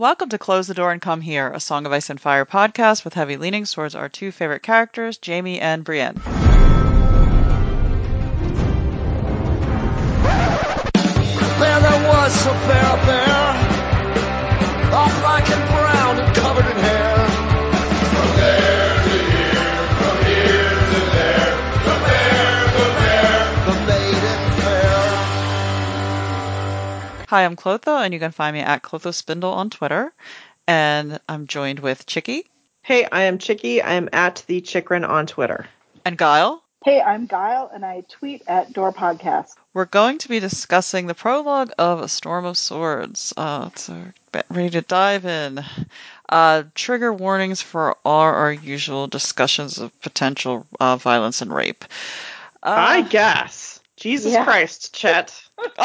Welcome 0.00 0.30
to 0.30 0.38
Close 0.38 0.66
the 0.66 0.72
Door 0.72 0.92
and 0.92 1.02
Come 1.02 1.20
Here, 1.20 1.52
a 1.52 1.60
Song 1.60 1.84
of 1.84 1.92
Ice 1.92 2.08
and 2.08 2.18
Fire 2.18 2.46
podcast 2.46 3.04
with 3.04 3.12
heavy 3.12 3.36
leanings 3.36 3.70
towards 3.70 3.94
our 3.94 4.08
two 4.08 4.32
favorite 4.32 4.62
characters, 4.62 5.18
Jaime 5.22 5.60
and 5.60 5.84
Brienne. 5.84 6.14
There 11.44 11.80
there 11.80 12.08
was 12.08 12.46
a 12.46 12.52
bear 12.66 12.96
there, 13.04 13.39
Hi, 27.30 27.44
I'm 27.44 27.54
Clotho, 27.54 28.04
and 28.04 28.12
you 28.12 28.18
can 28.18 28.32
find 28.32 28.54
me 28.54 28.60
at 28.60 28.82
Clotho 28.82 29.14
Spindle 29.14 29.52
on 29.52 29.70
Twitter. 29.70 30.12
And 30.66 31.20
I'm 31.28 31.46
joined 31.46 31.78
with 31.78 32.04
Chicky 32.04 32.46
Hey, 32.82 33.06
I 33.12 33.22
am 33.22 33.38
Chicky. 33.38 33.80
I 33.80 33.92
am 33.92 34.08
at 34.12 34.42
the 34.48 34.60
Chikrin 34.60 35.08
on 35.08 35.28
Twitter. 35.28 35.66
and 36.04 36.18
Guile. 36.18 36.60
Hey, 36.84 37.00
I'm 37.00 37.26
Guile, 37.26 37.70
and 37.72 37.86
I 37.86 38.00
tweet 38.08 38.42
at 38.48 38.72
Door 38.72 38.94
Podcast. 38.94 39.50
We're 39.74 39.84
going 39.84 40.18
to 40.18 40.28
be 40.28 40.40
discussing 40.40 41.06
the 41.06 41.14
prologue 41.14 41.70
of 41.78 42.00
A 42.00 42.08
Storm 42.08 42.44
of 42.46 42.58
Swords. 42.58 43.32
Uh, 43.36 43.70
so 43.76 44.02
get 44.32 44.46
ready 44.50 44.70
to 44.70 44.80
dive 44.80 45.24
in. 45.24 45.64
Uh, 46.28 46.64
trigger 46.74 47.12
warnings 47.12 47.62
for 47.62 47.96
all 48.04 48.22
our 48.22 48.50
usual 48.52 49.06
discussions 49.06 49.78
of 49.78 49.96
potential 50.00 50.66
uh, 50.80 50.96
violence 50.96 51.42
and 51.42 51.54
rape. 51.54 51.84
Uh, 52.60 52.74
I 52.76 53.02
guess. 53.02 53.78
Jesus 53.96 54.32
Yeah. 54.32 54.42
Christ, 54.42 54.92
Chet. 54.92 55.40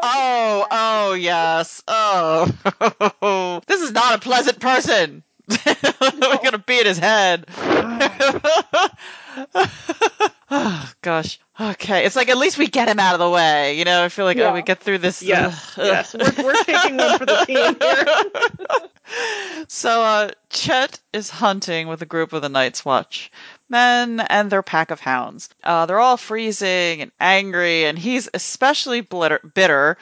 oh, 0.00 0.66
oh, 0.70 1.12
yes. 1.14 1.82
Oh, 1.88 3.60
this 3.66 3.82
is 3.82 3.92
not 3.92 4.14
a 4.14 4.18
pleasant 4.18 4.60
person. 4.60 5.22
We're 6.00 6.38
gonna 6.42 6.58
beat 6.66 6.86
his 6.86 6.98
head. 6.98 7.46
oh, 10.50 10.92
gosh. 11.02 11.40
Okay, 11.60 12.04
it's 12.04 12.14
like 12.14 12.28
at 12.28 12.38
least 12.38 12.58
we 12.58 12.68
get 12.68 12.88
him 12.88 13.00
out 13.00 13.14
of 13.14 13.20
the 13.20 13.30
way. 13.30 13.76
You 13.78 13.84
know, 13.84 14.04
I 14.04 14.08
feel 14.10 14.24
like 14.24 14.38
oh, 14.38 14.52
we 14.52 14.62
get 14.62 14.78
through 14.78 14.98
this. 14.98 15.22
Yes, 15.22 15.76
Ugh. 15.76 15.86
yes. 15.86 16.14
We're, 16.14 16.44
we're 16.44 16.62
taking 16.62 16.96
one 16.98 17.18
for 17.18 17.26
the 17.26 17.44
team 17.46 17.76
here. 17.80 19.64
so, 19.68 20.02
uh, 20.02 20.30
Chet 20.50 21.00
is 21.12 21.30
hunting 21.30 21.88
with 21.88 22.00
a 22.02 22.06
group 22.06 22.32
of 22.32 22.42
the 22.42 22.48
Night's 22.48 22.84
Watch 22.84 23.32
men 23.68 24.20
and 24.20 24.50
their 24.50 24.62
pack 24.62 24.90
of 24.90 25.00
hounds. 25.00 25.48
Uh, 25.62 25.86
they're 25.86 26.00
all 26.00 26.16
freezing 26.16 27.02
and 27.02 27.12
angry, 27.20 27.84
and 27.84 27.98
he's 27.98 28.28
especially 28.34 29.02
blitter, 29.02 29.38
bitter. 29.54 29.96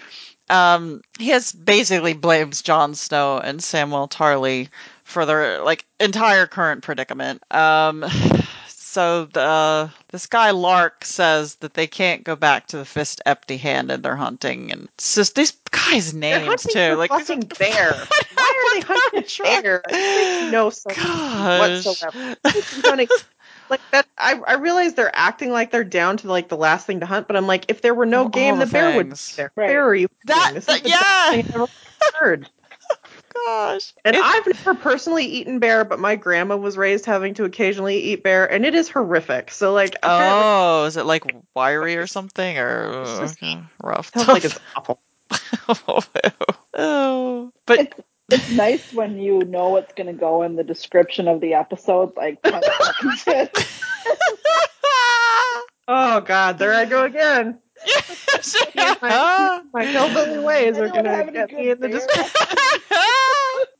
Um, 0.49 1.03
he 1.19 1.29
has 1.31 1.53
basically 1.53 2.15
blames 2.15 2.63
Jon 2.63 2.95
Snow 2.95 3.39
and 3.39 3.63
Samuel 3.63 4.09
Tarly 4.09 4.69
for 5.05 5.27
their 5.27 5.63
like 5.63 5.85
entire 5.99 6.47
current 6.47 6.83
predicament. 6.83 7.43
Um, 7.53 8.05
so 8.69 9.27
the 9.27 9.91
this 10.09 10.27
guy 10.27 10.53
Lark 10.53 11.05
says 11.05 11.57
that 11.57 11.75
they 11.75 11.87
can't 11.87 12.25
go 12.25 12.37
back 12.37 12.69
to 12.69 12.79
the 12.79 12.85
fist 12.85 13.21
empty-handed. 13.27 14.03
They're 14.03 14.17
hunting, 14.17 14.73
and 14.73 14.89
it's 14.95 15.15
just 15.15 15.35
these 15.35 15.53
guys' 15.71 16.15
names 16.15 16.63
too. 16.63 16.95
Like 16.95 17.11
fucking 17.11 17.51
bear. 17.59 17.93
Why 18.35 18.75
are 18.75 18.81
they 18.81 18.87
hunting 18.87 19.25
bear? 19.45 19.83
It 19.89 19.93
makes 19.93 20.53
no 20.53 20.71
sense 20.71 20.97
Gosh. 20.97 21.85
whatsoever. 21.85 22.37
It's 22.45 22.83
Like 23.69 23.81
that, 23.93 24.07
I, 24.17 24.41
I 24.47 24.55
realize 24.55 24.95
they're 24.95 25.15
acting 25.15 25.51
like 25.51 25.71
they're 25.71 25.85
down 25.85 26.17
to 26.19 26.29
like 26.29 26.49
the 26.49 26.57
last 26.57 26.87
thing 26.87 27.01
to 27.01 27.07
hunt, 27.07 27.27
but 27.27 27.37
I'm 27.37 27.47
like, 27.47 27.65
if 27.69 27.83
there 27.83 27.95
were 27.95 28.07
no 28.07 28.23
All 28.25 28.29
game, 28.29 28.59
the 28.59 28.67
the 28.67 28.73
bear 28.73 28.97
would 28.97 29.07
be 29.07 29.11
things. 29.11 29.37
there. 29.37 29.53
Right. 29.57 29.71
Where 29.71 29.85
are 29.87 29.95
you? 29.95 30.09
That- 30.27 30.55
that- 30.67 30.83
the 30.83 30.89
yeah. 30.89 30.99
best 31.01 31.31
thing 31.33 31.41
I've 31.47 31.55
ever 31.55 31.67
heard. 32.19 32.51
Gosh, 33.47 33.93
And 34.05 34.17
It- 34.17 34.23
I've 34.25 34.47
never 34.47 34.75
personally 34.75 35.25
eaten 35.27 35.59
bear, 35.59 35.85
but 35.85 35.99
my 35.99 36.17
grandma 36.17 36.57
was 36.57 36.77
raised 36.77 37.05
having 37.05 37.35
to 37.35 37.45
occasionally 37.45 37.99
eat 37.99 38.23
bear, 38.23 38.51
and 38.51 38.65
it 38.65 38.75
is 38.75 38.89
horrific. 38.89 39.51
So 39.51 39.73
like, 39.75 39.97
Oh, 40.03 40.85
is 40.85 40.97
it 40.97 41.05
like 41.05 41.25
wiry 41.55 41.97
or 41.97 42.07
something, 42.07 42.57
or 42.59 43.03
It's 43.03 43.19
just- 43.19 43.43
okay, 43.43 43.61
rough? 43.83 44.11
it 44.15 44.21
sounds 44.21 44.29
like 44.29 44.45
it's 44.45 44.59
awful. 44.77 45.01
oh, 46.75 47.53
but 47.67 47.93
It's 48.29 48.49
it's 48.49 48.51
nice 48.51 48.93
when 48.93 49.19
you 49.19 49.45
know 49.45 49.69
what's 49.69 49.93
going 49.95 50.09
to 50.09 50.13
go 50.13 50.43
in 50.43 50.57
the 50.57 50.65
description 50.65 51.29
of 51.29 51.41
the 51.41 51.55
episode, 51.55 52.17
like 52.17 52.43
10 52.43 52.61
seconds 53.17 53.27
in. 53.29 53.49
Oh 55.89 56.21
God, 56.21 56.59
there 56.59 56.75
I 56.75 56.85
go 56.85 57.05
again. 57.05 57.61
yeah. 58.75 59.61
My 59.73 59.85
hillbilly 59.85 60.41
ways 60.41 60.77
I 60.77 60.81
are 60.81 60.89
don't 60.89 61.05
gonna 61.05 61.31
get 61.31 61.53
me 61.53 61.71
in 61.71 61.81
the 61.81 61.89
description. 61.89 62.33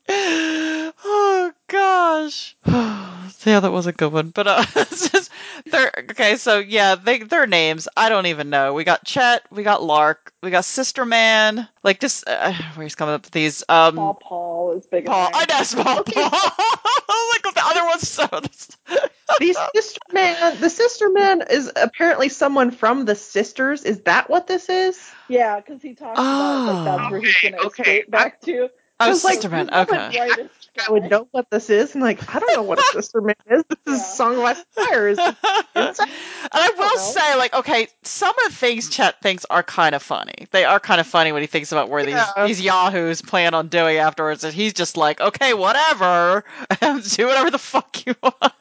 oh 1.05 1.53
gosh. 1.67 2.57
yeah, 3.45 3.61
that 3.61 3.73
was 3.73 3.87
a 3.87 3.93
good 3.93 4.13
one. 4.13 4.31
But 4.31 4.47
uh, 4.47 4.65
just, 4.75 5.31
they're 5.67 5.93
okay. 6.11 6.37
So 6.37 6.59
yeah, 6.59 6.95
they 6.95 7.19
their 7.19 7.47
names 7.47 7.89
I 7.97 8.09
don't 8.09 8.27
even 8.27 8.51
know. 8.51 8.75
We 8.75 8.85
got 8.85 9.05
Chet, 9.05 9.43
we 9.51 9.63
got 9.63 9.83
Lark, 9.83 10.33
we 10.43 10.51
got 10.51 10.65
Sister 10.65 11.05
Man. 11.05 11.69
Like 11.83 12.01
just 12.01 12.25
uh, 12.29 12.53
where 12.75 12.85
he's 12.85 12.95
coming 12.95 13.15
up 13.15 13.25
with 13.25 13.33
these. 13.33 13.63
Um, 13.69 13.95
Small 13.95 14.15
Paul 14.15 14.73
is 14.77 14.87
big. 14.87 15.07
Paul. 15.07 15.31
I 15.33 15.47
know 15.47 15.63
small 15.63 16.03
Paul. 16.03 16.31
like 17.33 17.55
the 17.55 17.63
other 17.65 17.85
one's 17.85 18.09
so. 18.09 18.29
The 19.39 19.53
sister 19.75 20.01
man, 20.13 20.61
the 20.61 20.71
sister 20.71 21.11
man 21.11 21.43
is 21.51 21.71
apparently 21.77 22.29
someone 22.29 22.71
from 22.71 23.05
the 23.05 23.17
sisters. 23.17 23.83
Is 23.83 24.01
that 24.03 24.31
what 24.31 24.47
this 24.47 24.69
is? 24.69 25.11
Yeah, 25.29 25.61
because 25.61 25.83
he 25.83 25.95
talks 25.95 26.19
about 26.19 26.67
like 26.67 26.85
that's 26.85 27.11
where 27.11 27.21
he's 27.21 27.37
going 27.43 27.55
to 27.55 27.61
okay. 27.67 27.83
escape 27.83 28.11
back 28.11 28.41
to. 28.43 28.71
Oh, 28.99 29.09
was 29.11 29.25
like, 29.25 29.35
Sister 29.35 29.51
Man. 29.51 29.69
He's 29.69 29.77
Okay. 29.83 30.49
I 30.87 30.91
would 30.93 31.11
know 31.11 31.27
what 31.31 31.51
this 31.51 31.71
is. 31.71 31.95
And 31.95 32.03
like, 32.03 32.35
I 32.35 32.39
don't 32.39 32.55
know 32.55 32.63
what 32.63 32.79
a 32.79 32.83
sister 32.93 33.21
man 33.23 33.35
is. 33.51 33.65
This 33.69 33.95
is 33.95 34.01
Yeah. 34.01 34.05
Song 34.05 34.37
of 34.37 34.41
Ice 34.45 34.59
and 34.77 34.87
Fire. 34.87 35.09
Is 35.09 35.19
and 35.19 35.35
I 35.75 36.71
will 36.77 36.85
know. 36.85 36.97
say, 36.97 37.37
like, 37.37 37.55
okay, 37.55 37.89
some 38.03 38.35
of 38.45 38.51
the 38.51 38.57
things 38.57 38.91
Chet 38.91 39.21
thinks 39.23 39.47
are 39.49 39.63
kind 39.63 39.95
of 39.95 40.03
funny. 40.03 40.49
They 40.51 40.65
are 40.65 40.79
kind 40.79 41.01
of 41.01 41.07
funny 41.07 41.33
when 41.33 41.43
he 41.43 41.47
thinks 41.47 41.73
about 41.73 41.89
where 41.89 42.07
Yeah. 42.07 42.27
these 42.47 42.59
these 42.59 42.61
yahoos 42.67 43.23
plan 43.23 43.55
on 43.55 43.69
doing 43.69 43.97
afterwards, 43.97 44.45
and 44.45 44.53
he's 44.53 44.75
just 44.75 44.97
like, 44.97 45.21
okay, 45.21 45.55
whatever, 45.55 46.45
do 46.81 47.27
whatever 47.27 47.51
the 47.51 47.59
fuck 47.59 48.05
you 48.07 48.15
want. 48.23 48.53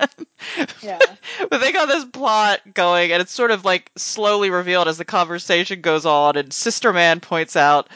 Yeah. 0.81 0.99
but 1.49 1.59
they 1.59 1.71
got 1.73 1.87
this 1.87 2.05
plot 2.05 2.61
going, 2.73 3.11
and 3.11 3.21
it's 3.21 3.33
sort 3.33 3.51
of 3.51 3.65
like 3.65 3.91
slowly 3.97 4.49
revealed 4.49 4.87
as 4.87 4.97
the 4.97 5.05
conversation 5.05 5.81
goes 5.81 6.05
on, 6.05 6.37
and 6.37 6.53
Sister 6.53 6.93
Man 6.93 7.19
points 7.19 7.55
out. 7.57 7.89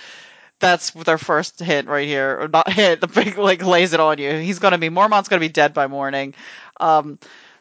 That's 0.60 0.92
their 0.92 1.18
first 1.18 1.60
hint 1.60 1.88
right 1.88 2.08
here, 2.08 2.38
or 2.42 2.48
not 2.50 2.72
hit. 2.72 3.02
The 3.02 3.08
big 3.08 3.38
like 3.38 3.64
lays 3.64 3.94
it 3.94 4.00
on 4.00 4.18
you. 4.18 4.32
He's 4.34 4.60
gonna 4.60 4.78
be 4.78 4.90
Mormont's 4.90 5.30
gonna 5.30 5.40
be 5.40 5.50
dead 5.50 5.74
by 5.74 5.88
morning. 5.88 6.36
Um, 6.80 7.20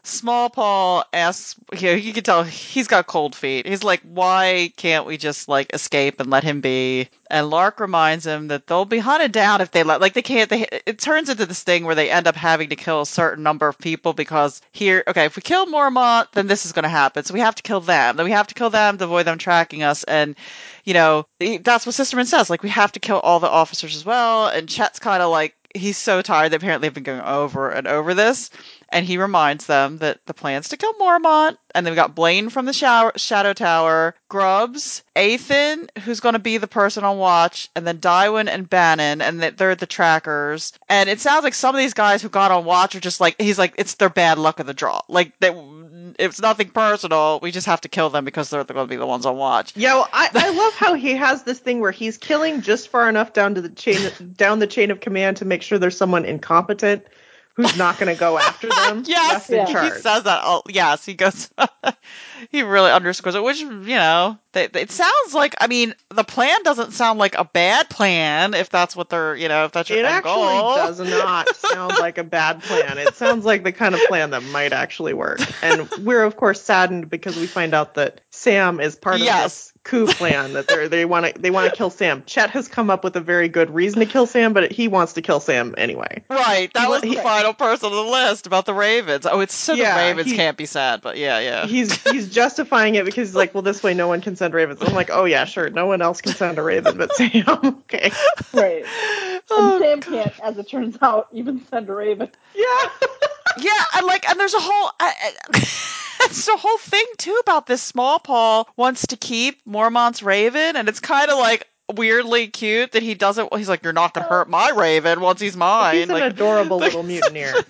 Small 0.09 0.49
Paul 0.49 1.05
asks, 1.13 1.55
you, 1.79 1.89
know, 1.89 1.95
you 1.95 2.13
can 2.13 2.25
tell 2.25 2.43
he's 2.43 2.89
got 2.89 3.07
cold 3.07 3.35
feet. 3.35 3.67
He's 3.67 3.85
like, 3.85 4.01
why 4.03 4.73
can't 4.77 5.07
we 5.07 5.19
just 5.19 5.49
like 5.49 5.75
escape 5.75 6.19
and 6.19 6.31
let 6.31 6.43
him 6.43 6.61
be? 6.63 7.09
And 7.31 7.51
Lark 7.51 7.79
reminds 7.79 8.27
him 8.27 8.49
that 8.49 8.67
they'll 8.67 8.87
be 8.87 8.99
hunted 8.99 9.33
down 9.33 9.61
if 9.61 9.71
they 9.71 9.83
let, 9.83 10.01
like 10.01 10.15
they 10.15 10.23
can't, 10.23 10.49
they, 10.49 10.67
it 10.87 10.99
turns 10.99 11.29
into 11.29 11.45
this 11.45 11.63
thing 11.63 11.85
where 11.85 11.95
they 11.95 12.11
end 12.11 12.27
up 12.27 12.37
having 12.37 12.71
to 12.71 12.77
kill 12.77 13.03
a 13.03 13.07
certain 13.07 13.45
number 13.45 13.69
of 13.69 13.79
people 13.79 14.15
because 14.15 14.63
here, 14.73 15.05
okay, 15.07 15.27
if 15.27 15.37
we 15.37 15.43
kill 15.43 15.67
Mormont, 15.67 16.33
then 16.33 16.47
this 16.47 16.65
is 16.65 16.73
going 16.73 16.85
to 16.85 16.89
happen. 16.89 17.25
So 17.25 17.35
we 17.35 17.41
have 17.41 17.57
to 17.57 17.63
kill 17.63 17.81
them. 17.81 18.17
Then 18.17 18.25
we 18.25 18.33
have 18.33 18.47
to 18.47 18.55
kill 18.55 18.71
them 18.71 18.97
to 18.97 19.05
avoid 19.05 19.27
them 19.27 19.37
tracking 19.37 19.83
us. 19.83 20.05
And, 20.05 20.37
you 20.85 20.95
know, 20.95 21.27
that's 21.39 21.85
what 21.85 21.95
Sisterman 21.95 22.27
says. 22.27 22.49
Like, 22.49 22.63
we 22.63 22.71
have 22.71 22.93
to 22.93 23.01
kill 23.01 23.21
all 23.21 23.41
the 23.41 23.51
officers 23.51 23.95
as 23.95 24.07
well. 24.07 24.49
And 24.49 24.69
Chet's 24.69 24.99
kind 24.99 25.23
of 25.23 25.31
like, 25.31 25.55
he's 25.75 25.99
so 25.99 26.23
tired. 26.23 26.51
They 26.51 26.57
apparently 26.57 26.87
have 26.87 26.95
been 26.95 27.03
going 27.03 27.21
over 27.21 27.69
and 27.69 27.87
over 27.87 28.15
this 28.15 28.51
and 28.91 29.05
he 29.05 29.19
reminds 29.19 29.67
them 29.67 29.99
that 29.99 30.25
the 30.27 30.35
plan's 30.35 30.69
to 30.69 30.77
kill 30.77 30.95
Mormont, 30.95 31.57
and 31.75 31.85
then 31.85 31.93
we 31.93 31.97
got 31.97 32.15
Blane 32.15 32.49
from 32.49 32.65
the 32.65 32.73
shower, 32.73 33.13
Shadow 33.17 33.53
Tower, 33.53 34.15
Grubbs, 34.29 35.03
Aethan, 35.15 35.89
who's 36.05 36.21
going 36.21 36.33
to 36.33 36.39
be 36.39 36.59
the 36.59 36.67
person 36.67 37.05
on 37.05 37.19
watch, 37.19 37.69
and 37.77 37.87
then 37.87 37.99
Dywen 37.99 38.49
and 38.49 38.69
Bannen, 38.69 39.21
and 39.21 39.41
that 39.43 39.59
they're 39.59 39.75
the 39.75 39.87
trackers. 39.87 40.73
And 40.89 41.09
it 41.09 41.21
sounds 41.21 41.45
like 41.45 41.55
some 41.55 41.75
of 41.75 41.79
these 41.79 41.95
guys 41.95 42.23
who 42.23 42.29
got 42.29 42.51
on 42.51 42.65
watch 42.65 42.95
are 42.95 43.01
just 43.01 43.21
like 43.21 43.41
he's 43.41 43.59
like 43.59 43.75
it's 43.77 43.95
their 43.95 44.11
bad 44.11 44.39
luck 44.39 44.61
of 44.61 44.67
the 44.67 44.75
draw. 44.75 45.01
Like 45.09 45.39
they, 45.41 45.51
it's 46.19 46.41
nothing 46.41 46.71
personal. 46.71 47.41
We 47.43 47.51
just 47.51 47.67
have 47.67 47.83
to 47.83 47.89
kill 47.89 48.11
them 48.11 48.25
because 48.25 48.51
they're 48.51 48.65
going 48.65 48.87
to 48.87 48.91
be 48.91 48.97
the 48.97 49.07
ones 49.07 49.27
on 49.27 49.37
watch. 49.37 49.77
Yeah, 49.77 49.95
well, 49.95 50.09
I, 50.13 50.31
I 50.35 50.51
love 50.57 50.75
how 50.75 50.95
he 50.95 51.15
has 51.15 51.43
this 51.43 51.59
thing 51.59 51.81
where 51.81 51.93
he's 51.93 52.17
killing 52.17 52.63
just 52.63 52.89
far 52.89 53.09
enough 53.09 53.33
down 53.33 53.55
to 53.55 53.61
the 53.61 53.69
chain 53.69 54.11
down 54.37 54.59
the 54.59 54.67
chain 54.67 54.91
of 54.91 55.01
command 55.01 55.37
to 55.39 55.45
make 55.45 55.63
sure 55.63 55.79
there's 55.79 55.97
someone 55.97 56.25
incompetent 56.25 57.07
who's 57.59 57.77
not 57.77 57.99
going 57.99 58.15
to 58.15 58.19
go 58.19 58.39
after 58.39 58.69
them. 58.69 59.03
Yes, 59.07 59.51
Yeah. 59.51 59.67
he 59.67 59.91
says 60.01 60.23
that. 60.23 60.41
Oh, 60.45 60.63
yes, 60.69 61.05
he 61.05 61.15
goes. 61.15 61.51
he 62.51 62.63
really 62.63 62.91
underscores 62.93 63.35
it, 63.35 63.43
which 63.43 63.59
you 63.59 63.69
know, 63.69 64.39
they, 64.53 64.69
they- 64.69 64.83
it 64.83 64.91
sounds 64.93 65.35
like. 65.35 65.57
I 65.61 65.67
mean, 65.67 65.93
the 66.11 66.23
plan 66.23 66.63
doesn't 66.63 66.93
sound 66.93 67.19
like 67.19 67.35
a 67.35 67.45
bad 67.45 67.91
plan 67.91 68.55
if 68.55 68.71
that's 68.71 68.95
what 68.95 69.09
they're, 69.11 69.35
you 69.35 69.49
know, 69.49 69.65
if 69.65 69.73
that's 69.73 69.91
your 69.91 69.99
goal. 69.99 70.07
It 70.07 70.13
actually 70.13 70.33
goal. 70.33 70.77
does 70.77 71.01
not 71.01 71.57
sound 71.57 71.95
like 71.99 72.19
a 72.19 72.25
bad 72.25 72.63
plan. 72.63 72.97
It 72.97 73.17
sounds 73.17 73.45
like 73.45 73.65
the 73.65 73.73
kind 73.73 73.95
of 73.95 74.01
plan 74.07 74.31
that 74.31 74.45
might 74.45 74.73
actually 74.73 75.15
work. 75.15 75.41
And 75.63 75.89
we're 76.05 76.23
of 76.23 76.37
course 76.37 76.63
saddened 76.63 77.11
because 77.11 77.37
we 77.37 77.47
find 77.49 77.75
out 77.75 77.95
that 77.95 78.21
Sam 78.31 78.79
is 78.81 78.95
part 78.95 79.19
Yes. 79.19 79.37
of 79.37 79.45
this 79.45 79.73
coup 79.89 80.07
plan 80.07 80.53
that 80.53 80.69
they 80.69 80.87
they 80.89 81.05
want 81.05 81.27
to 81.35 81.41
they 81.41 81.51
want 81.51 81.69
to 81.71 81.77
kill 81.77 81.91
Sam. 81.91 82.23
Chet 82.27 82.51
has 82.51 82.69
come 82.69 82.91
up 82.91 83.03
with 83.03 83.17
a 83.17 83.21
very 83.21 83.49
good 83.49 83.71
reason 83.71 84.01
to 84.01 84.07
kill 84.07 84.27
Sam, 84.27 84.53
but 84.53 84.71
he 84.71 84.87
wants 84.87 85.15
to 85.15 85.23
kill 85.23 85.41
Sam 85.41 85.75
anyway. 85.79 86.23
Right, 86.29 86.71
that 86.75 86.89
was 86.89 87.03
the 87.03 87.09
He- 87.09 87.17
final 87.17 87.55
person 87.55 87.87
on 87.91 87.93
the 88.07 88.11
list 88.13 88.47
about 88.47 88.67
the 88.67 88.75
Ravens. 88.75 89.25
Oh, 89.27 89.41
it's 89.41 89.55
so 89.55 89.73
Yeah, 89.75 89.95
the 89.95 90.01
Ravens 90.09 90.31
he- 90.31 90.37
can't 90.37 90.57
be 90.57 90.67
sad, 90.67 91.01
but 91.01 91.17
yeah, 91.17 91.39
yeah. 91.41 91.67
He's 91.67 91.93
he's 92.11 92.29
justifying 92.29 92.95
it 92.97 93.05
because 93.05 93.29
he's 93.29 93.35
like, 93.35 93.55
well, 93.55 93.63
this 93.63 93.83
way 93.83 93.95
no 93.95 94.07
one 94.09 94.21
can 94.21 94.37
send 94.37 94.53
ravens. 94.55 94.81
I'm 94.83 94.95
like, 94.95 95.11
oh 95.11 95.25
yeah, 95.25 95.45
sure, 95.47 95.71
no 95.71 95.87
one 95.87 96.03
else 96.03 96.21
can 96.21 96.33
send 96.35 96.59
a 96.59 96.63
raven 96.63 96.99
but 96.99 97.13
Sam. 97.15 97.45
okay, 97.49 98.13
Right. 98.53 98.85
Oh, 99.51 99.81
And 99.83 100.05
Sam 100.05 100.13
can't, 100.13 100.41
as 100.41 100.59
it 100.59 100.69
turns 100.69 100.99
out, 101.01 101.29
even 101.33 101.65
send 101.71 101.89
a 101.89 101.95
raven. 101.95 102.31
yeah. 102.55 102.89
Yeah, 103.61 103.85
and 103.97 104.07
like, 104.07 104.29
and 104.29 104.39
there's 104.39 104.55
a 104.55 104.61
whole, 104.61 104.91
I, 105.01 105.13
I, 105.23 105.33
it's 106.23 106.49
a 106.49 106.57
whole 106.57 106.79
thing 106.79 107.05
too 107.17 107.39
about 107.43 107.67
this. 107.67 107.83
Small 107.83 108.19
Paul 108.19 108.69
wants 108.77 109.07
to 109.09 109.17
keep 109.17 109.61
Mormont's 109.67 110.23
Raven, 110.23 110.77
and 110.77 110.89
it's 110.89 111.01
kind 111.01 111.31
of 111.31 111.39
like 111.39 111.67
weirdly 111.95 112.49
cute 112.49 112.93
that 112.93 113.03
he 113.03 113.15
doesn't. 113.15 113.55
He's 113.57 113.69
like, 113.69 113.83
"You're 113.83 113.93
not 113.93 114.15
gonna 114.15 114.27
hurt 114.27 114.49
my 114.49 114.71
Raven 114.71 115.21
once 115.21 115.41
he's 115.41 115.57
mine." 115.57 115.95
He's 115.95 116.05
an 116.05 116.11
like, 116.11 116.33
adorable 116.33 116.77
little 116.79 117.03
mutineer. 117.03 117.55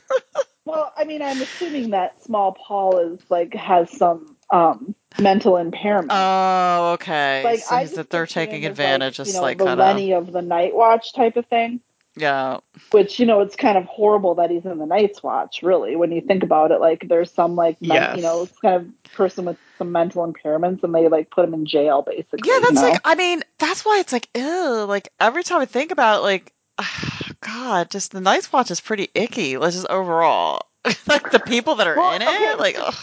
Well, 0.65 0.93
I 0.99 1.05
mean, 1.05 1.23
I'm 1.23 1.41
assuming 1.41 1.91
that 1.91 2.23
small 2.23 2.53
Paul 2.53 2.99
is 2.99 3.21
like 3.31 3.55
has 3.55 3.91
some 3.91 4.37
um 4.51 4.95
mental 5.19 5.57
impairment. 5.57 6.11
oh, 6.13 6.91
okay. 6.93 7.43
like 7.43 7.61
so 7.61 7.75
I 7.75 7.85
that 7.87 8.11
they're 8.11 8.27
taking 8.27 8.67
as, 8.67 8.73
advantage, 8.73 9.19
like, 9.19 9.27
just 9.27 9.31
you 9.31 9.37
know, 9.37 9.43
like 9.43 9.57
the 9.57 9.65
kind 9.65 9.81
of, 9.81 9.87
Lenny 9.87 10.13
of 10.13 10.31
the 10.31 10.43
Night 10.43 10.75
Watch 10.75 11.15
type 11.15 11.37
of 11.37 11.47
thing. 11.47 11.81
Yeah, 12.19 12.59
Which 12.91 13.19
you 13.21 13.27
know, 13.27 13.41
it's 13.41 13.57
kind 13.57 13.79
of 13.79 13.85
horrible 13.85 14.35
that 14.37 14.51
he's 14.51 14.65
in 14.65 14.79
the 14.79 14.87
Night's 14.87 15.23
Watch. 15.23 15.63
Really, 15.63 15.97
when 15.97 16.13
you 16.13 16.21
think 16.21 16.43
about 16.43 16.71
it, 16.73 16.81
like 16.81 17.09
there's 17.09 17.31
some 17.33 17.57
like 17.57 17.81
men- 17.81 17.91
Yes. 18.03 18.17
you 18.17 18.23
know, 18.23 18.43
it's 18.43 18.59
kind 18.59 18.77
of 18.77 19.13
person 19.13 19.45
with 19.45 19.57
some 19.79 19.93
mental 19.93 20.27
impairments, 20.31 20.83
and 20.83 20.95
they 20.95 21.09
like 21.09 21.31
put 21.31 21.45
him 21.45 21.55
in 21.55 21.67
jail 21.67 22.03
basically. 22.03 22.41
yeah. 22.51 22.59
That's 22.61 22.75
you 22.75 22.83
know? 22.83 22.89
like, 22.91 23.01
I 23.05 23.15
mean, 23.15 23.43
that's 23.59 23.85
why 23.85 23.99
it's 24.01 24.13
like, 24.13 24.29
ew. 24.37 24.85
Like 24.87 25.09
every 25.21 25.43
time 25.45 25.61
I 25.61 25.67
think 25.67 25.91
about, 25.93 26.21
it, 26.21 26.23
like, 26.23 26.53
God, 27.41 27.91
just 27.91 28.13
the 28.13 28.21
Night's 28.21 28.53
Watch 28.53 28.71
is 28.71 28.81
pretty 28.81 29.09
icky. 29.15 29.57
Like 29.57 29.73
just 29.73 29.87
overall, 29.89 30.63
like 31.07 31.31
the 31.31 31.41
people 31.41 31.77
that 31.77 31.87
are 31.87 31.97
Well, 31.97 32.15
in 32.15 32.23
okay. 32.23 32.31
it, 32.33 32.59
like, 32.59 32.77
ugh. 32.79 32.95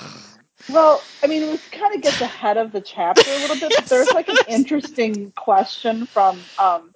Well, 0.69 1.01
I 1.23 1.27
mean, 1.27 1.43
it 1.43 1.61
kind 1.71 1.95
of 1.95 2.01
gets 2.01 2.21
ahead 2.21 2.57
of 2.57 2.71
the 2.71 2.81
chapter 2.81 3.29
a 3.29 3.39
little 3.39 3.59
bit, 3.59 3.73
but 3.75 3.85
there's 3.85 4.11
like 4.13 4.29
an 4.29 4.37
interesting 4.47 5.31
question 5.31 6.07
from 6.07 6.39
um, 6.57 6.91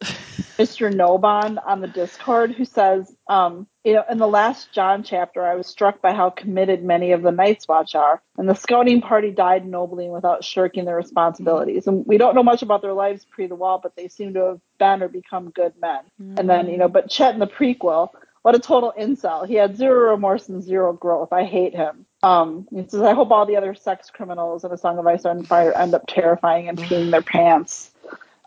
Mr. 0.57 0.91
Nobon 0.91 1.57
on 1.63 1.79
the 1.79 1.87
Discord 1.87 2.51
who 2.51 2.65
says, 2.65 3.13
um, 3.29 3.67
you 3.83 3.93
know, 3.93 4.03
in 4.09 4.17
the 4.17 4.27
last 4.27 4.71
Jon 4.73 5.03
chapter, 5.03 5.45
I 5.45 5.55
was 5.55 5.67
struck 5.67 6.01
by 6.01 6.13
how 6.13 6.31
committed 6.31 6.83
many 6.83 7.11
of 7.11 7.21
the 7.21 7.31
Night's 7.31 7.67
Watch 7.67 7.95
are, 7.95 8.21
and 8.37 8.49
the 8.49 8.55
scouting 8.55 9.01
party 9.01 9.31
died 9.31 9.65
nobly 9.65 10.05
and 10.05 10.13
without 10.13 10.43
shirking 10.43 10.85
their 10.85 10.97
responsibilities. 10.97 11.87
And 11.87 12.05
we 12.05 12.17
don't 12.17 12.35
know 12.35 12.43
much 12.43 12.61
about 12.61 12.81
their 12.81 12.93
lives 12.93 13.25
pre 13.25 13.47
the 13.47 13.55
wall, 13.55 13.79
but 13.81 13.95
they 13.95 14.07
seem 14.07 14.33
to 14.33 14.45
have 14.45 14.59
been 14.79 15.03
or 15.03 15.07
become 15.07 15.51
good 15.51 15.73
men. 15.79 16.01
And 16.37 16.49
then, 16.49 16.69
you 16.69 16.77
know, 16.77 16.89
but 16.89 17.09
Chet 17.09 17.33
in 17.33 17.39
the 17.39 17.47
prequel, 17.47 18.09
what 18.41 18.55
a 18.55 18.59
total 18.59 18.93
incel. 18.97 19.47
He 19.47 19.55
had 19.55 19.75
zero 19.77 20.11
remorse 20.11 20.49
and 20.49 20.63
zero 20.63 20.93
growth. 20.93 21.33
I 21.33 21.43
hate 21.43 21.75
him. 21.75 22.05
Um, 22.23 22.67
he 22.71 22.85
says, 22.87 23.01
I 23.01 23.13
hope 23.13 23.31
all 23.31 23.45
the 23.45 23.57
other 23.57 23.75
sex 23.75 24.09
criminals 24.09 24.63
in 24.63 24.71
A 24.71 24.77
Song 24.77 24.97
of 24.97 25.07
Ice 25.07 25.25
and 25.25 25.47
Fire 25.47 25.73
end 25.73 25.93
up 25.93 26.03
terrifying 26.07 26.69
and 26.69 26.77
peeing 26.77 27.11
their 27.11 27.21
pants. 27.21 27.91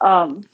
Um, 0.01 0.45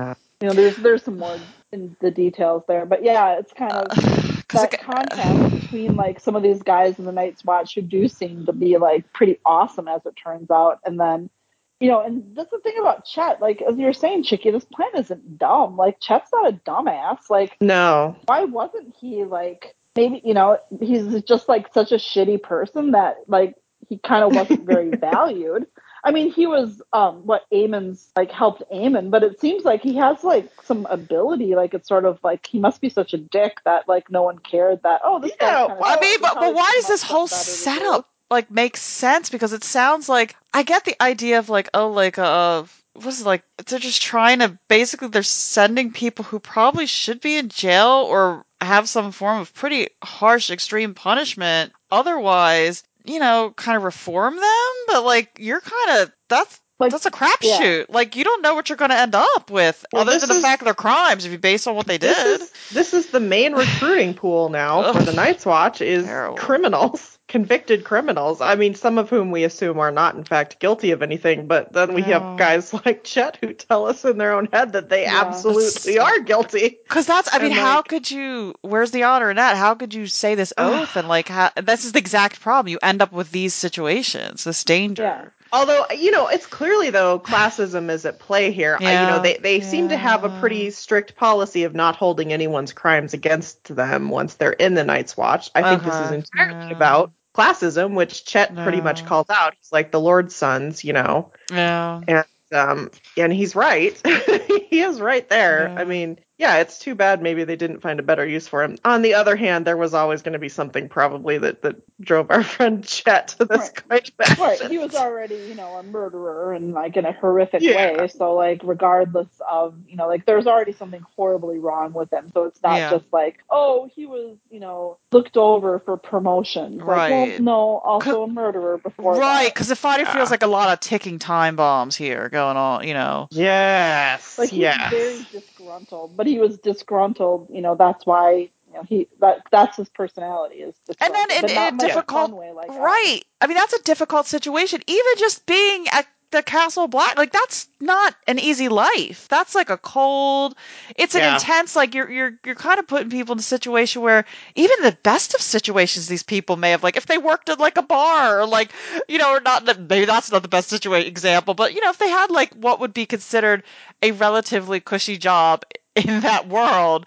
you 0.41 0.49
know, 0.49 0.55
there's 0.55 0.77
there's 0.77 1.03
some 1.03 1.19
more 1.19 1.37
in 1.73 1.97
the 2.01 2.11
details 2.11 2.63
there, 2.69 2.87
but 2.87 3.03
yeah, 3.03 3.39
it's 3.39 3.53
kind 3.53 3.73
of 3.73 3.89
that 4.53 4.75
it- 4.75 4.81
contrast 4.81 5.61
between 5.61 5.97
like 5.97 6.21
some 6.21 6.37
of 6.37 6.43
these 6.43 6.63
guys 6.63 6.99
in 6.99 7.05
the 7.05 7.13
Night's 7.13 7.45
Watch 7.45 7.75
who 7.75 7.83
do 7.83 8.09
seem 8.09 8.47
to 8.47 8.53
be 8.53 8.77
like 8.77 9.13
pretty 9.13 9.39
awesome 9.45 9.89
as 9.89 10.05
it 10.07 10.15
turns 10.23 10.51
out, 10.51 10.81
and 10.85 10.99
then 10.99 11.31
you 11.81 11.89
know, 11.89 12.05
and 12.05 12.35
that's 12.35 12.51
the 12.51 12.59
thing 12.59 12.77
about 12.81 13.05
Chet. 13.05 13.41
Like 13.41 13.63
as 13.63 13.77
you 13.79 13.87
were 13.87 13.93
saying, 13.93 14.25
Chicky, 14.25 14.51
this 14.51 14.65
plan 14.65 14.91
isn't 14.97 15.39
dumb. 15.39 15.77
Like 15.77 16.01
Chet's 16.01 16.31
not 16.33 16.53
a 16.53 16.57
dumbass. 16.57 17.31
Like 17.31 17.57
No, 17.61 18.17
why 18.27 18.45
wasn't 18.45 18.95
he 19.01 19.25
like 19.25 19.75
maybe 19.97 20.21
you 20.25 20.35
know 20.35 20.59
he's 20.81 21.23
just 21.23 21.49
like 21.49 21.73
such 21.73 21.93
a 21.93 21.97
shitty 21.97 22.43
person 22.43 22.93
that 22.93 23.17
like 23.27 23.55
he 23.89 23.99
kind 23.99 24.25
of 24.25 24.35
wasn't 24.35 24.67
very 24.67 24.91
valued. 24.97 25.67
I 26.05 26.11
mean, 26.11 26.33
he 26.33 26.47
was 26.47 26.83
um 26.93 27.27
what 27.27 27.43
Aemon's 27.53 28.11
like 28.17 28.33
helped 28.33 28.63
Aemon, 28.73 29.11
but 29.11 29.23
it 29.23 29.41
seems 29.41 29.65
like 29.65 29.83
he 29.83 29.95
has 29.97 30.25
like 30.25 30.51
some 30.65 30.87
ability. 30.87 31.55
Like 31.55 31.75
it's 31.75 31.89
sort 31.89 32.05
of 32.05 32.19
like 32.25 32.47
he 32.47 32.59
must 32.59 32.81
be 32.81 32.89
such 32.89 33.15
a 33.15 33.19
dick 33.19 33.59
that 33.65 33.89
like 33.89 34.11
no 34.11 34.23
one 34.23 34.39
cared 34.39 34.83
that 34.83 35.01
oh 35.05 35.21
this 35.21 35.33
Yeah, 35.41 35.67
guy. 35.69 35.79
I 35.81 36.01
mean, 36.01 36.19
but, 36.21 36.35
but 36.35 36.55
why 36.55 36.75
is 36.79 36.89
this 36.89 37.03
whole 37.03 37.29
setup 37.29 38.09
like 38.31 38.51
makes 38.51 38.81
sense? 38.83 39.31
Because 39.31 39.53
it 39.53 39.65
sounds 39.65 40.09
like 40.09 40.37
I 40.55 40.63
get 40.63 40.85
the 40.85 41.01
idea 41.03 41.39
of 41.39 41.49
like 41.49 41.69
oh 41.75 41.91
like 41.91 42.19
uh 42.19 42.65
what's 42.95 43.21
it 43.21 43.27
like 43.27 43.45
they're 43.67 43.79
just 43.79 44.03
trying 44.03 44.41
to 44.41 44.59
basically 44.69 45.09
they're 45.09 45.23
sending 45.23 45.93
people 45.93 46.25
who 46.25 46.39
probably 46.41 46.87
should 46.87 47.21
be 47.21 47.37
in 47.37 47.49
jail 47.49 48.05
or 48.09 48.45
have 48.61 48.89
some 48.89 49.13
form 49.13 49.41
of 49.41 49.55
pretty 49.55 49.89
harsh 50.03 50.51
extreme 50.51 50.95
punishment. 50.95 51.73
Otherwise 51.91 52.83
you 53.05 53.19
know 53.19 53.53
kind 53.57 53.77
of 53.77 53.85
reform 53.85 54.35
them? 54.37 54.73
But 54.89 55.05
like 55.05 55.37
you're 55.39 55.61
kind 55.61 56.03
of 56.03 56.13
that's 56.29 56.61
Like, 56.79 56.91
that's 56.93 57.07
a 57.07 57.11
crapshoot. 57.11 57.87
Like 57.89 58.17
you 58.17 58.25
don't 58.25 58.43
know 58.43 58.55
what 58.55 58.69
you're 58.69 58.77
going 58.77 58.91
to 58.91 58.99
end 58.99 59.15
up 59.15 59.51
with 59.51 59.85
Well, 59.93 60.03
other 60.03 60.19
than 60.19 60.29
the 60.29 60.35
is- 60.37 60.43
fact 60.43 60.65
they're 60.65 60.75
crimes 60.75 61.25
if 61.25 61.33
you 61.33 61.39
base 61.39 61.67
on 61.67 61.75
what 61.75 61.87
they 61.87 61.99
did 61.99 62.15
this 62.17 62.43
is 62.43 62.53
this 62.73 62.95
is 62.95 63.07
the 63.09 63.21
main 63.21 63.55
recruiting 63.55 64.15
pool 64.15 64.49
now 64.49 64.93
for 64.93 65.03
the 65.03 65.13
Night's 65.13 65.47
Watch 65.47 65.81
is 65.81 66.05
Terrible. 66.05 66.37
criminals, 66.37 67.18
convicted 67.29 67.85
criminals. 67.85 68.41
I 68.41 68.55
mean, 68.57 68.75
some 68.75 68.99
of 68.99 69.09
whom 69.11 69.31
we 69.31 69.45
assume 69.45 69.79
are 69.79 69.91
not 69.91 70.15
in 70.17 70.25
fact 70.25 70.59
guilty 70.59 70.91
of 70.91 71.03
anything, 71.03 71.47
but 71.47 71.73
then 71.73 71.95
we 71.95 72.01
No. 72.01 72.07
have 72.19 72.39
guys 72.39 72.73
like 72.87 73.05
Chet 73.05 73.39
who 73.41 73.53
tell 73.53 73.87
us 73.87 74.05
in 74.05 74.19
their 74.19 74.33
own 74.33 74.49
head 74.53 74.73
that 74.73 74.89
they 74.89 75.03
Yeah. 75.03 75.23
absolutely 75.27 75.99
are 75.99 76.19
guilty. 76.33 76.79
Because 76.89 77.07
that's, 77.07 77.29
I 77.33 77.39
mean, 77.39 77.53
And, 77.53 77.61
how 77.61 77.77
like- 77.77 77.89
could 77.89 78.11
you? 78.11 78.55
Where's 78.63 78.91
the 78.91 79.05
honor 79.05 79.31
in 79.31 79.37
that? 79.37 79.57
How 79.57 79.75
could 79.75 79.95
you 79.95 80.07
say 80.07 80.35
this 80.35 80.53
oath 80.59 80.97
and 80.97 81.07
like? 81.09 81.29
How, 81.29 81.51
this 81.63 81.85
is 81.85 81.93
the 81.93 81.99
exact 81.99 82.41
problem. 82.41 82.71
You 82.73 82.79
end 82.83 83.03
up 83.03 83.13
with 83.13 83.31
these 83.31 83.55
situations, 83.55 84.45
this 84.45 84.65
danger. 84.65 85.03
Yeah. 85.03 85.25
Although, 85.51 85.87
you 85.97 86.11
know, 86.11 86.29
it's 86.29 86.45
clearly 86.45 86.91
though 86.91 87.19
classism 87.21 87.89
is 87.89 88.05
at 88.05 88.19
play 88.19 88.53
here. 88.53 88.75
Uh, 88.81 88.85
you 88.85 88.91
know, 88.91 89.23
they 89.23 89.39
they 89.39 89.61
seem 89.63 89.89
to 89.89 89.97
have 89.97 90.23
a 90.23 90.29
pretty 90.41 90.69
strict 90.71 91.17
policy 91.17 91.65
of 91.65 91.75
not 91.75 91.97
holding 91.97 92.35
anyone's 92.35 92.71
crimes 92.75 93.15
against 93.15 93.75
them 93.75 94.11
once 94.11 94.35
they're 94.35 94.53
in 94.53 94.75
the 94.75 94.85
Night's 94.85 95.17
Watch. 95.17 95.51
I 95.55 95.63
think 95.63 95.85
this 95.85 95.95
is 95.95 96.11
entirely 96.11 96.69
Yeah. 96.69 96.77
about 96.77 97.13
classism, 97.39 97.95
which 97.95 98.25
Chet 98.25 98.55
pretty 98.55 98.81
much 98.81 99.07
calls 99.07 99.31
out. 99.31 99.55
He's 99.59 99.73
like 99.73 99.93
the 99.93 100.01
Lord's 100.01 100.35
sons, 100.35 100.85
you 100.85 100.93
know. 100.93 101.31
Yeah. 101.51 102.25
Um 102.53 102.91
and 103.17 103.33
he's 103.33 103.55
right. 103.55 104.01
he 104.71 104.81
is 104.81 105.01
right 105.01 105.29
there. 105.29 105.69
Yeah. 105.69 105.81
I 105.81 105.85
mean, 105.85 106.19
yeah, 106.39 106.59
it's 106.59 106.79
too 106.79 106.95
bad 106.95 107.21
maybe 107.23 107.45
they 107.45 107.57
didn't 107.57 107.81
find 107.81 107.99
a 108.01 108.03
better 108.03 108.25
use 108.27 108.47
for 108.49 108.63
him. 108.63 108.79
On 108.85 109.03
the 109.03 109.15
other 109.15 109.35
hand, 109.37 109.67
there 109.67 109.77
was 109.77 109.93
always 109.93 110.23
going 110.23 110.35
to 110.35 110.39
be 110.39 110.49
something 110.49 110.89
probably 110.89 111.39
that 111.39 111.63
that 111.63 111.77
drove 112.01 112.31
our 112.31 112.43
friend 112.55 112.85
Chet 112.87 113.29
to 113.39 113.45
this 113.45 113.59
Right. 113.59 113.75
kind 113.89 114.03
of 114.09 114.13
action. 114.21 114.45
right 114.45 114.71
he 114.71 114.79
was 114.79 114.95
already 114.95 115.35
you 115.49 115.55
know 115.57 115.75
a 115.77 115.83
murderer 115.83 116.53
and 116.53 116.73
like 116.73 116.97
in 116.97 117.05
a 117.05 117.13
horrific 117.13 117.61
Yeah. 117.61 117.97
way 117.99 118.07
so 118.09 118.35
like 118.35 118.61
regardless 118.63 119.27
of 119.51 119.75
you 119.89 119.97
know 119.97 120.07
like 120.07 120.25
there's 120.27 120.47
already 120.47 120.73
something 120.73 121.05
horribly 121.17 121.59
wrong 121.59 121.93
with 121.93 122.13
him 122.13 122.31
so 122.33 122.45
it's 122.45 122.63
not 122.63 122.77
Yeah. 122.79 122.91
just 122.91 123.13
like 123.13 123.41
oh 123.51 123.91
he 123.97 124.07
was 124.07 124.37
you 124.51 124.61
know 124.61 124.99
looked 125.11 125.37
over 125.37 125.81
for 125.81 125.97
promotion 125.97 126.79
like, 126.79 126.87
Right. 126.87 127.11
well, 127.11 127.41
no 127.41 127.79
also 127.79 128.23
a 128.23 128.29
murderer 128.29 128.79
before 128.79 129.17
Right, 129.19 129.47
that. 129.47 129.55
because 129.55 129.71
it 129.73 129.79
finally 129.79 130.05
feels 130.05 130.29
ah. 130.29 130.35
like 130.35 130.45
a 130.45 130.47
lot 130.47 130.73
of 130.73 130.79
ticking 130.79 131.19
time 131.19 131.57
bombs 131.57 131.97
here 131.97 132.29
going 132.29 132.57
on. 132.57 132.87
You 132.87 132.95
know. 132.95 133.27
Yes. 133.33 134.39
like 134.39 134.51
he's 134.51 134.61
yes. 134.61 134.91
very 134.93 135.27
disgruntled 135.33 136.17
but 136.17 136.28
he 136.29 136.39
was 136.39 136.59
disgruntled 136.59 137.49
you 137.51 137.61
know 137.61 137.75
that's 137.75 138.07
why 138.07 138.31
you 138.69 138.75
know 138.75 138.83
he 138.89 139.09
that 139.21 139.43
that's 139.51 139.77
his 139.77 139.89
personality 139.89 140.57
is 140.57 140.75
And 141.01 141.15
then 141.15 141.29
disgruntled, 141.29 141.51
in- 141.51 141.67
in 141.67 141.75
a 141.75 141.79
difficult- 141.89 142.31
way 142.33 142.53
like 142.53 142.71
us. 142.71 142.77
Right. 142.77 143.21
I 143.41 143.47
mean, 143.47 143.57
that's 143.57 143.73
a 143.73 143.83
difficult 143.83 144.27
situation. 144.27 144.81
Even 144.87 145.13
just 145.17 145.47
being 145.47 145.87
at 145.93 146.07
the 146.31 146.43
Castle 146.43 146.89
Black, 146.89 147.17
like 147.17 147.33
that's 147.33 147.69
not 147.81 148.15
an 148.27 148.39
easy 148.39 148.69
life. 148.69 149.29
That's 149.29 149.55
like 149.55 149.71
a 149.71 149.79
cold. 149.79 150.55
It's 150.97 151.15
an 151.15 151.23
Yeah. 151.23 151.35
intense. 151.37 151.75
Like 151.75 151.95
you're 151.95 152.11
you're 152.11 152.33
you're 152.45 152.55
kind 152.57 152.79
of 152.79 152.87
putting 152.87 153.09
people 153.09 153.33
in 153.33 153.39
a 153.39 153.43
situation 153.43 154.03
where 154.03 154.27
even 154.55 154.77
the 154.83 154.93
best 155.03 155.33
of 155.35 155.41
situations, 155.41 156.07
these 156.07 156.23
people 156.25 156.57
may 156.57 156.73
have 156.73 156.83
like 156.83 156.99
if 156.99 157.07
they 157.07 157.17
worked 157.17 157.49
at 157.49 157.59
like 157.59 157.79
a 157.79 157.83
bar 157.83 158.41
or 158.41 158.47
like 158.47 158.73
you 159.09 159.17
know, 159.17 159.31
or 159.33 159.41
not 159.41 159.65
maybe 159.89 160.05
that's 160.05 160.31
not 160.31 160.43
the 160.43 160.49
best 160.49 160.69
situation 160.69 161.09
example, 161.09 161.55
but 161.55 161.73
you 161.75 161.81
know, 161.81 161.89
if 161.89 161.97
they 161.97 162.11
had 162.11 162.31
like 162.31 162.53
what 162.53 162.81
would 162.81 162.93
be 162.93 163.07
considered 163.07 163.63
a 164.03 164.11
relatively 164.13 164.81
cushy 164.81 165.17
job 165.17 165.65
in 166.07 166.21
that 166.21 166.49
world. 166.49 167.07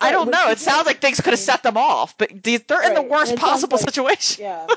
I 0.00 0.10
don't 0.10 0.30
know. 0.30 0.50
It 0.50 0.58
sounds 0.58 0.86
like 0.86 1.00
things 1.00 1.20
could 1.20 1.32
have 1.32 1.38
set 1.40 1.62
them 1.62 1.76
off, 1.76 2.18
but 2.18 2.30
they're 2.42 2.82
in 2.86 2.94
the 2.94 3.02
worst 3.02 3.30
and 3.30 3.38
it 3.38 3.42
sounds 3.42 3.62
possible 3.64 3.78
like- 3.78 3.84
situation. 4.20 4.44
Yeah. 4.44 4.66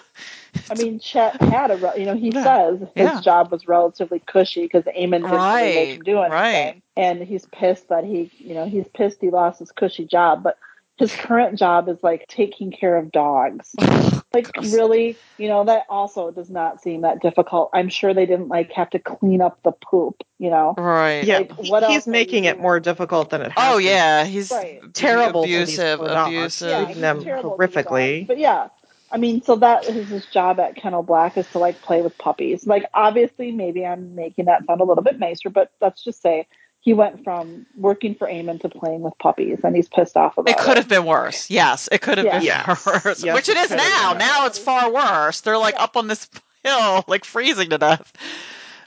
I 0.72 0.76
mean, 0.76 1.00
Chet 1.00 1.40
had 1.42 1.72
a, 1.72 1.94
you 1.98 2.06
know, 2.06 2.16
he 2.16 2.30
Yeah. 2.30 2.44
says 2.44 2.80
his 2.80 2.90
Yeah. 2.96 3.22
job 3.22 3.52
was 3.52 3.68
relatively 3.68 4.20
cushy 4.26 4.64
because 4.64 4.84
Aemon 4.86 5.22
didn't 5.22 5.32
really 5.32 5.62
make 5.76 5.90
him 5.98 6.04
do 6.04 6.18
anything. 6.20 6.32
right. 6.32 6.82
And 6.96 7.22
he's 7.22 7.46
pissed 7.48 7.90
that 7.90 8.04
he, 8.06 8.32
you 8.38 8.54
know, 8.54 8.66
he's 8.66 8.88
pissed 8.94 9.18
he 9.22 9.30
lost 9.30 9.60
his 9.60 9.72
cushy 9.72 10.06
job. 10.06 10.44
But 10.44 10.58
his 10.98 11.14
current 11.14 11.60
job 11.60 11.90
is 11.90 11.98
like 12.02 12.28
taking 12.28 12.72
care 12.72 12.96
of 12.96 13.12
dogs. 13.12 13.76
Like 14.34 14.52
gosh. 14.52 14.72
really, 14.74 15.18
you 15.38 15.48
know, 15.48 15.64
that 15.66 15.86
also 15.90 16.32
does 16.32 16.50
not 16.50 16.82
seem 16.82 17.02
that 17.02 17.22
difficult. 17.22 17.70
I'm 17.74 17.88
sure 17.90 18.14
they 18.14 18.26
didn't 18.26 18.50
like 18.50 18.72
have 18.74 18.90
to 18.92 19.00
clean 19.00 19.42
up 19.42 19.64
the 19.64 19.72
poop, 19.72 20.22
you 20.38 20.50
know. 20.50 20.74
Right. 20.78 21.24
Yeah, 21.24 21.40
Like, 21.40 21.54
what 21.70 21.84
else 21.84 21.94
he's 21.94 22.08
are 22.08 22.12
making 22.12 22.44
it 22.44 22.54
doing? 22.54 22.62
more 22.62 22.80
difficult 22.80 23.30
than 23.30 23.42
it 23.42 23.52
has. 23.54 23.74
Oh 23.74 23.78
been. 23.78 23.88
yeah, 23.88 24.26
he's 24.26 24.52
Right. 24.52 24.82
Terrible 24.94 25.44
for 25.44 25.48
abusive, 25.48 26.02
abusive. 26.02 26.70
Yeah, 26.70 26.84
Treating 26.86 27.02
them 27.02 27.24
terrible 27.24 27.58
dogs. 27.58 27.74
horrifically. 27.74 28.28
But 28.28 28.38
yeah, 28.38 28.68
I 29.10 29.18
mean, 29.18 29.42
so 29.44 29.56
that 29.56 29.86
is 29.86 30.10
his 30.10 30.26
job 30.26 30.60
at 30.60 30.76
Kennel 30.76 31.04
Black 31.04 31.38
is 31.38 31.48
to 31.52 31.60
like 31.60 31.82
play 31.82 32.02
with 32.02 32.18
puppies. 32.18 32.68
Like 32.68 32.86
obviously, 32.94 33.52
maybe 33.52 33.86
I'm 33.86 34.14
making 34.16 34.46
that 34.46 34.66
sound 34.66 34.82
a 34.82 34.84
little 34.84 35.04
bit 35.04 35.18
nicer, 35.20 35.50
but 35.50 35.72
let's 35.80 36.04
just 36.04 36.22
say 36.22 36.48
he 36.88 36.94
went 36.94 37.22
from 37.26 37.66
working 37.76 38.16
for 38.16 38.30
Aemon 38.30 38.62
to 38.62 38.70
playing 38.70 39.02
with 39.02 39.14
puppies, 39.20 39.60
and 39.66 39.76
he's 39.76 39.90
pissed 39.90 40.16
off 40.16 40.38
about 40.38 40.50
It 40.50 40.58
it. 40.58 40.64
could 40.64 40.78
have 40.78 40.88
been 40.88 41.04
worse. 41.04 41.50
Yes, 41.50 41.90
it 41.92 42.00
could 42.00 42.18
have 42.18 42.28
Yeah. 42.28 42.40
been 42.40 42.44
Yes. 42.44 42.86
worse. 42.86 43.24
Yes, 43.26 43.36
Which 43.36 43.50
it 43.50 43.58
it 43.58 43.58
is 43.58 43.72
now. 43.72 44.14
Now 44.14 44.46
it's 44.46 44.58
far 44.58 44.90
worse. 44.90 45.42
They're 45.42 45.58
like 45.58 45.74
Yeah. 45.74 45.84
up 45.84 45.98
on 45.98 46.08
this 46.08 46.30
hill, 46.64 47.04
like 47.10 47.26
freezing 47.26 47.72
to 47.72 47.78
death. 47.78 48.14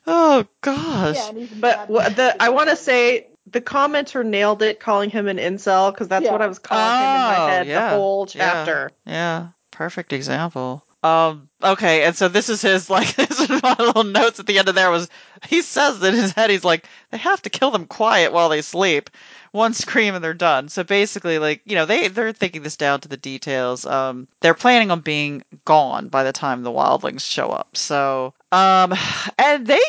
Oh 0.06 0.46
gosh. 0.62 1.16
Yeah, 1.16 1.32
But 1.60 1.76
mad 1.76 1.88
what 1.90 2.04
because 2.06 2.16
the 2.16 2.42
I 2.42 2.48
want 2.48 2.70
to 2.70 2.76
say 2.76 3.26
the 3.50 3.60
commenter 3.60 4.24
nailed 4.24 4.62
it, 4.62 4.80
calling 4.80 5.10
him 5.10 5.28
an 5.28 5.36
incel 5.36 5.92
because 5.92 6.08
that's 6.08 6.24
Yeah. 6.24 6.32
what 6.32 6.40
I 6.40 6.46
was 6.46 6.58
calling 6.58 6.94
him 6.94 7.14
in 7.14 7.20
my 7.26 7.34
Oh, 7.34 7.46
head 7.48 7.66
yeah. 7.66 7.90
the 7.90 7.96
whole 7.96 8.26
Yeah. 8.34 8.64
chapter. 8.64 8.90
Yeah, 9.04 9.48
perfect 9.72 10.14
example. 10.14 10.86
Um, 11.02 11.48
okay, 11.62 12.04
and 12.04 12.14
so 12.14 12.28
this 12.28 12.48
is 12.48 12.60
his 12.60 12.90
like 12.90 13.14
this 13.16 13.40
is 13.40 13.48
one 13.48 13.72
of 13.72 13.78
the 13.78 13.84
little 13.84 14.04
notes 14.04 14.38
at 14.38 14.46
the 14.46 14.58
end 14.58 14.68
of 14.68 14.74
there 14.74 14.90
was 14.90 15.08
he 15.48 15.62
says 15.62 16.02
in 16.02 16.14
his 16.14 16.32
head 16.32 16.50
he's 16.50 16.64
like 16.64 16.86
they 17.10 17.18
have 17.18 17.40
to 17.42 17.50
kill 17.50 17.70
them 17.70 17.86
quiet 17.86 18.32
while 18.32 18.48
they 18.48 18.62
sleep. 18.62 19.10
One 19.52 19.74
scream 19.74 20.14
and 20.14 20.22
they're 20.22 20.32
done. 20.32 20.68
So 20.68 20.84
basically, 20.84 21.40
like 21.40 21.62
you 21.64 21.74
know, 21.74 21.86
they 21.86 22.08
they're 22.08 22.32
thinking 22.32 22.62
this 22.62 22.76
down 22.76 23.00
to 23.00 23.08
the 23.08 23.16
details. 23.16 23.84
Um, 23.84 24.28
they're 24.40 24.54
planning 24.54 24.90
on 24.90 25.00
being 25.00 25.42
gone 25.64 26.08
by 26.08 26.22
the 26.22 26.32
time 26.32 26.62
the 26.62 26.70
wildlings 26.70 27.22
show 27.22 27.48
up. 27.48 27.76
So 27.76 28.34
um, 28.52 28.94
and 29.38 29.66
they 29.66 29.80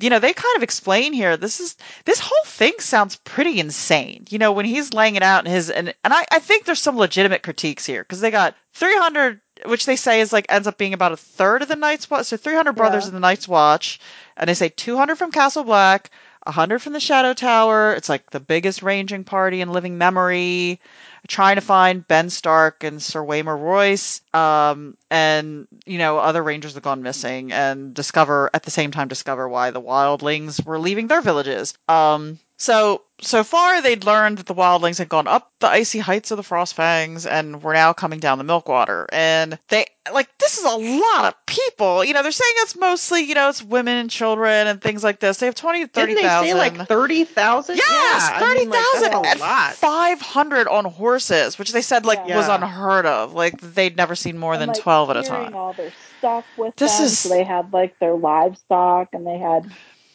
you 0.00 0.10
know 0.10 0.18
they 0.18 0.32
kind 0.32 0.56
of 0.56 0.62
explain 0.62 1.12
here. 1.12 1.36
This 1.36 1.60
is 1.60 1.76
this 2.04 2.18
whole 2.18 2.44
thing 2.44 2.72
sounds 2.78 3.16
pretty 3.16 3.60
insane. 3.60 4.24
You 4.30 4.38
know, 4.38 4.52
when 4.52 4.66
he's 4.66 4.92
laying 4.92 5.16
it 5.16 5.22
out 5.22 5.46
in 5.46 5.50
his 5.50 5.70
and 5.70 5.94
and 6.04 6.12
I 6.12 6.24
I 6.30 6.38
think 6.40 6.64
there's 6.64 6.82
some 6.82 6.96
legitimate 6.96 7.42
critiques 7.42 7.86
here 7.86 8.02
because 8.02 8.20
they 8.20 8.30
got 8.30 8.54
300 8.74 9.40
which 9.64 9.86
they 9.86 9.96
say 9.96 10.20
is 10.20 10.32
like 10.32 10.46
ends 10.48 10.68
up 10.68 10.78
being 10.78 10.94
about 10.94 11.12
a 11.12 11.16
third 11.16 11.62
of 11.62 11.68
the 11.68 11.76
Night's 11.76 12.10
Watch. 12.10 12.26
So 12.26 12.36
300 12.36 12.74
brothers 12.74 13.04
Yeah. 13.04 13.08
in 13.08 13.14
the 13.14 13.20
Night's 13.20 13.48
Watch, 13.48 14.00
and 14.36 14.48
they 14.48 14.54
say 14.54 14.68
200 14.68 15.16
from 15.16 15.32
Castle 15.32 15.64
Black, 15.64 16.10
100 16.44 16.80
from 16.80 16.92
the 16.92 17.00
Shadow 17.00 17.32
Tower. 17.34 17.92
It's 17.94 18.08
like 18.08 18.30
the 18.30 18.40
biggest 18.40 18.82
ranging 18.82 19.24
party 19.24 19.60
in 19.60 19.72
living 19.72 19.98
memory. 19.98 20.80
Trying 21.28 21.56
to 21.56 21.60
find 21.60 22.06
Ben 22.06 22.30
Stark 22.30 22.84
and 22.84 23.02
Sir 23.02 23.20
Waymar 23.20 23.58
Royce, 23.60 24.20
um, 24.32 24.96
and 25.10 25.66
you 25.84 25.98
know 25.98 26.18
other 26.18 26.40
rangers 26.40 26.74
have 26.74 26.84
gone 26.84 27.02
missing, 27.02 27.50
and 27.50 27.92
discover 27.92 28.48
at 28.54 28.62
the 28.62 28.70
same 28.70 28.92
time 28.92 29.08
discover 29.08 29.48
why 29.48 29.72
the 29.72 29.80
wildlings 29.80 30.64
were 30.64 30.78
leaving 30.78 31.08
their 31.08 31.22
villages. 31.22 31.74
Um, 31.88 32.38
so 32.58 33.02
so 33.20 33.42
far 33.42 33.80
they'd 33.80 34.04
learned 34.04 34.36
that 34.38 34.46
the 34.46 34.54
wildlings 34.54 34.98
had 34.98 35.08
gone 35.08 35.26
up 35.26 35.50
the 35.60 35.68
icy 35.68 35.98
heights 35.98 36.30
of 36.30 36.36
the 36.36 36.42
Frostfangs 36.42 37.26
and 37.30 37.62
were 37.62 37.72
now 37.72 37.94
coming 37.94 38.20
down 38.20 38.36
the 38.36 38.44
Milkwater. 38.44 39.06
And 39.10 39.58
they 39.68 39.86
like 40.12 40.28
this 40.38 40.58
is 40.58 40.64
a 40.64 40.76
lot 40.76 41.24
of 41.26 41.34
people. 41.46 42.04
You 42.04 42.12
know, 42.12 42.22
they're 42.22 42.30
saying 42.32 42.52
it's 42.58 42.76
mostly, 42.76 43.22
you 43.22 43.34
know, 43.34 43.48
it's 43.48 43.62
women 43.62 43.96
and 43.96 44.10
children 44.10 44.66
and 44.66 44.80
things 44.82 45.02
like 45.02 45.20
this. 45.20 45.38
They 45.38 45.46
have 45.46 45.54
20 45.54 45.86
to 45.86 45.86
Didn't 45.92 46.16
they 46.16 46.22
say 46.22 46.54
like 46.54 46.76
thirty 46.86 47.24
thousand? 47.24 47.76
Yes, 47.76 47.88
yeah, 47.88 48.38
I 48.42 48.54
mean, 48.54 48.68
like, 48.70 49.26
and 49.32 49.40
lot. 49.40 49.72
500 49.74 50.68
on 50.68 50.84
horses, 50.84 51.58
which 51.58 51.72
they 51.72 51.82
said 51.82 52.04
like 52.04 52.20
Yeah. 52.26 52.36
was 52.36 52.48
unheard 52.48 53.06
of. 53.06 53.32
Like 53.32 53.58
they'd 53.60 53.96
never 53.96 54.14
seen 54.14 54.36
more 54.38 54.52
and, 54.52 54.60
than 54.62 54.68
like, 54.68 54.78
12 54.78 55.10
at 55.10 55.16
a 55.16 55.22
time. 55.22 55.54
All 55.54 55.72
their 55.72 55.92
stuff 56.18 56.44
with 56.58 56.76
This 56.76 56.96
them, 56.96 57.06
is- 57.06 57.18
so 57.18 57.28
they 57.30 57.44
had 57.44 57.72
like 57.72 57.98
their 57.98 58.14
livestock, 58.14 59.08
and 59.14 59.26
they 59.26 59.38
had 59.38 59.70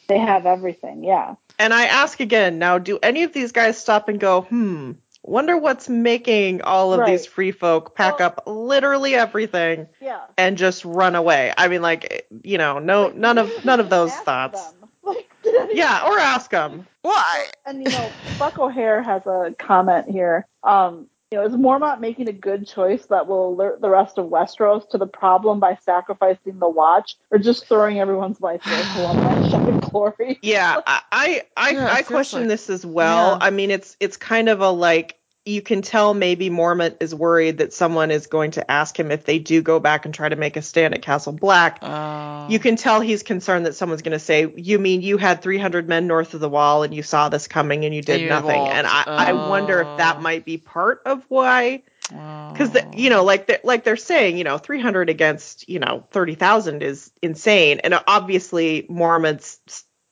they 0.08 0.18
have 0.18 0.46
everything. 0.46 1.04
Yeah, 1.04 1.34
And 1.62 1.72
I 1.72 1.84
ask 1.86 2.18
again 2.18 2.58
now: 2.58 2.78
Do 2.78 2.98
any 3.02 3.22
of 3.22 3.32
these 3.32 3.52
guys 3.52 3.78
stop 3.78 4.08
and 4.08 4.18
go, 4.18 4.42
hmm? 4.42 4.92
Wonder 5.24 5.56
what's 5.56 5.88
making 5.88 6.62
all 6.62 6.92
of 6.92 6.98
Right. 6.98 7.10
these 7.12 7.24
free 7.26 7.52
folk 7.52 7.94
pack 7.94 8.18
Well- 8.18 8.26
up 8.26 8.42
literally 8.48 9.14
everything 9.14 9.86
yeah. 10.00 10.22
and 10.36 10.58
just 10.58 10.84
run 10.84 11.14
away. 11.14 11.52
I 11.56 11.68
mean, 11.68 11.80
like, 11.80 12.26
you 12.42 12.58
know, 12.58 12.80
no, 12.80 13.04
Like, 13.04 13.14
none 13.14 13.38
of 13.38 13.64
none 13.64 13.78
of 13.78 13.88
those 13.88 14.12
thoughts. 14.12 14.60
Like, 15.04 15.28
Yeah, 15.72 16.02
or 16.06 16.16
ask 16.18 16.50
them. 16.52 16.86
Why? 17.02 17.46
And 17.66 17.82
you 17.82 17.90
know, 17.90 18.08
Buck 18.38 18.58
O'Hare 18.58 19.02
has 19.02 19.26
a 19.26 19.52
comment 19.58 20.08
here. 20.08 20.46
Um, 20.62 21.08
you 21.32 21.38
know, 21.38 21.44
is 21.46 21.54
Mormont 21.54 22.00
making 22.00 22.28
a 22.28 22.32
good 22.32 22.68
choice 22.68 23.06
that 23.06 23.26
will 23.26 23.48
alert 23.48 23.80
the 23.80 23.88
rest 23.88 24.18
of 24.18 24.26
Westeros 24.26 24.88
to 24.90 24.98
the 24.98 25.06
problem 25.06 25.58
by 25.60 25.76
sacrificing 25.82 26.58
the 26.58 26.68
Watch, 26.68 27.16
or 27.30 27.38
just 27.38 27.66
throwing 27.66 27.98
everyone's 27.98 28.40
life 28.40 28.64
away 28.66 28.82
for 28.94 29.02
one 29.04 29.16
last 29.16 29.50
shot 29.50 29.66
of 29.68 29.80
glory? 29.90 30.38
Yeah, 30.42 30.80
I 30.86 31.02
I 31.10 31.42
I, 31.56 31.70
Yeah, 31.70 31.92
I 31.92 32.02
question 32.02 32.40
like- 32.40 32.48
this 32.48 32.68
as 32.68 32.84
well. 32.84 33.32
Yeah. 33.32 33.46
I 33.46 33.50
mean, 33.50 33.70
it's 33.70 33.96
it's 33.98 34.18
kind 34.18 34.50
of 34.50 34.60
a 34.60 34.70
like 34.70 35.16
you 35.44 35.60
can 35.60 35.82
tell 35.82 36.14
maybe 36.14 36.50
Mormont 36.50 36.96
is 37.00 37.14
worried 37.14 37.58
that 37.58 37.72
someone 37.72 38.10
is 38.12 38.28
going 38.28 38.52
to 38.52 38.70
ask 38.70 38.98
him 38.98 39.10
if 39.10 39.24
they 39.24 39.38
do 39.40 39.60
go 39.60 39.80
back 39.80 40.04
and 40.04 40.14
try 40.14 40.28
to 40.28 40.36
make 40.36 40.56
a 40.56 40.62
stand 40.62 40.94
at 40.94 41.02
Castle 41.02 41.32
Black. 41.32 41.78
uh, 41.82 42.46
You 42.48 42.58
can 42.60 42.76
tell 42.76 43.00
he's 43.00 43.22
concerned 43.24 43.66
that 43.66 43.74
someone's 43.74 44.02
going 44.02 44.12
to 44.12 44.18
say, 44.20 44.52
"You 44.56 44.78
mean 44.78 45.02
you 45.02 45.16
had 45.16 45.42
300 45.42 45.88
men 45.88 46.06
north 46.06 46.34
of 46.34 46.40
the 46.40 46.48
wall 46.48 46.84
and 46.84 46.94
you 46.94 47.02
saw 47.02 47.28
this 47.28 47.48
coming 47.48 47.84
and 47.84 47.92
you 47.94 48.02
did 48.02 48.28
nothing?" 48.28 48.56
walked. 48.60 48.74
And 48.74 48.86
I, 48.86 49.02
I 49.06 49.32
wonder 49.32 49.80
if 49.80 49.86
Oh. 49.88 49.96
that 49.96 50.22
might 50.22 50.44
be 50.44 50.58
part 50.58 51.02
of 51.06 51.24
why, 51.28 51.82
because 52.08 52.76
oh. 52.76 52.90
you 52.94 53.10
know, 53.10 53.24
like 53.24 53.46
they're, 53.46 53.60
like 53.64 53.82
they're 53.82 53.96
saying, 53.96 54.38
you 54.38 54.44
know, 54.44 54.58
300 54.58 55.10
against 55.10 55.68
you 55.68 55.80
know 55.80 56.06
30,000 56.12 56.82
is 56.82 57.10
insane, 57.20 57.80
and 57.80 57.98
obviously 58.06 58.86
Mormont's 58.88 59.58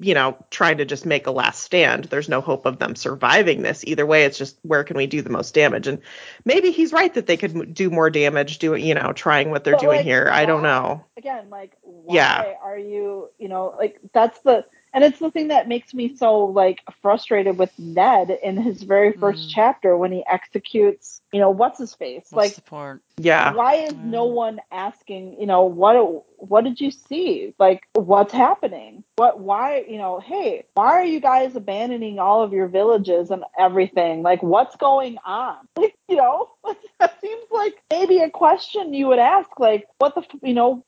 you 0.00 0.14
know 0.14 0.36
trying 0.50 0.78
to 0.78 0.84
just 0.84 1.06
make 1.06 1.26
a 1.26 1.30
last 1.30 1.62
stand. 1.62 2.04
There's 2.04 2.28
no 2.28 2.40
hope 2.40 2.66
of 2.66 2.78
them 2.78 2.96
surviving 2.96 3.62
this 3.62 3.84
either 3.86 4.06
way. 4.06 4.24
It's 4.24 4.38
just 4.38 4.58
where 4.62 4.84
can 4.84 4.96
we 4.96 5.06
do 5.06 5.22
the 5.22 5.30
most 5.30 5.54
damage, 5.54 5.86
and 5.86 6.00
maybe 6.44 6.70
he's 6.72 6.92
right 6.92 7.12
that 7.14 7.26
they 7.26 7.36
could 7.36 7.74
do 7.74 7.90
more 7.90 8.10
damage 8.10 8.58
doing 8.58 8.84
you 8.84 8.94
know 8.94 9.12
trying 9.12 9.50
what 9.50 9.64
they're 9.64 9.76
But, 9.76 9.80
doing 9.82 9.98
like, 9.98 10.06
here. 10.06 10.28
I 10.32 10.46
don't 10.46 10.62
know. 10.62 11.04
Again, 11.16 11.50
like, 11.50 11.76
why 11.82 12.14
Yeah. 12.16 12.54
are 12.62 12.78
you, 12.78 13.30
you 13.38 13.48
know, 13.48 13.74
like 13.78 14.00
that's 14.12 14.40
the, 14.40 14.64
and 14.92 15.04
it's 15.04 15.18
the 15.18 15.30
thing 15.30 15.48
that 15.48 15.68
makes 15.68 15.94
me 15.94 16.14
so 16.16 16.44
like 16.46 16.80
frustrated 17.02 17.58
with 17.58 17.70
Ned 17.78 18.30
in 18.42 18.56
his 18.56 18.82
very 18.82 19.12
first 19.12 19.48
Mm. 19.48 19.52
chapter 19.54 19.96
when 19.96 20.12
he 20.12 20.24
executes, 20.26 21.20
you 21.32 21.40
know, 21.40 21.50
what's 21.50 21.78
his 21.78 21.94
face, 21.94 22.26
What's 22.30 22.54
like 22.54 22.54
the 22.56 22.62
point? 22.62 23.02
Yeah. 23.18 23.54
why 23.54 23.74
is 23.74 23.94
no 23.94 24.24
one 24.24 24.60
asking 24.70 25.36
you 25.40 25.46
know 25.46 25.62
what 25.64 26.24
what 26.38 26.64
did 26.64 26.80
you 26.80 26.90
see 26.90 27.54
like 27.58 27.82
what's 27.94 28.32
happening 28.32 29.04
what 29.16 29.38
why 29.40 29.84
you 29.88 29.98
know 29.98 30.20
hey 30.20 30.64
why 30.74 30.86
are 30.92 31.04
you 31.04 31.20
guys 31.20 31.54
abandoning 31.54 32.18
all 32.18 32.42
of 32.42 32.52
your 32.52 32.66
villages 32.68 33.30
and 33.30 33.44
everything 33.58 34.22
like 34.22 34.42
what's 34.42 34.76
going 34.76 35.18
on 35.24 35.56
like 35.76 35.94
you 36.08 36.16
know 36.16 36.50
that 36.98 37.20
seems 37.20 37.44
like 37.50 37.74
maybe 37.90 38.18
a 38.20 38.30
question 38.30 38.94
you 38.94 39.06
would 39.08 39.18
ask 39.18 39.48
like 39.58 39.86
what 39.98 40.14
the 40.14 40.22
you 40.42 40.54
know 40.54 40.84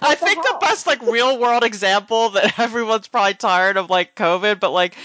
I 0.00 0.14
the 0.14 0.26
think 0.26 0.42
the 0.42 0.58
best 0.60 0.86
like 0.86 1.02
real 1.02 1.38
world 1.38 1.64
example 1.64 2.30
that 2.30 2.58
everyone's 2.58 3.08
probably 3.08 3.34
tired 3.34 3.76
of 3.76 3.90
like 3.90 4.14
COVID, 4.14 4.60
but 4.60 4.70
like 4.70 4.96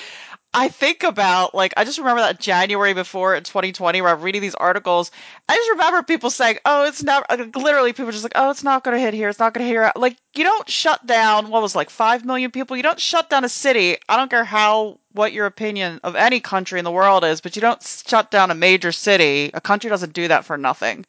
I 0.53 0.69
think 0.69 1.03
about 1.03 1.53
like 1.53 1.73
I 1.77 1.83
just 1.83 1.99
remember 1.99 2.21
that 2.21 2.39
January 2.39 2.93
before 2.93 3.35
in 3.35 3.43
2020 3.43 4.01
where 4.01 4.11
I'm 4.11 4.21
reading 4.21 4.41
these 4.41 4.55
articles. 4.55 5.11
I 5.47 5.55
just 5.55 5.69
remember 5.71 6.03
people 6.03 6.29
saying, 6.29 6.57
"Oh, 6.65 6.85
it's 6.85 7.03
not 7.03 7.29
Like, 7.29 7.55
literally, 7.55 7.93
people 7.93 8.11
just 8.11 8.23
like, 8.23 8.31
"Oh, 8.35 8.49
it's 8.49 8.63
not 8.63 8.83
going 8.83 8.95
to 8.95 9.01
hit 9.01 9.13
here. 9.13 9.29
It's 9.29 9.39
not 9.39 9.53
going 9.53 9.63
to 9.63 9.67
hit 9.67 9.73
here." 9.73 9.91
Like 9.95 10.17
you 10.35 10.43
don't 10.43 10.67
shut 10.69 11.05
down 11.05 11.49
what 11.49 11.61
was 11.61 11.75
like 11.75 11.89
five 11.89 12.25
million 12.25 12.49
people. 12.51 12.77
You 12.77 12.83
don't 12.83 12.99
shut 12.99 13.29
down 13.29 13.43
a 13.43 13.49
city. 13.49 13.97
I 14.07 14.17
don't 14.17 14.29
care 14.31 14.45
how 14.45 14.99
what 15.11 15.33
your 15.33 15.45
opinion 15.47 15.99
of 16.03 16.15
any 16.15 16.39
country 16.39 16.79
in 16.79 16.85
the 16.85 16.91
world 16.91 17.23
is, 17.23 17.41
but 17.41 17.55
you 17.55 17.61
don't 17.61 17.83
shut 17.83 18.31
down 18.31 18.49
a 18.49 18.55
major 18.55 18.91
city. 18.91 19.51
A 19.53 19.61
country 19.61 19.89
doesn't 19.89 20.13
do 20.13 20.29
that 20.29 20.45
for 20.45 20.57
nothing 20.57 21.05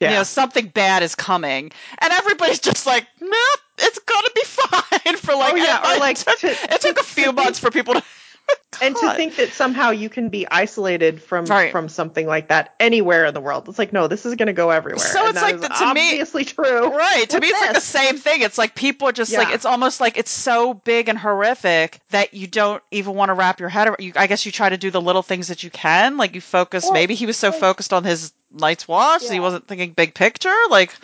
Yeah. 0.00 0.10
you 0.10 0.16
know 0.16 0.22
something 0.22 0.68
bad 0.68 1.02
is 1.02 1.14
coming 1.14 1.72
and 1.98 2.12
everybody's 2.12 2.60
just 2.60 2.86
like 2.86 3.06
nope 3.20 3.60
it's 3.78 3.98
gonna 3.98 4.28
be 4.34 4.42
fine 4.44 5.16
for 5.16 5.34
like 5.34 5.52
Oh, 5.54 5.56
yeah, 5.56 5.94
or, 5.96 5.98
like, 5.98 6.18
it 6.20 6.24
took, 6.24 6.38
to- 6.40 6.74
it 6.74 6.80
took 6.80 6.94
to- 6.96 7.00
a 7.00 7.04
few 7.04 7.32
months 7.32 7.58
for 7.58 7.70
people 7.70 7.94
to 7.94 8.02
and 8.82 8.94
to 8.94 9.12
think 9.14 9.36
that 9.36 9.48
somehow 9.52 9.90
you 9.90 10.08
can 10.08 10.28
be 10.28 10.46
isolated 10.48 11.20
from 11.20 11.46
Right. 11.46 11.72
from 11.72 11.88
something 11.88 12.26
like 12.26 12.48
that 12.48 12.74
anywhere 12.78 13.24
in 13.24 13.34
the 13.34 13.40
world. 13.40 13.68
It's 13.68 13.78
like 13.78 13.92
no, 13.92 14.06
this 14.06 14.24
is 14.24 14.34
going 14.36 14.46
to 14.46 14.52
go 14.52 14.70
everywhere. 14.70 14.98
So 15.00 15.20
And 15.26 15.30
it's 15.30 15.42
like 15.42 15.60
the- 15.60 15.68
to 15.68 15.94
me- 15.94 16.10
obviously 16.12 16.44
true. 16.44 16.88
right 16.96 17.28
to 17.28 17.40
me 17.40 17.48
it's 17.48 17.60
like 17.60 17.74
the 17.74 17.80
same 17.80 18.16
thing 18.18 18.42
it's 18.42 18.56
like 18.58 18.74
people 18.74 19.08
are 19.08 19.12
just 19.12 19.32
like 19.32 19.48
it's 19.52 19.64
almost 19.64 20.00
like 20.00 20.16
it's 20.16 20.30
so 20.30 20.74
big 20.74 21.08
and 21.08 21.18
horrific 21.18 22.00
that 22.10 22.32
you 22.34 22.46
don't 22.46 22.82
even 22.90 23.14
want 23.14 23.30
to 23.30 23.34
wrap 23.34 23.58
your 23.60 23.68
head 23.68 23.88
around 23.88 23.96
you 24.00 24.12
i 24.16 24.26
guess 24.26 24.46
you 24.46 24.52
try 24.52 24.68
to 24.68 24.76
do 24.76 24.90
the 24.90 25.00
little 25.00 25.22
things 25.22 25.48
that 25.48 25.62
you 25.64 25.70
can 25.70 26.16
like 26.16 26.34
you 26.34 26.40
focus 26.40 26.88
maybe 26.92 27.14
he 27.14 27.26
was 27.26 27.36
so 27.36 27.50
like- 27.50 27.60
focused 27.60 27.92
on 27.92 28.04
his 28.04 28.32
night's 28.52 28.86
watch 28.88 29.22
that 29.22 29.32
he 29.32 29.40
wasn't 29.40 29.66
thinking 29.66 29.90
big 29.92 30.14
picture 30.14 30.54
like 30.70 30.94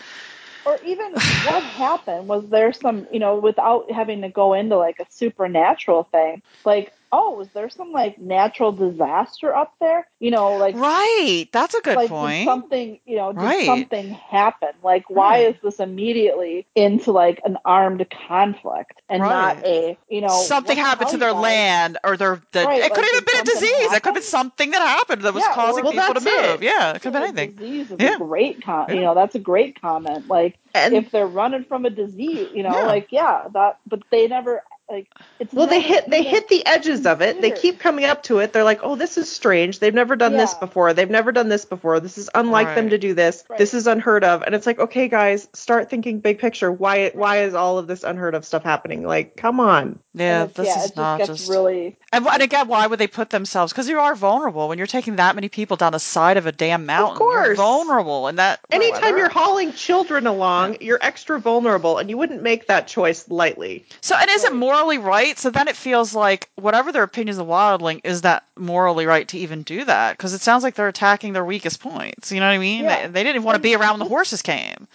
or 0.66 0.78
even 0.84 1.12
what 1.12 1.62
happened 1.62 2.26
was 2.28 2.46
there 2.48 2.72
some 2.72 3.06
you 3.12 3.18
know 3.18 3.36
without 3.36 3.90
having 3.90 4.22
to 4.22 4.28
go 4.28 4.54
into 4.54 4.76
like 4.76 4.98
a 5.00 5.06
supernatural 5.10 6.04
thing 6.04 6.40
like 6.64 6.92
oh, 7.14 7.40
is 7.40 7.48
there 7.54 7.70
some 7.70 7.92
like 7.92 8.18
natural 8.18 8.72
disaster 8.72 9.54
up 9.54 9.72
there? 9.80 10.06
You 10.20 10.30
know, 10.32 10.56
like 10.56 10.74
Right. 10.76 11.46
That's 11.52 11.74
a 11.74 11.80
good 11.80 11.96
like 11.96 12.08
point. 12.10 12.44
something 12.44 12.98
you 13.06 13.16
know 13.16 13.32
did 13.32 13.40
Right. 13.42 13.66
something 13.66 14.10
happen 14.10 14.70
like 14.82 15.08
why 15.08 15.44
Right. 15.44 15.54
is 15.54 15.62
this 15.62 15.80
immediately 15.80 16.66
into 16.74 17.12
like 17.12 17.40
an 17.44 17.56
armed 17.64 18.04
conflict 18.28 19.00
and 19.08 19.20
not 19.22 19.64
a 19.64 19.96
you 20.08 20.20
know 20.20 20.28
something 20.28 20.76
happened 20.76 21.10
to 21.10 21.16
their 21.16 21.32
guys? 21.32 21.42
land 21.42 21.98
or 22.04 22.16
their 22.16 22.40
the, 22.52 22.64
Right, 22.64 22.80
it 22.82 22.92
could 22.92 23.02
like, 23.02 23.12
have 23.12 23.26
been 23.26 23.40
a 23.40 23.44
disease. 23.44 23.70
It 23.92 24.02
could 24.02 24.04
have 24.06 24.14
been 24.14 24.22
something 24.22 24.70
that 24.72 24.80
happened 24.80 25.22
that 25.22 25.34
was 25.34 25.44
Yeah, 25.46 25.54
causing 25.54 25.84
Well, 25.84 25.92
people 25.92 26.14
to 26.14 26.20
that's 26.20 26.26
it. 26.26 26.50
move. 26.52 26.62
Yeah, 26.62 26.92
it 26.94 27.02
could 27.02 27.14
have 27.14 27.22
been 27.22 27.38
anything. 27.38 27.52
disease 27.56 27.90
is 27.92 28.00
Yeah. 28.00 28.16
a 28.16 28.18
great 28.18 28.62
com- 28.64 28.86
Yeah. 28.88 28.94
you 28.96 29.00
know 29.02 29.14
that's 29.14 29.34
a 29.34 29.38
great 29.38 29.80
comment 29.80 30.28
like 30.28 30.58
And 30.74 30.94
if 30.94 31.10
they're 31.12 31.26
running 31.26 31.64
from 31.64 31.84
a 31.84 31.90
disease 31.90 32.48
you 32.54 32.62
know 32.62 32.70
Yeah. 32.76 32.86
like 32.86 33.08
yeah 33.10 33.44
that 33.52 33.78
but 33.86 34.00
they 34.10 34.26
never 34.26 34.62
like 34.88 35.08
it's 35.38 35.54
well, 35.54 35.66
they 35.66 35.80
hit 35.80 36.10
they 36.10 36.22
hit 36.22 36.48
the 36.48 36.64
edges 36.66 37.06
of 37.06 37.22
it. 37.22 37.40
They 37.40 37.50
keep 37.50 37.78
coming 37.78 38.04
up 38.04 38.22
to 38.24 38.38
it. 38.38 38.52
They're 38.52 38.64
like, 38.64 38.80
"Oh, 38.82 38.96
this 38.96 39.16
is 39.16 39.30
strange. 39.32 39.78
They've 39.78 39.94
never 39.94 40.14
done 40.14 40.32
this 40.34 40.52
before. 40.54 40.92
They've 40.92 41.10
never 41.10 41.32
done 41.32 41.48
this 41.48 41.64
before. 41.64 42.00
This 42.00 42.18
is 42.18 42.28
unlike 42.34 42.74
them 42.74 42.90
to 42.90 42.98
do 42.98 43.14
this. 43.14 43.44
Right. 43.48 43.58
This 43.58 43.72
is 43.72 43.86
unheard 43.86 44.24
of." 44.24 44.42
And 44.42 44.54
it's 44.54 44.66
like, 44.66 44.78
"Okay, 44.78 45.08
guys, 45.08 45.48
start 45.54 45.88
thinking 45.88 46.20
big 46.20 46.38
picture. 46.38 46.70
Why 46.70 47.10
why 47.14 47.44
is 47.44 47.54
all 47.54 47.78
of 47.78 47.86
this 47.86 48.04
unheard 48.04 48.34
of 48.34 48.44
stuff 48.44 48.62
happening? 48.62 49.06
Like, 49.06 49.36
come 49.36 49.58
on." 49.58 50.00
Yeah, 50.16 50.46
this 50.46 50.66
yeah, 50.66 50.76
is 50.76 50.82
just 50.82 50.96
not 50.96 51.20
just. 51.26 51.50
really 51.50 51.96
And, 52.12 52.24
and 52.24 52.42
again, 52.42 52.68
why 52.68 52.86
would 52.86 53.00
they 53.00 53.08
put 53.08 53.30
themselves? 53.30 53.72
Because 53.72 53.88
you 53.88 53.98
are 53.98 54.14
vulnerable 54.14 54.68
when 54.68 54.78
you're 54.78 54.86
taking 54.86 55.16
that 55.16 55.34
many 55.34 55.48
people 55.48 55.76
down 55.76 55.90
the 55.90 55.98
side 55.98 56.36
of 56.36 56.46
a 56.46 56.52
damn 56.52 56.86
mountain. 56.86 57.18
You're 57.20 57.42
course. 57.42 57.56
vulnerable, 57.56 58.28
and 58.28 58.38
that 58.38 58.60
Anytime 58.70 59.18
you're 59.18 59.28
hauling 59.28 59.72
children 59.72 60.28
along, 60.28 60.76
you're 60.80 61.00
extra 61.02 61.40
vulnerable, 61.40 61.98
and 61.98 62.08
you 62.08 62.16
wouldn't 62.16 62.42
make 62.42 62.68
that 62.68 62.86
choice 62.86 63.28
lightly. 63.28 63.84
So 64.02 64.14
and 64.14 64.30
is 64.30 64.44
it 64.44 64.54
morally 64.54 64.98
right? 64.98 65.36
So 65.36 65.50
then 65.50 65.66
it 65.66 65.74
feels 65.76 66.14
like 66.14 66.48
whatever 66.54 66.92
their 66.92 67.02
opinions 67.02 67.38
of 67.38 67.48
wildling 67.48 68.00
is 68.04 68.22
that 68.22 68.44
morally 68.56 69.06
right 69.06 69.26
to 69.28 69.38
even 69.38 69.62
do 69.62 69.84
that? 69.84 70.16
Because 70.16 70.32
it 70.32 70.40
sounds 70.40 70.62
like 70.62 70.76
they're 70.76 70.86
attacking 70.86 71.32
their 71.32 71.44
weakest 71.44 71.80
points. 71.80 72.30
You 72.30 72.38
know 72.38 72.46
what 72.46 72.52
I 72.54 72.58
mean? 72.58 72.84
Yeah. 72.84 73.08
They, 73.08 73.12
they 73.12 73.24
didn't 73.24 73.42
want 73.42 73.56
to 73.56 73.62
be 73.62 73.74
around 73.74 73.98
when 73.98 74.00
the 74.00 74.14
horses 74.14 74.42
came. 74.42 74.86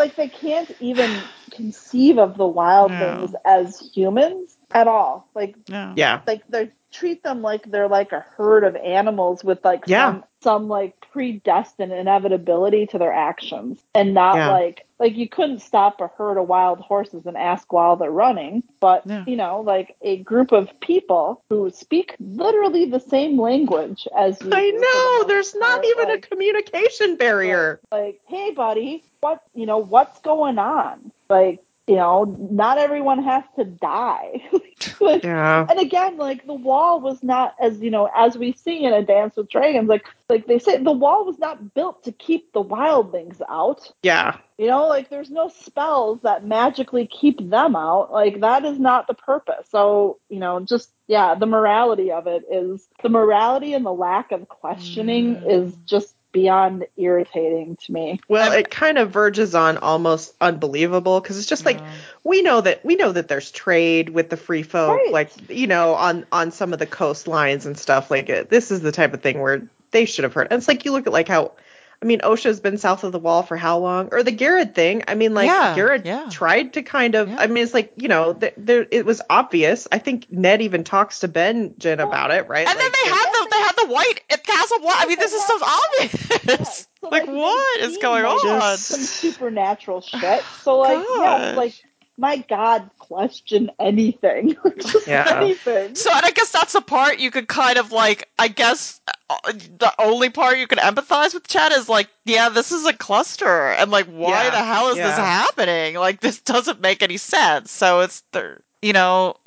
Like 0.00 0.16
they 0.16 0.28
can't 0.28 0.72
even 0.80 1.30
conceive 1.52 2.18
of 2.18 2.36
the 2.38 2.46
wild 2.46 2.92
No. 2.92 2.98
things 3.00 3.36
as 3.46 3.80
humans 3.94 4.58
at 4.72 4.88
all 4.88 5.30
like 5.36 5.56
Yeah. 5.68 5.94
Yeah. 5.96 6.22
like 6.26 6.42
they 6.48 6.72
treat 6.90 7.22
them 7.22 7.42
like 7.42 7.70
they're 7.70 7.88
like 7.88 8.12
a 8.12 8.20
herd 8.36 8.64
of 8.64 8.76
animals 8.76 9.42
with 9.44 9.64
like 9.64 9.84
Yeah. 9.86 10.06
some 10.12 10.24
some 10.42 10.68
like 10.68 10.94
predestined 11.12 11.92
inevitability 11.92 12.86
to 12.86 12.98
their 12.98 13.12
actions 13.12 13.78
and 13.94 14.14
not 14.14 14.36
Yeah. 14.36 14.50
like 14.50 14.86
like 14.98 15.14
you 15.16 15.28
couldn't 15.28 15.60
stop 15.60 16.00
a 16.00 16.08
herd 16.08 16.38
of 16.38 16.48
wild 16.48 16.80
horses 16.80 17.26
and 17.26 17.36
ask 17.36 17.70
while 17.72 17.96
they're 17.96 18.10
running 18.10 18.62
but 18.80 19.06
Yeah. 19.06 19.24
you 19.26 19.36
know 19.36 19.60
like 19.60 19.96
a 20.02 20.16
group 20.18 20.52
of 20.52 20.68
people 20.80 21.42
who 21.50 21.70
speak 21.70 22.16
literally 22.18 22.86
the 22.86 23.00
same 23.00 23.40
language 23.40 24.08
as 24.16 24.38
I 24.50 24.70
know. 24.70 25.28
There's 25.28 25.54
not 25.54 25.84
even 25.84 26.10
a 26.10 26.18
communication 26.20 27.16
barrier. 27.16 27.80
like, 27.92 28.20
hey, 28.26 28.50
buddy, 28.52 29.04
what 29.20 29.42
you 29.54 29.66
know, 29.66 29.78
what's 29.78 30.20
going 30.20 30.58
on? 30.58 31.12
Like, 31.28 31.60
you 31.90 31.96
know, 31.96 32.24
not 32.52 32.78
everyone 32.78 33.22
has 33.24 33.44
to 33.58 33.64
die. 33.64 34.42
Like, 35.00 35.24
Yeah. 35.24 35.66
and 35.68 35.78
again, 35.78 36.16
like 36.18 36.46
the 36.46 36.54
wall 36.54 37.00
was 37.00 37.22
not 37.22 37.54
as 37.60 37.80
you 37.80 37.90
know, 37.90 38.08
as 38.16 38.36
we 38.38 38.52
see 38.52 38.84
in 38.84 38.92
a 38.94 39.02
Dance 39.04 39.34
with 39.36 39.48
Dragons, 39.50 39.88
like 39.88 40.06
like 40.28 40.46
they 40.46 40.58
say, 40.58 40.76
the 40.78 40.92
wall 40.92 41.24
was 41.26 41.38
not 41.38 41.74
built 41.74 42.04
to 42.04 42.12
keep 42.12 42.52
the 42.52 42.62
wildlings 42.62 43.40
out. 43.48 43.90
Yeah. 44.02 44.36
You 44.58 44.68
know, 44.68 44.86
like 44.88 45.10
there's 45.10 45.30
no 45.30 45.48
spells 45.48 46.20
that 46.22 46.46
magically 46.46 47.06
keep 47.06 47.38
them 47.50 47.74
out. 47.76 48.12
Like 48.12 48.40
that 48.40 48.64
is 48.64 48.78
not 48.78 49.06
the 49.06 49.14
purpose. 49.14 49.66
So, 49.70 50.18
you 50.28 50.38
know, 50.38 50.60
just 50.60 50.90
yeah, 51.08 51.34
the 51.34 51.46
morality 51.46 52.12
of 52.12 52.26
it 52.26 52.44
is 52.50 52.86
the 53.02 53.08
morality 53.08 53.74
and 53.74 53.84
the 53.84 53.92
lack 53.92 54.32
of 54.32 54.48
questioning 54.48 55.36
Mm. 55.36 55.50
is 55.50 55.76
just 55.84 56.14
beyond 56.32 56.86
irritating 56.96 57.76
to 57.76 57.92
me. 57.92 58.20
Well, 58.28 58.52
it 58.52 58.70
kind 58.70 58.98
of 58.98 59.10
verges 59.10 59.54
on 59.54 59.76
almost 59.78 60.34
unbelievable 60.40 61.20
because 61.20 61.38
it's 61.38 61.46
just 61.46 61.66
like 61.66 61.80
we 62.24 62.42
know 62.42 62.60
that 62.60 62.84
we 62.84 62.96
know 62.96 63.12
that 63.12 63.28
there's 63.28 63.50
trade 63.50 64.10
with 64.10 64.30
the 64.30 64.36
free 64.36 64.62
folk, 64.62 64.96
Right. 64.96 65.12
like 65.12 65.50
you 65.50 65.66
know, 65.66 65.94
on 65.94 66.26
on 66.32 66.52
some 66.52 66.72
of 66.72 66.78
the 66.78 66.86
coastlines 66.86 67.66
and 67.66 67.78
stuff. 67.78 68.10
Like 68.10 68.28
it, 68.28 68.50
this 68.50 68.70
is 68.70 68.80
the 68.80 68.92
type 68.92 69.14
of 69.14 69.22
thing 69.22 69.40
where 69.40 69.62
they 69.90 70.04
should 70.04 70.24
have 70.24 70.34
heard. 70.34 70.48
And 70.50 70.58
it's 70.58 70.68
like 70.68 70.84
you 70.84 70.92
look 70.92 71.06
at 71.06 71.12
like 71.12 71.28
how, 71.28 71.52
I 72.02 72.06
mean, 72.06 72.20
Osha's 72.20 72.60
been 72.60 72.78
south 72.78 73.04
of 73.04 73.12
the 73.12 73.18
wall 73.18 73.42
for 73.42 73.58
how 73.58 73.78
long? 73.78 74.08
Or 74.12 74.22
the 74.22 74.30
Gared 74.32 74.74
thing. 74.74 75.02
I 75.06 75.14
mean, 75.14 75.34
like 75.34 75.48
Yeah, 75.48 75.74
Gared 75.74 76.06
yeah. 76.06 76.28
tried 76.30 76.72
to 76.74 76.82
kind 76.82 77.14
of. 77.14 77.28
Yeah. 77.28 77.36
I 77.38 77.46
mean, 77.46 77.62
it's 77.62 77.74
like 77.74 77.92
you 77.96 78.08
know, 78.08 78.32
th- 78.32 78.54
there 78.56 78.86
it 78.90 79.04
was 79.04 79.20
obvious. 79.28 79.86
I 79.92 79.98
think 79.98 80.30
Ned 80.30 80.62
even 80.62 80.82
talks 80.82 81.20
to 81.20 81.28
Benjen 81.28 82.02
about 82.02 82.30
it, 82.30 82.48
right? 82.48 82.66
And 82.66 82.78
then 82.78 82.90
they 82.90 83.10
had 83.10 83.30
the 83.32 83.48
they 83.50 83.58
had 83.58 83.72
the 83.76 83.92
white 83.92 84.20
at 84.30 84.44
Castle 84.44 84.78
White. 84.80 84.96
I 84.98 85.06
mean, 85.06 85.18
this 85.18 85.32
is 85.34 85.46
so 85.46 85.58
obvious. 85.62 86.28
Yes. 86.46 86.86
So, 87.00 87.08
like, 87.08 87.24
they 87.24 87.32
what 87.32 87.80
is 87.80 87.96
going 87.96 88.26
on? 88.26 88.76
Some 88.76 89.00
supernatural 89.00 90.02
shit. 90.02 90.42
So 90.60 90.80
like, 90.80 90.98
yeah, 91.16 91.54
like 91.56 91.72
my 92.20 92.36
God, 92.48 92.90
question 92.98 93.70
anything. 93.80 94.56
Yeah. 95.06 95.42
anything. 95.42 95.94
So, 95.94 96.10
and 96.12 96.24
I 96.24 96.30
guess 96.30 96.52
that's 96.52 96.74
the 96.74 96.80
part 96.82 97.18
you 97.18 97.30
could 97.30 97.48
kind 97.48 97.78
of 97.78 97.90
like. 97.90 98.28
I 98.38 98.48
guess 98.48 99.00
uh, 99.28 99.52
the 99.52 99.92
only 99.98 100.30
part 100.30 100.58
you 100.58 100.66
can 100.66 100.78
empathize 100.78 101.34
with 101.34 101.48
Chad 101.48 101.72
is 101.72 101.88
like, 101.88 102.08
yeah, 102.24 102.50
this 102.50 102.70
is 102.70 102.86
a 102.86 102.92
cluster, 102.92 103.68
and 103.70 103.90
like, 103.90 104.06
why 104.06 104.44
Yeah, 104.44 104.50
the 104.50 104.64
hell 104.64 104.88
is 104.88 104.96
this 104.96 105.16
happening? 105.16 105.94
Like, 105.94 106.20
this 106.20 106.40
doesn't 106.40 106.80
make 106.80 107.02
any 107.02 107.16
sense. 107.16 107.72
So 107.72 108.00
it's 108.00 108.22
the, 108.32 108.58
you 108.82 108.92
know, 108.92 109.36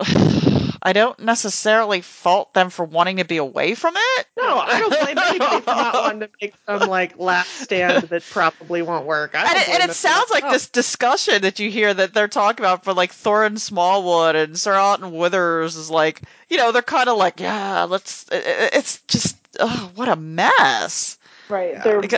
I 0.85 0.91
don't 0.91 1.17
necessarily 1.19 2.01
fault 2.01 2.53
them 2.53 2.69
for 2.69 2.83
wanting 2.83 3.17
to 3.17 3.23
be 3.23 3.37
away 3.37 3.73
from 3.73 3.95
it. 3.95 4.27
No, 4.37 4.57
I 4.59 4.79
don't 4.79 4.89
blame 4.89 5.17
anybody 5.17 5.61
for 5.61 5.69
not 5.71 5.93
wanting 5.93 6.19
to 6.21 6.29
make 6.41 6.53
some 6.67 6.89
like 6.89 7.17
last 7.17 7.49
stand 7.61 8.03
that 8.03 8.21
probably 8.29 8.81
won't 8.81 9.05
work. 9.05 9.33
I 9.33 9.43
don't 9.45 9.49
and 9.51 9.57
it, 9.61 9.69
and 9.81 9.89
it 9.91 9.93
sounds 9.93 10.29
like 10.29 10.43
this 10.49 10.67
discussion 10.69 11.41
that 11.43 11.57
you 11.59 11.71
hear 11.71 11.93
that 11.93 12.13
they're 12.13 12.27
talking 12.27 12.65
about 12.65 12.83
for 12.83 12.93
like 12.93 13.13
Thoren 13.13 13.57
Smallwood 13.57 14.35
and 14.35 14.59
Sir 14.59 14.75
Alton 14.75 15.11
Wythers 15.11 15.77
is 15.77 15.89
like, 15.89 16.21
you 16.49 16.57
know, 16.57 16.73
they're 16.73 16.81
kind 16.81 17.07
of 17.07 17.17
like, 17.17 17.39
yeah, 17.39 17.83
let's. 17.83 18.25
it- 18.29 18.71
It's 18.73 19.01
just, 19.07 19.37
oh, 19.61 19.91
what 19.95 20.09
a 20.09 20.17
mess. 20.17 21.17
Right. 21.49 21.73
Yeah. 21.73 21.83
They're 21.83 22.01
Like, 22.01 22.11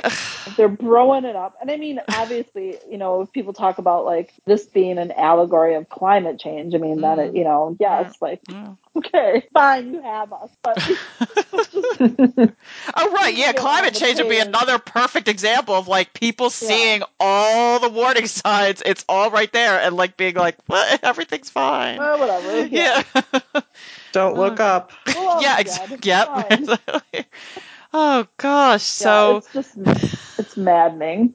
they're 0.55 0.69
broing 0.69 1.23
it 1.25 1.35
up. 1.35 1.55
And 1.61 1.71
I 1.71 1.77
mean, 1.77 1.99
obviously, 2.09 2.77
you 2.89 2.97
know, 2.97 3.21
if 3.21 3.31
people 3.31 3.53
talk 3.53 3.77
about 3.77 4.05
like 4.05 4.33
this 4.45 4.65
being 4.65 4.97
an 4.97 5.11
allegory 5.11 5.75
of 5.75 5.89
climate 5.89 6.39
change, 6.39 6.75
I 6.75 6.77
mean, 6.77 7.01
then 7.01 7.19
it, 7.19 7.33
mm. 7.33 7.37
you 7.37 7.43
know, 7.43 7.75
yeah, 7.79 8.03
mm. 8.03 8.07
it's 8.07 8.21
like, 8.21 8.41
yeah. 8.49 8.73
okay, 8.95 9.47
fine, 9.53 9.93
you 9.93 10.01
have 10.01 10.31
us. 10.31 10.51
But 10.61 10.77
Oh 12.95 13.11
right, 13.11 13.35
yeah. 13.35 13.53
Climate 13.53 13.93
change 13.93 14.19
would 14.19 14.29
be 14.29 14.39
another 14.39 14.79
perfect 14.79 15.27
example 15.27 15.75
of 15.75 15.87
like 15.87 16.13
people 16.13 16.49
seeing 16.49 17.03
all 17.19 17.79
the 17.79 17.89
warning 17.89 18.27
signs. 18.27 18.81
It's 18.85 19.05
all 19.09 19.31
right 19.31 19.51
there, 19.51 19.79
and 19.79 19.95
like 19.95 20.17
being 20.17 20.35
like, 20.35 20.57
"What? 20.67 21.03
Everything's 21.03 21.49
fine." 21.49 21.97
well, 21.97 22.19
whatever. 22.19 22.65
Yeah. 22.67 23.03
yeah. 23.13 23.41
Don't 24.11 24.37
look 24.37 24.59
uh, 24.59 24.63
up. 24.63 24.91
We'll 25.07 25.41
yeah, 25.41 25.55
ex- 25.59 25.79
yep. 26.03 26.29
Oh 27.95 28.27
gosh, 28.37 28.81
Yeah, 29.01 29.05
so 29.05 29.37
it's 29.37 29.53
just 29.53 29.77
it's 30.37 30.57
maddening. 30.57 31.33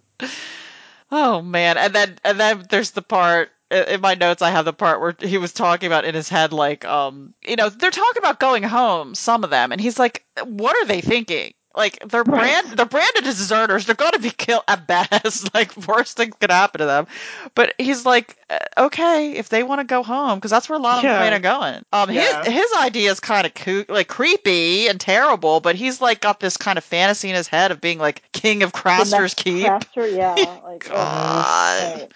oh 1.10 1.42
man, 1.42 1.78
and 1.78 1.94
then 1.94 2.18
and 2.24 2.38
then 2.38 2.64
there's 2.70 2.90
the 2.92 3.02
part 3.02 3.50
in 3.70 4.00
my 4.00 4.14
notes. 4.14 4.42
I 4.42 4.50
have 4.50 4.64
the 4.64 4.72
part 4.72 5.00
where 5.00 5.14
he 5.18 5.38
was 5.38 5.52
talking 5.52 5.86
about 5.86 6.04
in 6.04 6.14
his 6.14 6.28
head, 6.28 6.52
like, 6.52 6.84
um, 6.84 7.34
you 7.46 7.56
know, 7.56 7.68
they're 7.68 7.90
talking 7.90 8.20
about 8.20 8.40
going 8.40 8.62
home, 8.62 9.14
some 9.14 9.44
of 9.44 9.50
them, 9.50 9.72
and 9.72 9.80
he's 9.80 9.98
like, 9.98 10.24
what 10.44 10.76
are 10.76 10.86
they 10.86 11.00
thinking? 11.00 11.52
Like 11.74 11.98
they're 12.08 12.24
Right. 12.24 12.62
brand, 12.62 12.76
they're 12.76 12.84
branded 12.84 13.26
as 13.26 13.38
deserters. 13.38 13.86
They're 13.86 13.94
going 13.94 14.12
to 14.12 14.18
be 14.18 14.30
killed 14.30 14.64
at 14.66 14.86
best. 14.88 15.54
like 15.54 15.76
worst 15.86 16.16
things 16.16 16.34
could 16.40 16.50
happen 16.50 16.80
to 16.80 16.84
them. 16.86 17.06
But 17.54 17.74
he's 17.78 18.04
like, 18.04 18.36
uh, 18.50 18.58
okay, 18.86 19.32
if 19.32 19.50
they 19.50 19.62
want 19.62 19.78
to 19.80 19.84
go 19.84 20.02
home, 20.02 20.38
because 20.38 20.50
that's 20.50 20.68
where 20.68 20.78
a 20.78 20.82
lot 20.82 20.98
of 20.98 21.04
Yeah. 21.04 21.22
them 21.22 21.34
are 21.34 21.38
going. 21.38 21.84
Um, 21.92 22.10
Yeah. 22.10 22.42
his 22.44 22.52
his 22.54 22.72
idea 22.80 23.10
is 23.12 23.20
kind 23.20 23.46
of 23.46 23.54
coo- 23.54 23.84
like 23.88 24.08
creepy 24.08 24.88
and 24.88 25.00
terrible, 25.00 25.60
but 25.60 25.76
he's 25.76 26.00
like 26.00 26.20
got 26.20 26.40
this 26.40 26.56
kind 26.56 26.76
of 26.76 26.82
fantasy 26.84 27.28
in 27.28 27.36
his 27.36 27.46
head 27.46 27.70
of 27.70 27.80
being 27.80 27.98
like 28.00 28.22
king 28.32 28.62
of 28.64 28.72
Craster's 28.72 29.34
Keep. 29.34 29.66
Craster, 29.66 30.16
yeah. 30.16 30.34
Like, 30.64 30.88
oh, 30.90 30.94
God. 30.94 32.00
right. 32.00 32.08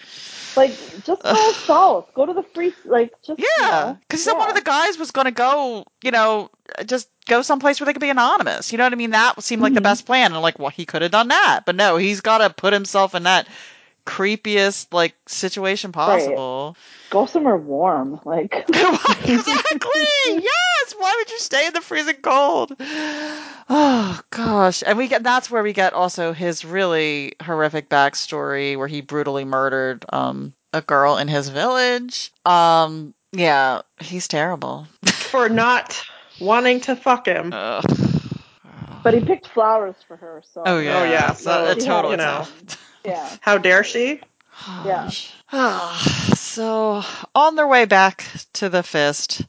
Like 0.56 0.80
just 1.02 1.26
go 1.28 1.52
south. 1.66 2.10
Go 2.14 2.26
to 2.26 2.32
the 2.32 2.44
free, 2.54 2.74
like 2.84 3.12
just 3.24 3.42
you 3.56 3.66
Yeah, 3.66 3.66
know, 3.66 3.98
because 4.00 4.20
he 4.20 4.24
said 4.24 4.34
one 4.38 4.48
of 4.48 4.54
the 4.54 4.62
guys 4.62 4.98
was 4.98 5.10
going 5.10 5.24
to 5.24 5.32
go, 5.32 5.84
you 6.02 6.12
know, 6.12 6.50
just 6.86 7.08
go 7.26 7.42
someplace 7.42 7.80
where 7.80 7.86
they 7.86 7.92
could 7.92 8.00
be 8.00 8.10
anonymous. 8.10 8.70
You 8.70 8.78
know 8.78 8.84
what 8.84 8.92
I 8.92 8.96
mean? 8.96 9.10
That 9.10 9.42
seemed 9.42 9.62
like 9.62 9.74
the 9.74 9.80
Mhm. 9.80 9.82
best 9.82 10.06
plan. 10.06 10.32
And 10.32 10.40
like, 10.42 10.58
well, 10.58 10.70
he 10.70 10.86
could 10.86 11.02
have 11.02 11.10
done 11.10 11.28
that, 11.28 11.62
but 11.66 11.74
no, 11.74 11.96
he's 11.96 12.20
got 12.20 12.38
to 12.38 12.50
put 12.50 12.72
himself 12.72 13.14
in 13.14 13.24
that 13.24 13.48
creepiest 14.06 14.92
like 14.92 15.14
situation 15.26 15.92
possible. 15.92 16.76
go 17.10 17.26
somewhere 17.26 17.56
warm. 17.56 18.20
Like 18.24 18.64
exactly. 18.68 19.90
Yes. 20.26 20.94
Why 20.98 21.14
would 21.16 21.30
you 21.30 21.38
stay 21.38 21.66
in 21.66 21.72
the 21.72 21.80
freezing 21.80 22.16
cold? 22.22 22.74
Oh 22.78 24.20
gosh. 24.30 24.82
And 24.86 24.98
we 24.98 25.08
get 25.08 25.22
that's 25.22 25.50
where 25.50 25.62
we 25.62 25.72
get 25.72 25.92
also 25.94 26.32
his 26.32 26.64
really 26.64 27.34
horrific 27.42 27.88
backstory 27.88 28.76
where 28.76 28.88
he 28.88 29.00
brutally 29.00 29.44
murdered 29.44 30.04
um 30.10 30.54
a 30.72 30.82
girl 30.82 31.16
in 31.16 31.28
his 31.28 31.48
village. 31.48 32.32
Um 32.44 33.14
yeah, 33.32 33.82
he's 34.00 34.28
terrible. 34.28 34.86
for 35.04 35.48
not 35.48 36.00
wanting 36.40 36.80
to 36.82 36.94
fuck 36.94 37.26
him. 37.26 37.50
Ugh. 37.52 37.84
But 39.04 39.14
he 39.14 39.20
picked 39.20 39.46
flowers 39.48 39.96
for 40.08 40.16
her, 40.16 40.42
so 40.52 40.62
Oh 40.64 40.78
yeah, 40.80 41.00
Oh, 41.00 41.04
yeah, 41.04 41.26
That- 41.28 41.38
so 41.38 41.64
that 41.66 41.80
she 41.80 41.86
totally 41.86 42.16
had 42.16 42.20
you 42.22 42.26
know. 42.26 42.46
yeah. 43.04 43.36
How 43.40 43.58
dare 43.58 43.84
she? 43.84 44.20
Yeah. 44.84 45.10
Ah, 45.52 46.32
so 46.36 47.02
on 47.34 47.54
their 47.54 47.66
way 47.68 47.84
back 47.84 48.24
to 48.54 48.68
the 48.68 48.82
fist, 48.82 49.42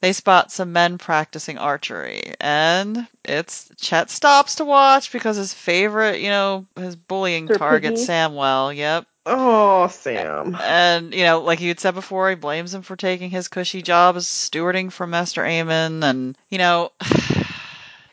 they 0.00 0.12
spot 0.12 0.50
some 0.50 0.72
men 0.72 0.98
practicing 0.98 1.58
archery, 1.58 2.34
and 2.40 3.06
it's 3.24 3.70
Chet 3.78 4.10
stops 4.10 4.56
to 4.56 4.64
watch 4.64 5.12
because 5.12 5.36
his 5.36 5.54
favorite, 5.54 6.20
you 6.20 6.30
know, 6.30 6.66
his 6.76 6.96
bullying 6.96 7.46
Sir 7.46 7.58
target, 7.58 7.94
Piggy? 7.94 8.06
Samwell. 8.06 8.74
Yep. 8.74 9.06
Oh, 9.26 9.86
Sam. 9.88 10.56
And, 10.60 11.12
you 11.12 11.22
know, 11.24 11.40
like 11.40 11.60
you 11.60 11.68
had 11.68 11.80
said 11.80 11.94
before, 11.94 12.30
he 12.30 12.34
blames 12.34 12.72
him 12.74 12.82
for 12.82 12.96
taking 12.96 13.28
his 13.30 13.48
cushy 13.48 13.82
job 13.82 14.16
as 14.16 14.26
stewarding 14.26 14.90
for 14.90 15.06
Master 15.06 15.42
Aemon. 15.42 16.02
And, 16.02 16.38
you 16.48 16.56
know, 16.58 16.92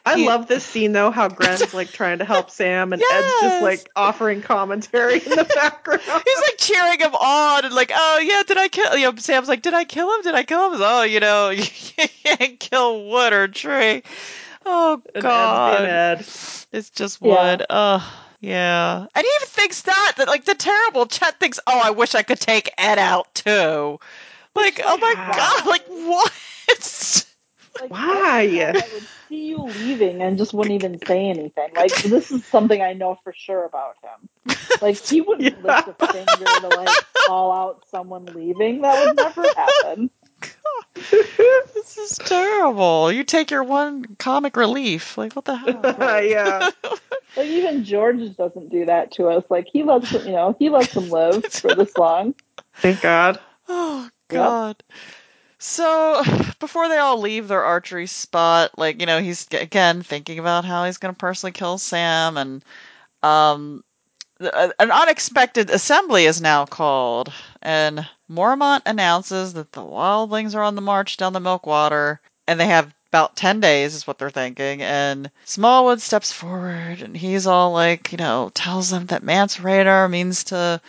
I 0.06 0.16
love 0.16 0.48
this 0.48 0.64
scene 0.64 0.92
though, 0.92 1.10
how 1.12 1.28
Grenn's 1.28 1.74
like 1.74 1.92
trying 1.92 2.20
to 2.20 2.26
help 2.26 2.50
Sam 2.52 2.94
and 2.94 3.02
Edd's 3.02 3.42
just 3.42 3.62
like 3.62 3.90
offering 3.96 4.42
commentary 4.42 5.16
in 5.16 5.30
the 5.30 5.50
background. 5.56 6.02
he's 6.04 6.42
like 6.42 6.58
cheering 6.58 7.00
him 7.00 7.16
on 7.16 7.66
and 7.66 7.74
like, 7.74 7.92
oh, 7.94 8.20
yeah, 8.24 8.44
did 8.46 8.58
I 8.58 8.68
kill, 8.68 8.96
you 8.96 9.12
know, 9.12 9.16
Sam's 9.18 9.48
like, 9.48 9.62
did 9.64 9.74
I 9.74 9.84
kill 9.84 10.14
him? 10.16 10.22
Did 10.22 10.36
I 10.36 10.44
kill 10.44 10.72
him? 10.74 10.80
Oh, 10.82 11.04
you 11.04 11.20
know, 11.20 11.50
you 11.50 11.64
can't 11.66 12.60
kill 12.60 13.10
wood 13.10 13.34
or 13.34 13.48
tree. 13.48 14.04
Oh, 14.66 15.02
God. 15.20 15.86
Edd. 15.86 16.20
It's 16.20 16.90
just 16.92 17.22
Yeah. 17.22 17.52
wood. 17.52 17.66
Ugh. 17.70 18.02
Yeah. 18.42 19.06
And 19.16 19.24
he 19.26 19.32
even 19.38 19.48
thinks 19.48 19.82
that, 19.84 20.14
that 20.18 20.28
like 20.28 20.46
the 20.46 20.54
terrible 20.56 21.08
Chet 21.08 21.40
thinks, 21.40 21.60
oh, 21.66 21.82
I 21.84 21.90
wish 21.92 22.14
I 22.14 22.22
could 22.22 22.40
take 22.40 22.72
Edd 22.78 23.00
out 23.00 23.34
too. 23.34 24.00
Like, 24.54 24.80
oh 24.84 24.98
my 24.98 25.14
god, 25.36 25.66
like 25.68 25.86
what? 25.90 26.32
Like, 27.80 27.92
Why? 27.92 28.74
I 28.76 28.90
would 28.94 29.08
see 29.30 29.46
you 29.46 29.64
leaving 29.64 30.22
and 30.22 30.38
just 30.38 30.54
wouldn't 30.54 30.76
even 30.76 31.00
say 31.06 31.28
anything. 31.30 31.70
Like 31.76 32.02
this 32.04 32.32
is 32.32 32.46
something 32.48 32.82
I 32.82 32.94
know 32.94 33.18
for 33.24 33.34
sure 33.34 33.66
about 33.66 33.96
him. 34.04 34.56
Like 34.82 34.98
he 34.98 35.22
wouldn't 35.28 35.62
Yeah. 35.64 35.64
lift 35.64 35.88
a 35.88 35.96
finger 36.12 36.60
to 36.62 36.70
like 36.70 37.00
call 37.26 37.52
out 37.52 37.84
someone 37.92 38.34
leaving. 38.34 38.82
That 38.82 38.98
would 39.00 39.16
never 39.16 39.52
happen. 39.56 40.10
this 40.96 41.98
is 41.98 42.18
terrible. 42.18 43.12
You 43.12 43.24
take 43.24 43.52
your 43.52 43.64
one 43.64 44.16
comic 44.18 44.56
relief. 44.58 45.18
Like, 45.18 45.36
what 45.36 45.46
the 45.46 45.56
hell? 45.58 45.82
yeah. 46.24 46.72
Like 47.36 47.48
even 47.48 47.84
George 47.84 48.36
doesn't 48.38 48.70
do 48.70 48.86
that 48.86 49.12
to 49.14 49.28
us. 49.28 49.44
Like 49.50 49.68
he 49.72 49.84
lets 49.84 50.12
you 50.14 50.32
know 50.32 50.56
he 50.58 50.70
lets 50.70 50.94
them 50.94 51.10
live 51.10 51.44
for 51.46 51.74
this 51.74 51.98
long. 51.98 52.36
Thank 52.82 53.02
God. 53.02 53.40
Oh 53.68 54.10
God. 54.30 54.82
So 55.60 56.24
before 56.60 56.90
they 56.90 56.98
all 56.98 57.20
leave 57.20 57.48
their 57.48 57.64
archery 57.64 58.08
spot, 58.08 58.78
like 58.78 59.00
you 59.00 59.06
know, 59.06 59.20
he's 59.20 59.48
again 59.52 60.02
thinking 60.04 60.40
about 60.40 60.66
how 60.66 60.86
he's 60.86 60.98
going 60.98 61.14
to 61.14 61.18
personally 61.18 61.52
kill 61.52 61.78
Sam, 61.78 62.38
and 62.38 62.64
um, 63.24 63.84
an 64.40 64.92
unexpected 64.92 65.70
assembly 65.70 66.26
is 66.26 66.42
now 66.42 66.66
called, 66.66 67.32
and 67.62 68.08
Mormont 68.30 68.82
announces 68.86 69.54
that 69.54 69.72
the 69.72 69.82
wildlings 69.82 70.56
are 70.56 70.64
on 70.64 70.76
the 70.76 70.82
march 70.82 71.18
down 71.18 71.34
the 71.34 71.40
Milkwater, 71.40 72.20
and 72.48 72.60
they 72.60 72.68
have 72.68 72.94
about 73.16 73.38
10 73.38 73.62
days 73.62 73.96
is 73.96 74.06
what 74.06 74.18
they're 74.18 74.30
thinking. 74.30 74.82
And 74.82 75.32
smallwood 75.46 76.02
steps 76.02 76.34
forward 76.34 77.02
and 77.02 77.16
he's 77.16 77.48
all 77.48 77.72
like 77.72 78.12
you 78.12 78.18
know 78.18 78.52
tells 78.54 78.90
them 78.90 79.06
that 79.06 79.24
mance 79.24 79.58
Rayder 79.58 80.10
means 80.10 80.44
to 80.46 80.82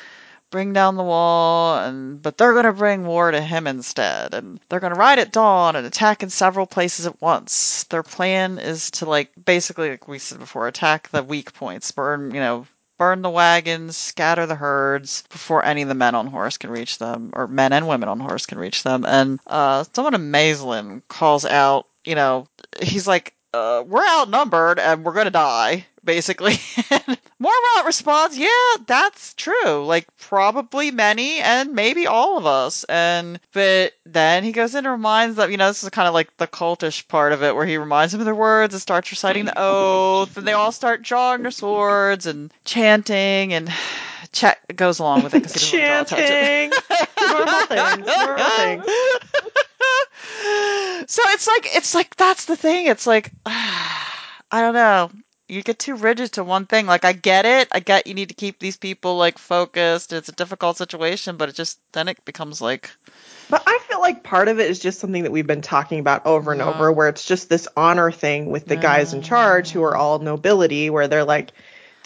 bring 0.50 0.72
down 0.72 0.96
the 0.96 1.02
wall 1.02 1.78
and 1.78 2.22
but 2.22 2.38
they're 2.38 2.52
going 2.52 2.64
to 2.64 2.72
bring 2.72 3.06
war 3.06 3.30
to 3.30 3.40
him 3.40 3.66
instead 3.66 4.34
and 4.34 4.60
they're 4.68 4.80
going 4.80 4.92
to 4.92 4.98
ride 4.98 5.18
at 5.18 5.32
dawn 5.32 5.76
and 5.76 5.86
attack 5.86 6.22
in 6.22 6.30
several 6.30 6.66
places 6.66 7.06
at 7.06 7.20
once. 7.20 7.84
Their 7.84 8.02
plan 8.02 8.58
is 8.58 8.90
to 8.92 9.06
like 9.06 9.30
basically 9.44 9.90
like 9.90 10.08
we 10.08 10.18
said 10.18 10.38
before 10.38 10.68
attack 10.68 11.08
the 11.08 11.22
weak 11.22 11.52
points 11.52 11.90
burn 11.90 12.32
you 12.34 12.40
know 12.40 12.66
burn 12.98 13.22
the 13.22 13.30
wagons 13.30 13.96
scatter 13.96 14.46
the 14.46 14.54
herds 14.54 15.24
before 15.30 15.64
any 15.64 15.82
of 15.82 15.88
the 15.88 15.94
men 15.94 16.14
on 16.14 16.26
horse 16.26 16.56
can 16.56 16.70
reach 16.70 16.98
them 16.98 17.30
or 17.34 17.46
men 17.46 17.72
and 17.72 17.86
women 17.86 18.08
on 18.08 18.20
horse 18.20 18.46
can 18.46 18.58
reach 18.58 18.82
them. 18.82 19.04
And 19.06 19.40
uh 19.46 19.84
someone 19.92 20.14
in 20.14 20.30
Maslyn 20.30 21.02
calls 21.08 21.44
out 21.44 21.86
you 22.04 22.14
know 22.14 22.46
he's 22.80 23.06
like 23.06 23.35
uh, 23.56 23.82
we're 23.82 24.06
outnumbered 24.06 24.78
and 24.78 25.04
we're 25.04 25.14
gonna 25.14 25.30
die, 25.30 25.86
basically. 26.04 26.52
Mormont 27.40 27.84
responds, 27.84 28.36
"Yeah, 28.36 28.48
that's 28.86 29.34
true. 29.34 29.84
Like 29.84 30.06
probably 30.18 30.90
many 30.90 31.38
and 31.40 31.72
maybe 31.72 32.06
all 32.06 32.38
of 32.38 32.46
us." 32.46 32.84
And 32.84 33.40
but 33.52 33.92
then 34.04 34.44
he 34.44 34.52
goes 34.52 34.74
in 34.74 34.84
and 34.86 34.92
reminds 34.92 35.36
them, 35.36 35.50
you 35.50 35.56
know, 35.56 35.68
this 35.68 35.82
is 35.82 35.90
kind 35.90 36.08
of 36.08 36.14
like 36.14 36.36
the 36.36 36.46
cultish 36.46 37.06
part 37.08 37.32
of 37.32 37.42
it, 37.42 37.54
where 37.54 37.66
he 37.66 37.78
reminds 37.78 38.12
them 38.12 38.20
of 38.20 38.26
their 38.26 38.34
words 38.34 38.74
and 38.74 38.80
starts 38.80 39.10
reciting 39.10 39.46
the 39.46 39.58
oath, 39.58 40.36
and 40.36 40.46
they 40.46 40.52
all 40.52 40.72
start 40.72 41.02
drawing 41.02 41.42
their 41.42 41.50
swords 41.50 42.26
and 42.26 42.52
chanting, 42.64 43.54
and 43.54 43.72
Chet 44.32 44.58
goes 44.74 44.98
along 44.98 45.22
with 45.22 45.34
it 45.34 45.42
because 45.42 45.70
he 45.70 45.78
doesn't 45.78 45.96
want 45.96 46.08
to. 46.08 46.16
Chanting. 46.16 46.78
normal 47.20 47.66
things. 47.66 48.06
Normal 48.06 48.44
things. 48.44 48.84
It's 51.36 51.46
like 51.46 51.66
it's 51.76 51.94
like 51.94 52.16
that's 52.16 52.46
the 52.46 52.56
thing. 52.56 52.86
It's 52.86 53.06
like 53.06 53.30
I 53.46 54.60
don't 54.62 54.74
know. 54.74 55.10
You 55.48 55.62
get 55.62 55.78
too 55.78 55.94
rigid 55.94 56.32
to 56.32 56.44
one 56.44 56.66
thing. 56.66 56.86
Like 56.86 57.04
I 57.04 57.12
get 57.12 57.44
it. 57.46 57.68
I 57.70 57.80
get 57.80 58.06
you 58.06 58.14
need 58.14 58.30
to 58.30 58.34
keep 58.34 58.58
these 58.58 58.76
people 58.76 59.16
like 59.16 59.38
focused. 59.38 60.12
It's 60.12 60.28
a 60.28 60.32
difficult 60.32 60.76
situation, 60.76 61.36
but 61.36 61.48
it 61.48 61.54
just 61.54 61.78
then 61.92 62.08
it 62.08 62.24
becomes 62.24 62.60
like 62.60 62.90
But 63.50 63.62
I 63.66 63.78
feel 63.88 64.00
like 64.00 64.24
part 64.24 64.48
of 64.48 64.58
it 64.58 64.68
is 64.70 64.78
just 64.80 64.98
something 64.98 65.22
that 65.22 65.30
we've 65.32 65.46
been 65.46 65.62
talking 65.62 66.00
about 66.00 66.26
over 66.26 66.52
and 66.52 66.60
Mhm. 66.60 66.74
over, 66.74 66.90
where 66.90 67.08
it's 67.08 67.24
just 67.24 67.48
this 67.48 67.68
honor 67.76 68.10
thing 68.10 68.50
with 68.50 68.66
the 68.66 68.76
guys 68.76 69.12
in 69.12 69.22
charge 69.22 69.70
who 69.70 69.82
are 69.84 69.94
all 69.96 70.18
nobility, 70.18 70.90
where 70.90 71.06
they're 71.06 71.24
like, 71.24 71.52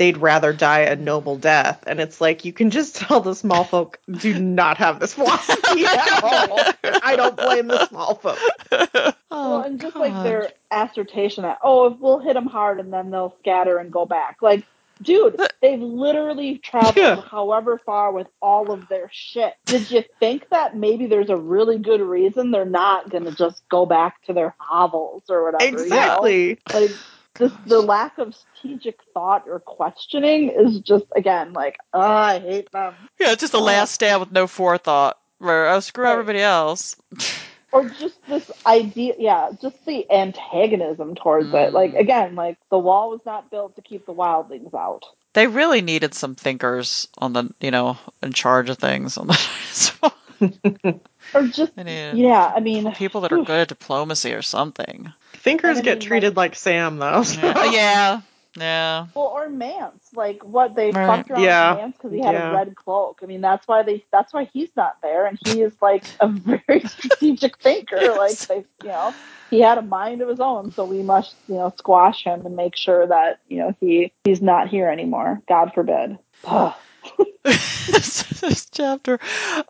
they'd 0.01 0.17
rather 0.17 0.55
die 0.55 0.81
a 0.81 0.97
noble 0.97 1.37
death. 1.37 1.85
And 1.87 2.01
it's 2.01 2.23
like, 2.23 2.47
you 2.47 2.55
can 2.55 2.71
just 2.71 2.97
tell 2.97 3.21
the 3.21 3.35
small 3.35 3.65
folk 3.65 4.01
do 4.11 4.41
not 4.41 4.79
have 4.79 4.99
this 4.99 5.13
philosophy 5.13 5.85
at 5.85 6.23
all. 6.25 6.59
I 7.03 7.17
don't 7.17 7.37
blame 7.37 7.69
the 7.69 7.87
small 7.87 8.15
folk. 8.15 8.39
oh, 8.73 9.13
well, 9.31 9.61
and 9.61 9.79
just 9.79 9.97
like 9.97 10.15
their 10.25 10.53
assertion 10.71 11.43
that 11.43 11.59
oh, 11.63 11.89
if 11.93 11.99
we'll 11.99 12.19
hit 12.19 12.33
them 12.33 12.47
hard 12.47 12.81
and 12.81 12.91
then 12.91 13.11
they'll 13.11 13.37
scatter 13.41 13.77
and 13.77 13.93
go 13.93 14.07
back. 14.07 14.39
Like, 14.41 14.65
dude, 15.03 15.39
they've 15.61 15.79
literally 15.79 16.57
traveled 16.57 16.97
Yeah. 16.97 17.21
however 17.21 17.77
far 17.77 18.11
with 18.11 18.29
all 18.41 18.73
of 18.73 18.89
their 18.89 19.11
shit. 19.13 19.53
Did 19.67 19.91
you 19.91 20.03
think 20.19 20.49
that 20.49 20.75
maybe 20.75 21.09
there's 21.09 21.29
a 21.29 21.37
really 21.37 21.79
good 21.79 22.01
reason 22.01 22.53
they're 22.53 22.65
not 22.65 23.11
going 23.11 23.25
to 23.25 23.33
just 23.35 23.69
go 23.69 23.85
back 23.85 24.23
to 24.23 24.33
their 24.33 24.55
hovels 24.57 25.25
or 25.29 25.45
whatever? 25.45 25.65
you 25.65 25.77
know? 25.77 25.83
Exactly. 25.83 26.59
Like, 26.73 26.91
this, 27.35 27.53
the 27.67 27.81
lack 27.81 28.19
of 28.19 28.35
strategic 28.35 28.99
thought 29.15 29.45
or 29.47 29.61
questioning 29.61 30.51
is 30.51 30.81
just 30.81 31.07
again 31.17 31.53
like, 31.53 31.79
oh, 31.95 32.01
I 32.01 32.39
hate 32.41 32.71
them. 32.73 32.95
yeah, 33.19 33.33
it's 33.33 33.41
just 33.41 33.55
a 33.55 33.59
last 33.59 33.93
stand 33.93 34.21
with 34.21 34.33
no 34.33 34.47
forethought. 34.47 35.19
Where 35.39 35.69
oh 35.71 35.81
screw 35.81 36.05
Right. 36.05 36.13
everybody 36.13 36.41
else. 36.41 36.97
or 37.73 37.89
just 37.89 38.19
this 38.27 38.51
idea 38.67 39.15
yeah 39.19 39.51
just 39.63 39.77
the 39.87 40.11
antagonism 40.11 41.15
towards 41.15 41.55
it 41.55 41.73
like 41.73 41.93
Mm. 41.95 42.01
again 42.01 42.35
like 42.35 42.59
the 42.69 42.79
wall 42.79 43.11
was 43.11 43.21
not 43.25 43.49
built 43.51 43.77
to 43.77 43.83
keep 43.83 44.07
the 44.07 44.13
wildlings 44.13 44.75
out 44.75 45.05
They 45.35 45.47
really 45.47 45.81
needed 45.81 46.13
some 46.13 46.35
thinkers 46.35 47.07
on 47.19 47.33
the 47.33 47.49
you 47.61 47.71
know 47.71 47.97
in 48.23 48.33
charge 48.33 48.71
of 48.71 48.79
things 48.79 49.17
on 49.17 49.29
the. 49.29 50.11
or 51.35 51.43
just 51.47 51.77
They 51.77 51.85
needed 51.85 52.17
yeah 52.19 52.53
i 52.55 52.59
mean 52.61 52.91
people 52.95 53.21
that 53.23 53.33
are 53.33 53.45
good 53.45 53.61
at 53.61 53.69
diplomacy 53.69 54.33
or 54.35 54.43
something. 54.43 55.13
Thinkers 55.41 55.79
And 55.79 55.89
I 55.89 55.93
get 55.95 56.01
treated 56.01 56.37
like 56.37 56.55
Sam, 56.55 56.99
though. 56.99 57.23
so- 57.23 57.41
Yeah, 57.41 57.53
uh, 57.57 57.71
yeah, 57.73 58.21
yeah. 58.57 59.07
well 59.15 59.27
or 59.27 59.49
mance 59.49 60.09
like 60.15 60.43
what 60.45 60.75
they 60.75 60.91
Right. 60.91 61.07
fucked 61.07 61.31
around 61.31 61.43
Yeah. 61.43 61.75
mance 61.79 61.97
because 61.97 62.13
he 62.13 62.21
had 62.21 62.35
Yeah. 62.35 62.51
a 62.51 62.55
red 62.55 62.75
cloak 62.75 63.21
i 63.23 63.27
mean 63.27 63.41
that's 63.41 63.67
why 63.69 63.85
they 63.85 64.05
that's 64.11 64.33
why 64.35 64.51
he's 64.53 64.71
not 64.77 64.97
there 65.03 65.27
and 65.27 65.39
he 65.45 65.63
is 65.63 65.73
like 65.81 66.03
a 66.19 66.27
very 66.29 66.81
strategic 66.81 67.59
thinker 67.59 68.13
like 68.17 68.39
they 68.49 68.65
you 68.83 68.89
know 68.89 69.15
he 69.53 69.61
had 69.61 69.79
a 69.79 69.83
mind 69.83 70.21
of 70.21 70.29
his 70.29 70.41
own 70.41 70.73
so 70.73 70.85
we 70.85 71.01
must 71.03 71.37
you 71.47 71.55
know 71.55 71.73
squash 71.79 72.25
him 72.25 72.45
and 72.45 72.57
make 72.57 72.75
sure 72.75 73.07
that 73.07 73.39
you 73.49 73.59
know 73.59 73.73
he 73.81 74.13
he's 74.25 74.43
not 74.43 74.67
here 74.69 74.89
anymore 74.91 75.41
god 75.49 75.71
forbid 75.73 76.19
this, 77.45 78.23
this 78.41 78.67
chapter. 78.71 79.19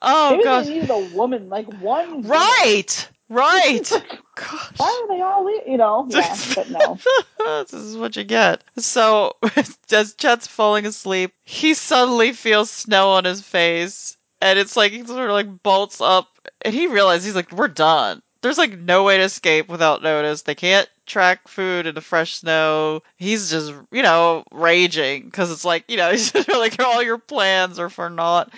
Oh 0.02 0.30
Maybe 0.32 0.44
gosh. 0.44 0.66
they 0.66 0.74
needed 0.74 0.90
a 0.90 0.98
woman, 0.98 1.48
like 1.48 1.66
one. 1.66 2.08
woman. 2.22 2.28
Right, 2.28 3.08
right. 3.30 3.90
Gosh. 4.34 4.72
Why 4.76 5.02
are 5.02 5.08
they 5.08 5.22
all, 5.22 5.66
you 5.66 5.76
know? 5.76 6.06
Yeah, 6.10 6.36
but 6.54 6.70
no. 6.70 6.98
this 7.62 7.72
is 7.72 7.96
what 7.96 8.16
you 8.16 8.24
get. 8.24 8.62
So, 8.76 9.36
as 9.90 10.14
Chet's 10.14 10.46
falling 10.46 10.86
asleep, 10.86 11.32
he 11.42 11.74
suddenly 11.74 12.32
feels 12.32 12.70
snow 12.70 13.10
on 13.10 13.24
his 13.24 13.40
face, 13.40 14.16
and 14.42 14.58
it's 14.58 14.76
like 14.76 14.92
he 14.92 15.04
sort 15.04 15.30
of 15.30 15.34
like 15.34 15.62
bolts 15.62 16.00
up, 16.00 16.28
and 16.62 16.74
he 16.74 16.86
realizes 16.86 17.24
he's 17.26 17.34
like, 17.34 17.52
"We're 17.52 17.68
done." 17.68 18.22
There's 18.42 18.58
like 18.58 18.78
no 18.78 19.04
way 19.04 19.18
to 19.18 19.24
escape 19.24 19.68
without 19.68 20.02
notice. 20.02 20.42
They 20.42 20.54
can't 20.54 20.88
track 21.04 21.48
food 21.48 21.86
in 21.86 21.94
the 21.94 22.00
fresh 22.00 22.36
snow. 22.36 23.02
He's 23.16 23.50
just, 23.50 23.74
you 23.90 24.02
know, 24.02 24.44
raging 24.50 25.24
because 25.24 25.50
it's 25.50 25.64
like, 25.64 25.84
you 25.88 25.98
know, 25.98 26.10
he's 26.10 26.32
just 26.32 26.48
like 26.48 26.80
all 26.82 27.02
your 27.02 27.18
plans 27.18 27.78
are 27.78 27.90
for 27.90 28.08
naught. 28.08 28.50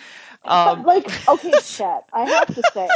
Um, 0.44 0.82
like, 0.86 1.06
okay, 1.28 1.52
Chet, 1.60 2.04
I 2.12 2.24
have 2.24 2.54
to 2.54 2.62
say, 2.74 2.88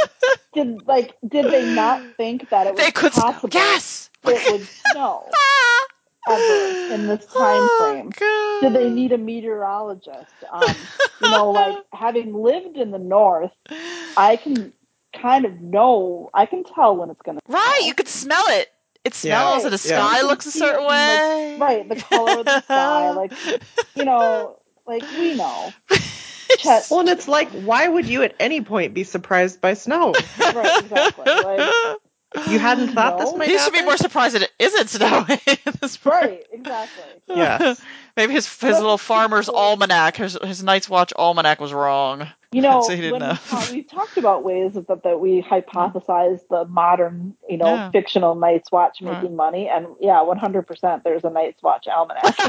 did 0.53 0.85
like 0.87 1.15
did 1.27 1.47
they 1.51 1.65
not 1.65 2.01
think 2.17 2.49
that 2.49 2.67
it 2.67 2.73
was 2.73 2.83
they 2.83 2.91
could. 2.91 3.11
possible 3.13 3.49
Yes. 3.53 4.09
it 4.27 4.51
would 4.51 4.67
snow 4.91 5.29
ever 6.29 6.93
in 6.93 7.07
this 7.07 7.25
time 7.25 7.33
Oh, 7.35 7.77
frame? 7.77 8.09
God. 8.09 8.61
Did 8.61 8.73
they 8.81 8.89
need 8.89 9.11
a 9.11 9.17
meteorologist? 9.17 10.33
Um, 10.51 10.75
you 11.21 11.29
know, 11.29 11.51
like 11.51 11.77
having 11.93 12.33
lived 12.33 12.77
in 12.77 12.91
the 12.91 12.99
north, 12.99 13.51
I 14.17 14.35
can 14.37 14.73
kind 15.13 15.45
of 15.45 15.59
know, 15.61 16.29
I 16.33 16.45
can 16.45 16.63
tell 16.63 16.95
when 16.95 17.09
it's 17.09 17.21
going 17.21 17.37
to 17.37 17.41
Right, 17.47 17.81
you 17.85 17.93
could 17.93 18.07
smell 18.07 18.43
it. 18.49 18.69
It 19.03 19.13
smells, 19.13 19.63
and 19.63 19.71
the 19.71 19.77
Right, 19.77 19.85
yeah. 19.89 20.09
sky 20.09 20.21
looks 20.23 20.45
a 20.47 20.51
certain 20.51 20.81
it 20.81 20.81
in 20.81 20.87
the- 20.87 20.89
way. 20.89 21.57
right 21.59 21.89
the 21.89 21.95
color 21.95 22.39
of 22.39 22.45
the 22.45 22.61
sky, 22.61 23.11
like 23.11 23.31
you 23.95 24.03
know, 24.03 24.59
like 24.85 25.03
we 25.11 25.33
know. 25.35 25.73
Chet, 26.57 26.87
Well, 26.89 27.01
and 27.01 27.09
it's 27.09 27.27
like, 27.27 27.49
why 27.49 27.87
would 27.87 28.05
you 28.05 28.23
at 28.23 28.35
any 28.39 28.61
point 28.61 28.93
be 28.93 29.03
surprised 29.03 29.61
by 29.61 29.73
snow? 29.73 30.13
right, 30.39 30.83
exactly. 30.83 31.25
Like, 31.25 31.73
You 32.47 32.59
hadn't 32.59 32.89
thought 32.89 33.17
this 33.17 33.31
No. 33.31 33.37
might 33.37 33.49
he 33.49 33.57
should 33.57 33.73
be 33.73 33.83
more 33.83 33.97
surprised 33.97 34.35
that 34.35 34.43
it 34.43 34.51
isn't 34.59 34.89
snowing. 34.89 35.39
at 35.65 35.81
this 35.81 35.97
point. 35.97 36.15
right, 36.23 36.45
exactly. 36.51 37.03
Yeah, 37.27 37.75
Maybe 38.17 38.33
his 38.33 38.47
his 38.47 38.61
But 38.61 38.81
little 38.81 38.97
farmer's 38.97 39.49
almanac, 39.49 40.15
his 40.17 40.37
his 40.43 40.63
Night's 40.63 40.89
Watch 40.89 41.13
almanac 41.15 41.59
was 41.59 41.73
wrong. 41.73 42.27
You 42.51 42.61
know, 42.61 42.81
So 42.87 42.95
he 42.95 43.01
didn't 43.01 43.19
when 43.19 43.29
know. 43.29 43.37
we, 43.43 43.49
talk, 43.49 43.69
we 43.71 43.83
talked 43.83 44.17
about 44.17 44.43
ways 44.43 44.73
that, 44.73 45.03
that 45.03 45.19
we 45.19 45.41
hypothesize 45.41 46.39
the 46.49 46.63
modern, 46.65 47.35
you 47.49 47.57
know, 47.57 47.75
Yeah. 47.75 47.91
fictional 47.91 48.35
Night's 48.35 48.71
Watch 48.71 49.01
Right. 49.01 49.21
making 49.21 49.35
money, 49.35 49.67
and 49.69 49.87
yeah, 49.99 50.23
100% 50.23 51.03
there's 51.03 51.23
a 51.25 51.29
Night's 51.29 51.61
Watch 51.61 51.87
almanac. 51.87 52.39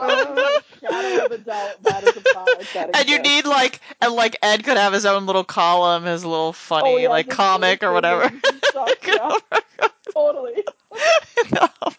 Um, 0.00 0.60
Without 0.82 1.04
a 1.04 1.08
shadow 1.10 1.24
of 1.26 1.32
a 1.32 1.38
doubt, 1.38 1.82
that 1.84 2.04
is 2.04 2.16
a 2.16 2.20
product 2.20 2.74
that 2.74 2.96
and 2.96 3.08
you 3.08 3.18
need 3.20 3.44
like 3.46 3.80
and 4.00 4.12
like 4.14 4.36
Edd 4.42 4.64
could 4.64 4.76
have 4.76 4.92
his 4.92 5.06
own 5.06 5.26
little 5.26 5.44
column, 5.44 6.04
his 6.04 6.24
little 6.24 6.52
funny 6.52 6.90
Oh, 6.94 6.96
yeah, 6.98 7.08
like 7.08 7.28
comic 7.28 7.82
or 7.82 7.92
whatever. 7.92 8.30
stuff, 8.64 8.90
yeah, 9.06 9.88
totally. 10.12 10.64
No. 11.52 11.68
Oh, 11.80 11.92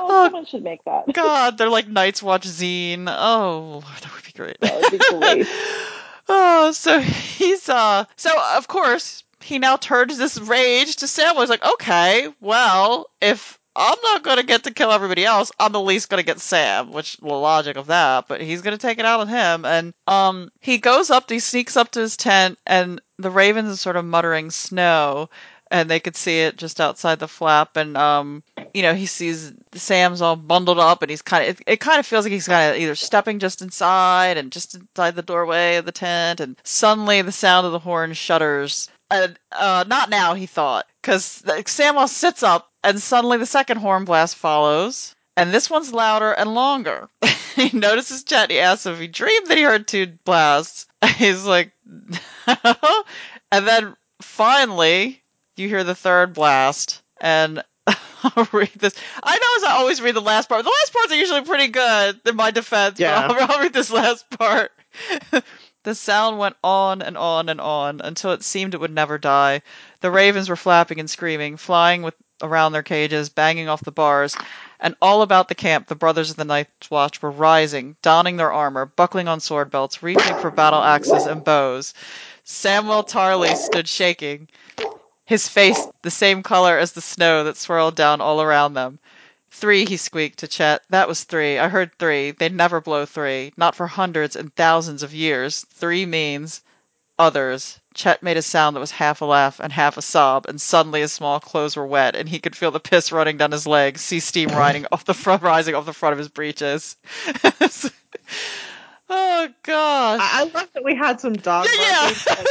Oh, 0.00 0.24
someone 0.26 0.46
should 0.46 0.64
make 0.64 0.82
that. 0.84 1.12
God, 1.12 1.58
they're 1.58 1.68
like 1.68 1.86
Night's 1.86 2.22
Watch 2.22 2.46
zine. 2.48 3.04
Oh, 3.08 3.82
that 4.00 4.14
would 4.14 4.24
be 4.24 4.32
great. 4.32 4.58
That 4.60 4.80
would 4.80 4.90
be 4.90 4.98
great. 4.98 5.46
oh, 6.28 6.72
so 6.72 6.98
he's 7.00 7.68
uh 7.68 8.04
so 8.16 8.30
of 8.56 8.66
course 8.68 9.22
he 9.40 9.58
now 9.58 9.76
turns 9.76 10.18
this 10.18 10.38
rage 10.38 10.96
to 10.96 11.06
Sam. 11.06 11.36
He's 11.36 11.48
like, 11.50 11.64
okay, 11.64 12.28
well, 12.40 13.10
if 13.20 13.58
I'm 13.74 13.98
not 14.02 14.22
gonna 14.22 14.42
get 14.42 14.64
to 14.64 14.70
kill 14.70 14.92
everybody 14.92 15.24
else, 15.24 15.50
I'm 15.58 15.74
at 15.74 15.78
least 15.78 16.08
gonna 16.10 16.22
get 16.22 16.40
Sam, 16.40 16.92
which 16.92 17.16
the 17.18 17.26
logic 17.28 17.76
of 17.76 17.86
that, 17.86 18.28
but 18.28 18.40
he's 18.42 18.62
gonna 18.62 18.78
take 18.78 18.98
it 18.98 19.04
out 19.06 19.20
on 19.20 19.28
him. 19.28 19.64
And 19.64 19.94
um 20.06 20.50
he 20.60 20.78
goes 20.78 21.10
up, 21.10 21.30
he 21.30 21.38
sneaks 21.40 21.76
up 21.76 21.90
to 21.92 22.00
his 22.00 22.16
tent, 22.16 22.58
and 22.66 23.00
the 23.18 23.30
ravens 23.30 23.72
are 23.72 23.76
sort 23.76 23.96
of 23.96 24.04
muttering 24.04 24.50
snow. 24.50 25.30
And 25.70 25.90
they 25.90 26.00
could 26.00 26.16
see 26.16 26.40
it 26.40 26.58
just 26.58 26.82
outside 26.82 27.18
the 27.18 27.26
flap, 27.26 27.78
and 27.78 27.96
um, 27.96 28.42
you 28.74 28.82
know, 28.82 28.92
he 28.92 29.06
sees 29.06 29.54
Sam's 29.72 30.20
all 30.20 30.36
bundled 30.36 30.78
up, 30.78 31.00
and 31.00 31.08
he's 31.10 31.22
kind 31.22 31.48
of. 31.48 31.60
It, 31.60 31.64
it 31.66 31.80
kind 31.80 31.98
of 31.98 32.04
feels 32.04 32.26
like 32.26 32.32
he's 32.32 32.46
kind 32.46 32.74
of 32.74 32.78
either 32.78 32.94
stepping 32.94 33.38
just 33.38 33.62
inside 33.62 34.36
and 34.36 34.52
just 34.52 34.74
inside 34.74 35.14
the 35.16 35.22
doorway 35.22 35.76
of 35.76 35.86
the 35.86 35.92
tent, 35.92 36.40
and 36.40 36.58
suddenly 36.62 37.22
the 37.22 37.32
sound 37.32 37.64
of 37.64 37.72
the 37.72 37.78
horn 37.78 38.12
shudders. 38.12 38.90
And 39.12 39.38
uh, 39.52 39.84
not 39.86 40.08
now, 40.08 40.32
he 40.32 40.46
thought, 40.46 40.86
because 41.02 41.44
Samuel 41.66 42.08
sits 42.08 42.42
up, 42.42 42.70
and 42.82 42.98
suddenly 42.98 43.36
the 43.36 43.44
second 43.44 43.76
horn 43.76 44.06
blast 44.06 44.36
follows, 44.36 45.14
and 45.36 45.52
this 45.52 45.68
one's 45.68 45.92
louder 45.92 46.32
and 46.32 46.54
longer. 46.54 47.10
he 47.54 47.76
notices 47.76 48.24
Chet. 48.24 48.50
He 48.50 48.58
asks 48.58 48.86
if 48.86 48.98
he 48.98 49.08
dreamed 49.08 49.48
that 49.48 49.58
he 49.58 49.64
heard 49.64 49.86
two 49.86 50.06
blasts. 50.24 50.86
He's 51.16 51.44
like, 51.44 51.72
no. 51.86 53.04
and 53.52 53.68
then 53.68 53.96
finally 54.22 55.22
you 55.56 55.68
hear 55.68 55.84
the 55.84 55.94
third 55.94 56.32
blast, 56.32 57.02
and 57.20 57.62
I'll 57.86 58.48
read 58.50 58.72
this. 58.76 58.94
I 59.22 59.36
know 59.36 59.48
as 59.58 59.64
I 59.64 59.76
always 59.78 60.00
read 60.00 60.14
the 60.14 60.22
last 60.22 60.48
part. 60.48 60.64
The 60.64 60.70
last 60.80 60.92
parts 60.94 61.12
are 61.12 61.16
usually 61.16 61.42
pretty 61.42 61.68
good 61.68 62.18
in 62.24 62.34
my 62.34 62.50
defense, 62.50 62.98
Yeah. 62.98 63.26
I'll, 63.28 63.50
I'll 63.50 63.60
read 63.60 63.74
this 63.74 63.90
last 63.90 64.30
part. 64.30 64.70
The 65.84 65.94
sound 65.96 66.38
went 66.38 66.56
on 66.62 67.02
and 67.02 67.18
on 67.18 67.48
and 67.48 67.60
on 67.60 68.00
until 68.02 68.30
it 68.30 68.44
seemed 68.44 68.72
it 68.74 68.80
would 68.80 68.92
never 68.92 69.18
die. 69.18 69.62
The 70.00 70.10
ravens 70.12 70.48
were 70.48 70.56
flapping 70.56 71.00
and 71.00 71.10
screaming, 71.10 71.56
flying 71.56 72.02
with 72.02 72.14
around 72.40 72.72
their 72.72 72.82
cages, 72.82 73.28
banging 73.28 73.68
off 73.68 73.82
the 73.84 73.90
bars, 73.90 74.36
and 74.78 74.94
all 75.02 75.22
about 75.22 75.48
the 75.48 75.54
camp 75.54 75.88
the 75.88 75.94
brothers 75.94 76.30
of 76.30 76.36
the 76.36 76.44
Night's 76.44 76.90
Watch 76.90 77.20
were 77.22 77.30
rising, 77.30 77.96
donning 78.02 78.36
their 78.36 78.52
armor, 78.52 78.86
buckling 78.86 79.28
on 79.28 79.40
sword 79.40 79.70
belts, 79.70 80.02
reaching 80.02 80.36
for 80.38 80.50
battle 80.50 80.82
axes 80.82 81.26
and 81.26 81.42
bows. 81.44 81.94
Samwell 82.44 83.04
Tarly 83.08 83.56
stood 83.56 83.88
shaking, 83.88 84.48
his 85.24 85.48
face 85.48 85.88
the 86.02 86.10
same 86.10 86.42
color 86.42 86.78
as 86.78 86.92
the 86.92 87.00
snow 87.00 87.44
that 87.44 87.56
swirled 87.56 87.96
down 87.96 88.20
all 88.20 88.42
around 88.42 88.74
them. 88.74 88.98
Three, 89.54 89.84
he 89.84 89.98
squeaked 89.98 90.38
to 90.40 90.48
Chet. 90.48 90.82
That 90.88 91.06
was 91.06 91.24
three. 91.24 91.58
I 91.58 91.68
heard 91.68 91.96
three. 91.98 92.30
They'd 92.30 92.54
never 92.54 92.80
blow 92.80 93.04
three. 93.06 93.52
Not 93.56 93.76
for 93.76 93.86
hundreds 93.86 94.34
and 94.34 94.52
thousands 94.56 95.02
of 95.02 95.14
years. 95.14 95.66
Three 95.70 96.06
means 96.06 96.62
others. 97.18 97.78
Chet 97.94 98.22
made 98.22 98.38
a 98.38 98.42
sound 98.42 98.74
that 98.74 98.80
was 98.80 98.92
half 98.92 99.20
a 99.20 99.26
laugh 99.26 99.60
and 99.60 99.72
half 99.72 99.96
a 99.96 100.02
sob, 100.02 100.46
and 100.46 100.60
suddenly 100.60 101.02
his 101.02 101.12
small 101.12 101.38
clothes 101.38 101.76
were 101.76 101.86
wet, 101.86 102.16
and 102.16 102.28
he 102.28 102.40
could 102.40 102.56
feel 102.56 102.70
the 102.70 102.80
piss 102.80 103.12
running 103.12 103.36
down 103.36 103.52
his 103.52 103.66
legs, 103.66 104.00
see 104.00 104.20
steam 104.20 104.50
off 104.90 105.04
the 105.04 105.14
front, 105.14 105.42
rising 105.42 105.74
off 105.74 105.86
the 105.86 105.92
front 105.92 106.14
of 106.14 106.18
his 106.18 106.28
breeches. 106.28 106.96
oh 109.14 109.48
gosh! 109.62 110.20
I, 110.22 110.40
I 110.40 110.44
love 110.44 110.68
that 110.74 110.84
we 110.84 110.94
had 110.94 111.20
some 111.20 111.34
dog 111.34 111.66
Yeah, 111.78 112.12
barking, 112.26 112.44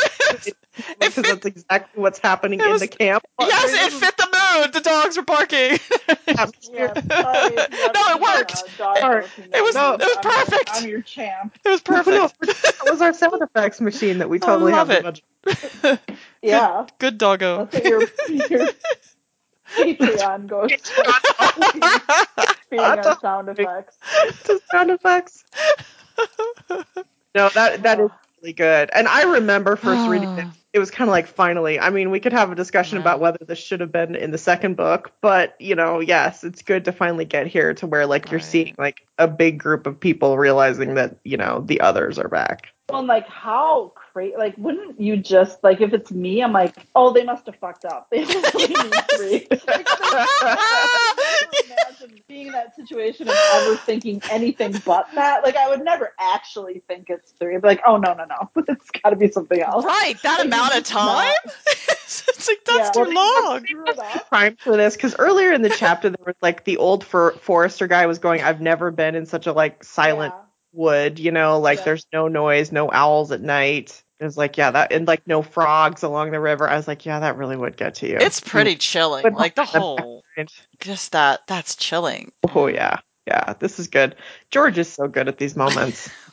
yeah. 0.78 0.84
because 1.00 1.24
that's 1.24 1.45
exactly 1.45 2.02
what's 2.02 2.19
happening 2.19 2.60
It 2.60 2.65
in 2.65 2.71
was- 2.71 2.82
the 2.82 2.88
camp. 2.88 3.24
yes, 3.39 3.93
it 3.93 4.00
fit 4.00 4.15
the 4.17 4.26
mood. 4.26 4.74
The 4.74 4.80
dogs 4.82 5.17
were 5.17 5.24
barking. 5.24 5.80
Atmosphere. 6.28 6.93
Yeah, 6.95 7.21
sorry 7.21 7.56
No, 7.93 8.15
it 8.15 8.21
worked. 8.21 8.58
seen 8.58 8.67
a 8.67 8.78
dog 8.78 8.97
Sorry. 8.97 9.21
barking. 9.21 9.43
It 9.54 9.63
was- 9.63 9.76
No, 9.76 9.93
it 9.95 10.00
was 10.02 10.17
I'm 10.17 10.24
your- 10.24 10.34
perfect. 10.34 10.69
I'm 10.74 10.88
your 10.89 11.02
champ. 11.02 11.58
It 11.65 11.69
was 11.69 11.82
No, 11.89 12.04
perfect. 12.04 12.63
that 12.63 12.91
was 12.91 13.02
our 13.02 13.13
sound 13.13 13.41
effects 13.41 13.82
machine 13.82 14.19
that 14.19 14.30
we 14.30 14.38
I 14.38 14.45
totally 14.45 14.71
love 14.71 14.89
have 14.89 15.06
it. 15.06 15.21
the. 15.82 16.00
Yeah, 16.41 16.86
Good 17.00 17.17
doggo. 17.17 17.65
that's 17.71 17.86
your 17.88 18.02
your 18.30 18.69
Patreon 19.76 20.47
goes 20.47 20.69
to. 20.71 21.13
Creating 22.67 22.80
our 23.00 23.19
sound 23.19 23.50
effects. 23.50 23.97
the 24.45 24.60
sound 24.71 24.91
effects. 24.91 25.43
No, 27.34 27.50
that 27.56 27.84
that 27.84 28.00
is 28.00 28.10
really 28.42 28.54
good. 28.54 28.90
And 28.94 29.08
I 29.08 29.24
remember 29.24 29.78
first 29.78 30.08
reading 30.08 30.28
it. 30.36 30.48
It 30.74 30.80
was 30.80 30.92
kind 30.92 31.10
of 31.10 31.12
like 31.12 31.28
finally. 31.28 31.80
I 31.80 31.90
mean, 31.90 32.12
we 32.12 32.20
could 32.20 32.34
have 32.34 32.52
a 32.52 32.56
discussion 32.56 32.98
Yeah. 32.98 33.02
about 33.02 33.20
whether 33.22 33.38
this 33.46 33.58
should 33.60 33.80
have 33.80 33.92
been 33.92 34.16
in 34.16 34.32
the 34.32 34.38
second 34.38 34.76
book, 34.76 35.14
but 35.22 35.56
you 35.60 35.76
know, 35.76 36.00
yes, 36.02 36.44
it's 36.44 36.62
good 36.62 36.86
to 36.86 36.92
finally 36.92 37.26
get 37.26 37.48
here 37.48 37.74
to 37.76 37.88
where 37.88 38.06
like 38.06 38.32
you're 38.32 38.40
Right. 38.40 38.46
seeing 38.46 38.76
like 38.78 39.08
a 39.18 39.28
big 39.28 39.60
group 39.60 39.88
of 39.88 40.00
people 40.00 40.38
realizing 40.38 40.96
that 40.96 41.18
you 41.24 41.38
know 41.38 41.62
the 41.66 41.80
others 41.82 42.20
are 42.20 42.28
back. 42.30 42.68
Well, 42.92 43.00
and, 43.00 43.08
like 43.08 43.28
how 43.28 43.94
crazy! 43.96 44.36
Like, 44.38 44.56
wouldn't 44.58 45.00
you 45.00 45.18
just 45.18 45.64
like 45.64 45.82
if 45.82 45.94
it's 45.94 46.12
me? 46.12 46.42
I'm 46.44 46.52
like, 46.54 46.76
oh, 46.96 47.12
they 47.14 47.24
must 47.24 47.46
have 47.48 47.56
fucked 47.56 47.86
up. 47.86 48.08
They 48.12 48.24
only 48.24 48.68
need 48.68 48.94
three. 49.16 49.48
Like, 49.68 49.88
imagine 51.70 52.22
being 52.28 52.48
in 52.48 52.54
that 52.54 52.76
situation 52.76 53.28
and 53.28 53.38
ever 53.54 53.76
thinking 53.78 54.22
anything 54.30 54.80
but 54.86 55.08
that. 55.16 55.44
Like, 55.44 55.56
I 55.56 55.70
would 55.70 55.84
never 55.84 56.14
actually 56.20 56.82
think 56.88 57.10
it's 57.10 57.32
three. 57.32 57.56
I'd 57.56 57.62
be 57.62 57.68
like, 57.68 57.82
oh 57.88 57.98
no, 57.98 58.14
no, 58.14 58.26
no, 58.26 58.64
it's 58.68 58.90
got 58.92 59.12
to 59.12 59.16
be 59.16 59.30
something 59.32 59.62
else. 59.62 59.86
Right, 59.86 60.16
that 60.24 60.38
Like, 60.40 60.48
amount 60.48 60.76
of 60.76 60.84
time? 60.84 61.34
it's 61.68 62.48
like, 62.48 62.64
that's 62.66 62.98
Yeah. 62.98 63.04
too 63.06 63.12
long. 63.12 63.66
Screw 63.66 63.86
it 63.88 64.00
up. 64.00 64.30
Prime 64.30 64.56
for 64.58 64.76
this 64.78 64.96
because 64.96 65.16
earlier 65.18 65.52
in 65.54 65.62
the 65.62 65.70
chapter 65.70 66.10
there 66.10 66.26
was 66.26 66.36
like 66.42 66.64
the 66.66 66.78
old 66.78 67.04
for- 67.06 67.34
forester 67.34 67.88
guy 67.88 68.06
was 68.08 68.20
going. 68.20 68.42
I've 68.42 68.62
never 68.62 68.92
been 68.92 69.16
in 69.16 69.26
such 69.26 69.48
a 69.48 69.54
like 69.54 69.84
silent 69.84 70.34
Yeah. 70.34 70.42
Wood, 70.74 71.20
you 71.20 71.32
know, 71.32 71.60
like 71.60 71.80
Yeah. 71.80 71.86
there's 71.86 72.08
no 72.14 72.28
noise, 72.28 72.72
no 72.72 72.90
owls 72.92 73.32
at 73.32 73.42
night. 73.42 74.04
It 74.20 74.24
was 74.24 74.38
like, 74.38 74.58
yeah, 74.58 74.72
that 74.72 74.92
and 74.92 75.08
like 75.08 75.26
no 75.28 75.42
frogs 75.42 76.04
along 76.04 76.32
the 76.32 76.40
river. 76.40 76.70
I 76.70 76.76
was 76.76 76.88
like, 76.88 77.06
yeah, 77.06 77.20
that 77.20 77.38
really 77.38 77.58
would 77.58 77.76
get 77.76 77.96
to 77.96 78.08
you. 78.08 78.18
It's 78.20 78.40
pretty 78.40 78.76
mm. 78.76 78.80
chilling. 78.80 79.24
But- 79.24 79.34
Like 79.34 79.56
the 79.56 79.66
whole, 79.66 80.24
just 80.80 81.12
that, 81.14 81.48
that's 81.48 81.76
chilling. 81.76 82.32
Oh 82.54 82.68
yeah, 82.68 83.00
yeah. 83.26 83.54
This 83.60 83.80
is 83.80 83.88
good. 83.88 84.16
George 84.52 84.78
is 84.78 84.92
so 84.92 85.08
good 85.08 85.28
at 85.28 85.38
these 85.38 85.56
moments. 85.56 86.10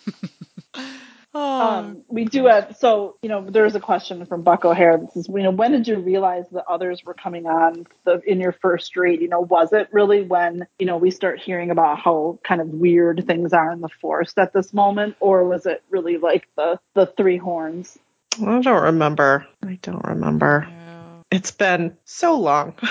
Oh, 1.41 1.61
Um, 1.61 2.03
we 2.09 2.25
do 2.25 2.47
have 2.47 2.77
so 2.79 3.17
you 3.23 3.29
know 3.29 3.47
there's 3.49 3.77
a 3.77 3.81
question 3.81 4.27
from 4.27 4.43
Buck 4.43 4.65
O'Hare. 4.65 4.99
This 4.99 5.15
is 5.17 5.29
you 5.29 5.43
know 5.43 5.53
when 5.53 5.71
did 5.71 5.87
you 5.87 5.97
realize 5.99 6.47
that 6.51 6.65
others 6.69 7.05
were 7.05 7.15
coming 7.15 7.47
on 7.47 7.87
the 8.05 8.21
in 8.27 8.41
your 8.41 8.51
first 8.53 8.97
read? 8.97 9.21
You 9.21 9.29
know 9.29 9.41
was 9.41 9.73
it 9.73 9.89
really 9.93 10.23
when 10.23 10.67
you 10.81 10.87
know 10.87 10.97
we 10.97 11.11
start 11.13 11.39
hearing 11.39 11.71
about 11.71 12.01
how 12.01 12.41
kind 12.43 12.61
of 12.61 12.69
weird 12.69 13.25
things 13.27 13.53
are 13.53 13.71
in 13.71 13.81
the 13.81 13.89
forest 14.01 14.37
at 14.39 14.53
this 14.53 14.73
moment, 14.75 15.15
or 15.21 15.45
was 15.45 15.65
it 15.67 15.83
really 15.91 16.17
like 16.17 16.49
the 16.57 16.81
the 16.95 17.07
three 17.07 17.37
horns? 17.37 17.97
I 18.45 18.61
don't 18.61 18.83
remember. 18.83 19.47
I 19.65 19.79
don't 19.81 20.05
remember. 20.05 20.67
yeah. 20.69 21.23
It's 21.31 21.51
been 21.53 21.97
so 22.05 22.39
long. 22.41 22.75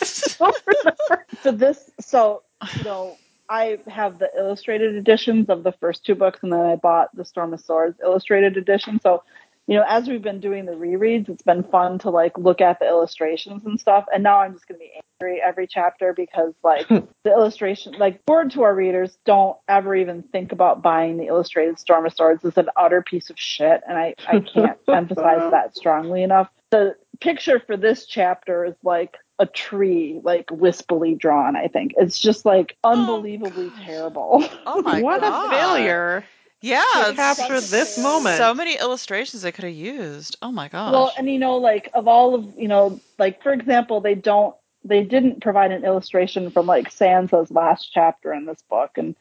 So 1.42 1.52
this 1.52 1.90
so 2.00 2.42
you 2.76 2.84
know 2.84 3.16
I 3.48 3.78
have 3.86 4.18
the 4.18 4.28
illustrated 4.36 4.94
editions 4.94 5.48
of 5.48 5.62
the 5.62 5.72
first 5.72 6.04
two 6.04 6.14
books, 6.14 6.40
and 6.42 6.52
then 6.52 6.60
I 6.60 6.76
bought 6.76 7.14
the 7.14 7.24
Storm 7.24 7.54
of 7.54 7.60
Swords 7.60 7.98
illustrated 8.02 8.56
edition. 8.56 9.00
So, 9.02 9.22
you 9.66 9.76
know, 9.76 9.84
as 9.86 10.08
we've 10.08 10.22
been 10.22 10.40
doing 10.40 10.66
the 10.66 10.72
rereads, 10.72 11.28
it's 11.28 11.42
been 11.42 11.62
fun 11.62 11.98
to 12.00 12.10
like 12.10 12.36
look 12.36 12.60
at 12.60 12.78
the 12.78 12.86
illustrations 12.86 13.64
and 13.64 13.80
stuff. 13.80 14.04
And 14.12 14.22
now 14.22 14.40
I'm 14.40 14.52
just 14.52 14.66
gonna 14.66 14.78
be 14.78 14.90
angry 15.20 15.40
every 15.42 15.66
chapter 15.66 16.12
because 16.12 16.54
like 16.62 16.88
the 16.88 17.30
illustration, 17.30 17.94
like 17.98 18.20
word 18.28 18.50
to 18.52 18.62
our 18.62 18.74
readers, 18.74 19.18
don't 19.24 19.56
ever 19.68 19.94
even 19.94 20.22
think 20.22 20.52
about 20.52 20.82
buying 20.82 21.16
the 21.16 21.26
illustrated 21.26 21.78
Storm 21.78 22.06
of 22.06 22.14
Swords. 22.14 22.44
It's 22.44 22.56
an 22.56 22.68
utter 22.76 23.02
piece 23.02 23.30
of 23.30 23.38
shit, 23.38 23.82
and 23.88 23.98
I 23.98 24.14
I 24.26 24.40
can't 24.40 24.78
emphasize 24.88 25.50
that 25.50 25.76
strongly 25.76 26.22
enough. 26.22 26.48
The 26.70 26.96
picture 27.20 27.60
for 27.66 27.76
this 27.76 28.06
chapter 28.06 28.64
is 28.66 28.74
like 28.82 29.16
a 29.38 29.46
tree 29.46 30.20
like 30.22 30.50
wispily 30.50 31.14
drawn 31.14 31.56
i 31.56 31.66
think 31.68 31.92
it's 31.96 32.18
just 32.18 32.44
like 32.44 32.76
unbelievably 32.84 33.72
terrible 33.76 34.42
Oh 34.66 34.80
my 34.82 35.02
what 35.02 35.20
god. 35.20 35.20
What 35.20 35.22
a 35.24 35.32
failure 35.32 36.24
Yeah, 36.60 36.82
to 36.92 37.04
capture 37.14 37.60
this 37.60 37.96
moment. 37.96 38.36
so 38.36 38.54
many 38.54 38.76
illustrations 38.78 39.42
they 39.42 39.52
could 39.52 39.64
have 39.64 39.72
used. 39.74 40.36
Oh 40.42 40.50
my 40.52 40.68
gosh. 40.68 40.82
well 40.86 41.12
and 41.16 41.28
you 41.28 41.38
know 41.38 41.56
like 41.56 41.88
of 41.94 42.08
all 42.08 42.34
of 42.34 42.44
you 42.56 42.68
know 42.68 43.00
like 43.18 43.42
for 43.42 43.52
example 43.52 44.00
they 44.00 44.14
don't 44.14 44.54
they 44.84 45.02
didn't 45.02 45.40
provide 45.42 45.70
an 45.72 45.84
illustration 45.84 46.50
from 46.50 46.66
like 46.66 46.88
sansa's 46.90 47.50
last 47.50 47.90
chapter 47.92 48.32
in 48.32 48.46
this 48.46 48.62
book 48.68 48.90
and 48.96 49.14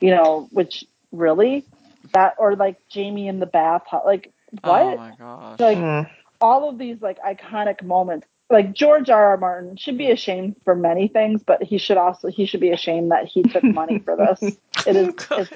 you 0.00 0.10
know 0.10 0.48
which 0.52 0.84
really 1.12 1.66
that 2.12 2.34
or 2.38 2.54
like 2.56 2.76
jaime 2.92 3.28
in 3.28 3.38
the 3.40 3.46
bath 3.46 3.82
like 4.04 4.32
what 4.62 5.00
Oh 5.00 5.06
my 5.06 5.12
gosh. 5.12 5.60
like 5.60 5.78
Mm. 5.78 6.08
all 6.40 6.68
of 6.68 6.78
these 6.78 7.00
like 7.02 7.18
iconic 7.22 7.82
moments 7.82 8.26
like 8.50 8.72
george 8.72 9.08
r 9.10 9.30
r 9.30 9.36
martin 9.36 9.76
should 9.76 9.98
be 9.98 10.10
ashamed 10.10 10.54
for 10.64 10.74
many 10.74 11.08
things 11.08 11.42
but 11.42 11.62
he 11.62 11.78
should 11.78 11.96
also 11.96 12.28
he 12.28 12.46
should 12.46 12.60
be 12.60 12.70
ashamed 12.70 13.10
that 13.10 13.26
he 13.26 13.42
took 13.42 13.62
money 13.64 13.98
for 13.98 14.16
this. 14.16 14.56
It 14.86 14.96
is 14.96 15.14
it's 15.30 15.50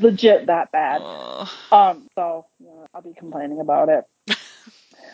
legit 0.00 0.46
that 0.46 0.70
bad. 0.70 1.02
Um 1.72 2.06
so 2.14 2.46
you 2.60 2.66
know, 2.66 2.86
i'll 2.94 3.02
be 3.02 3.14
complaining 3.14 3.60
about 3.60 3.88
it 3.88 4.37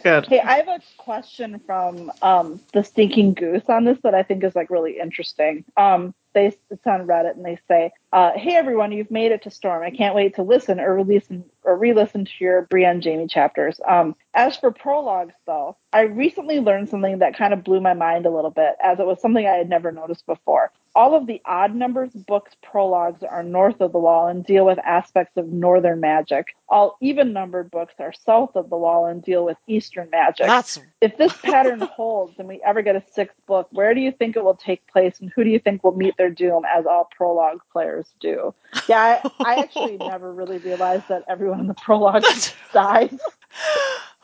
good. 0.04 0.26
Hey 0.26 0.40
i 0.40 0.56
have 0.58 0.68
a 0.68 0.80
question 0.98 1.60
from 1.66 2.12
um 2.22 2.60
the 2.72 2.84
stinking 2.84 3.34
goose 3.34 3.64
on 3.68 3.84
this 3.84 3.98
that 4.04 4.14
i 4.14 4.22
think 4.22 4.44
is 4.44 4.54
like 4.54 4.70
really 4.70 5.00
interesting. 5.00 5.64
Um 5.76 6.14
they 6.34 6.56
it's 6.70 6.86
on 6.86 7.06
reddit 7.06 7.36
and 7.36 7.44
they 7.44 7.58
say 7.68 7.92
uh, 8.12 8.32
hey 8.36 8.56
everyone 8.56 8.92
you've 8.92 9.10
made 9.10 9.32
it 9.32 9.42
to 9.44 9.50
storm. 9.50 9.82
I 9.82 9.90
can't 9.90 10.14
wait 10.14 10.36
to 10.36 10.42
listen 10.42 10.80
or 10.80 11.02
listen 11.02 11.44
or 11.64 11.76
re-listen 11.78 12.24
to 12.26 12.32
your 12.40 12.62
brienne 12.62 13.02
jaime 13.02 13.28
chapters. 13.28 13.80
Um 13.88 14.14
as 14.34 14.56
for 14.56 14.70
prologues 14.70 15.34
though 15.46 15.76
i 15.92 16.02
recently 16.02 16.60
learned 16.60 16.88
something 16.88 17.20
that 17.20 17.36
kind 17.36 17.54
of 17.54 17.64
blew 17.64 17.80
my 17.80 17.94
mind 17.94 18.26
a 18.26 18.30
little 18.30 18.50
bit 18.50 18.74
as 18.82 18.98
it 19.00 19.06
was 19.06 19.20
something 19.20 19.46
i 19.46 19.52
had 19.52 19.68
never 19.68 19.92
noticed 19.92 20.26
before 20.26 20.70
all 20.94 21.14
of 21.16 21.26
the 21.26 21.40
odd 21.44 21.74
numbers 21.74 22.10
books 22.12 22.52
prologues 22.62 23.22
are 23.22 23.42
north 23.42 23.80
of 23.80 23.92
the 23.92 23.98
wall 23.98 24.28
and 24.28 24.44
deal 24.44 24.64
with 24.66 24.78
aspects 24.78 25.36
of 25.36 25.46
northern 25.48 26.00
magic 26.00 26.54
all 26.68 26.96
even 27.00 27.32
numbered 27.32 27.70
books 27.70 27.94
are 27.98 28.12
south 28.12 28.54
of 28.56 28.70
the 28.70 28.76
wall 28.76 29.06
and 29.06 29.22
deal 29.22 29.44
with 29.44 29.56
eastern 29.66 30.08
magic 30.10 30.46
That's 30.46 30.78
if 31.00 31.16
this 31.16 31.32
pattern 31.36 31.80
holds 31.96 32.38
and 32.38 32.48
we 32.48 32.60
ever 32.64 32.82
get 32.82 32.96
a 32.96 33.02
sixth 33.12 33.36
book, 33.46 33.68
where 33.72 33.94
do 33.94 34.00
you 34.00 34.10
think 34.12 34.36
it 34.36 34.44
will 34.44 34.54
take 34.56 34.86
place 34.86 35.20
and 35.20 35.30
who 35.34 35.44
do 35.44 35.50
you 35.50 35.58
think 35.58 35.84
will 35.84 35.94
meet 35.96 36.16
their 36.16 36.30
doom 36.30 36.64
as 36.64 36.86
all 36.86 37.08
prologue 37.16 37.60
players 37.72 38.06
do? 38.20 38.54
Yeah, 38.88 39.20
I, 39.22 39.30
I 39.44 39.54
actually 39.60 39.96
never 40.00 40.32
really 40.32 40.58
realized 40.58 41.08
that 41.08 41.24
everyone 41.28 41.60
in 41.60 41.66
the 41.66 41.74
prologue 41.74 42.22
That's- 42.22 42.54
dies. 42.72 43.18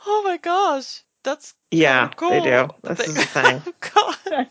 oh 0.07 0.23
my 0.25 0.39
gosh. 0.39 1.03
That's 1.23 1.55
yeah 1.71 2.09
cool. 2.17 2.31
they 2.31 2.41
do 2.41 2.69
that 2.83 2.97
this 2.97 2.99
they- 2.99 3.05
is 3.05 3.15
the 3.15 3.25
thing 3.27 3.75
God. 3.93 4.49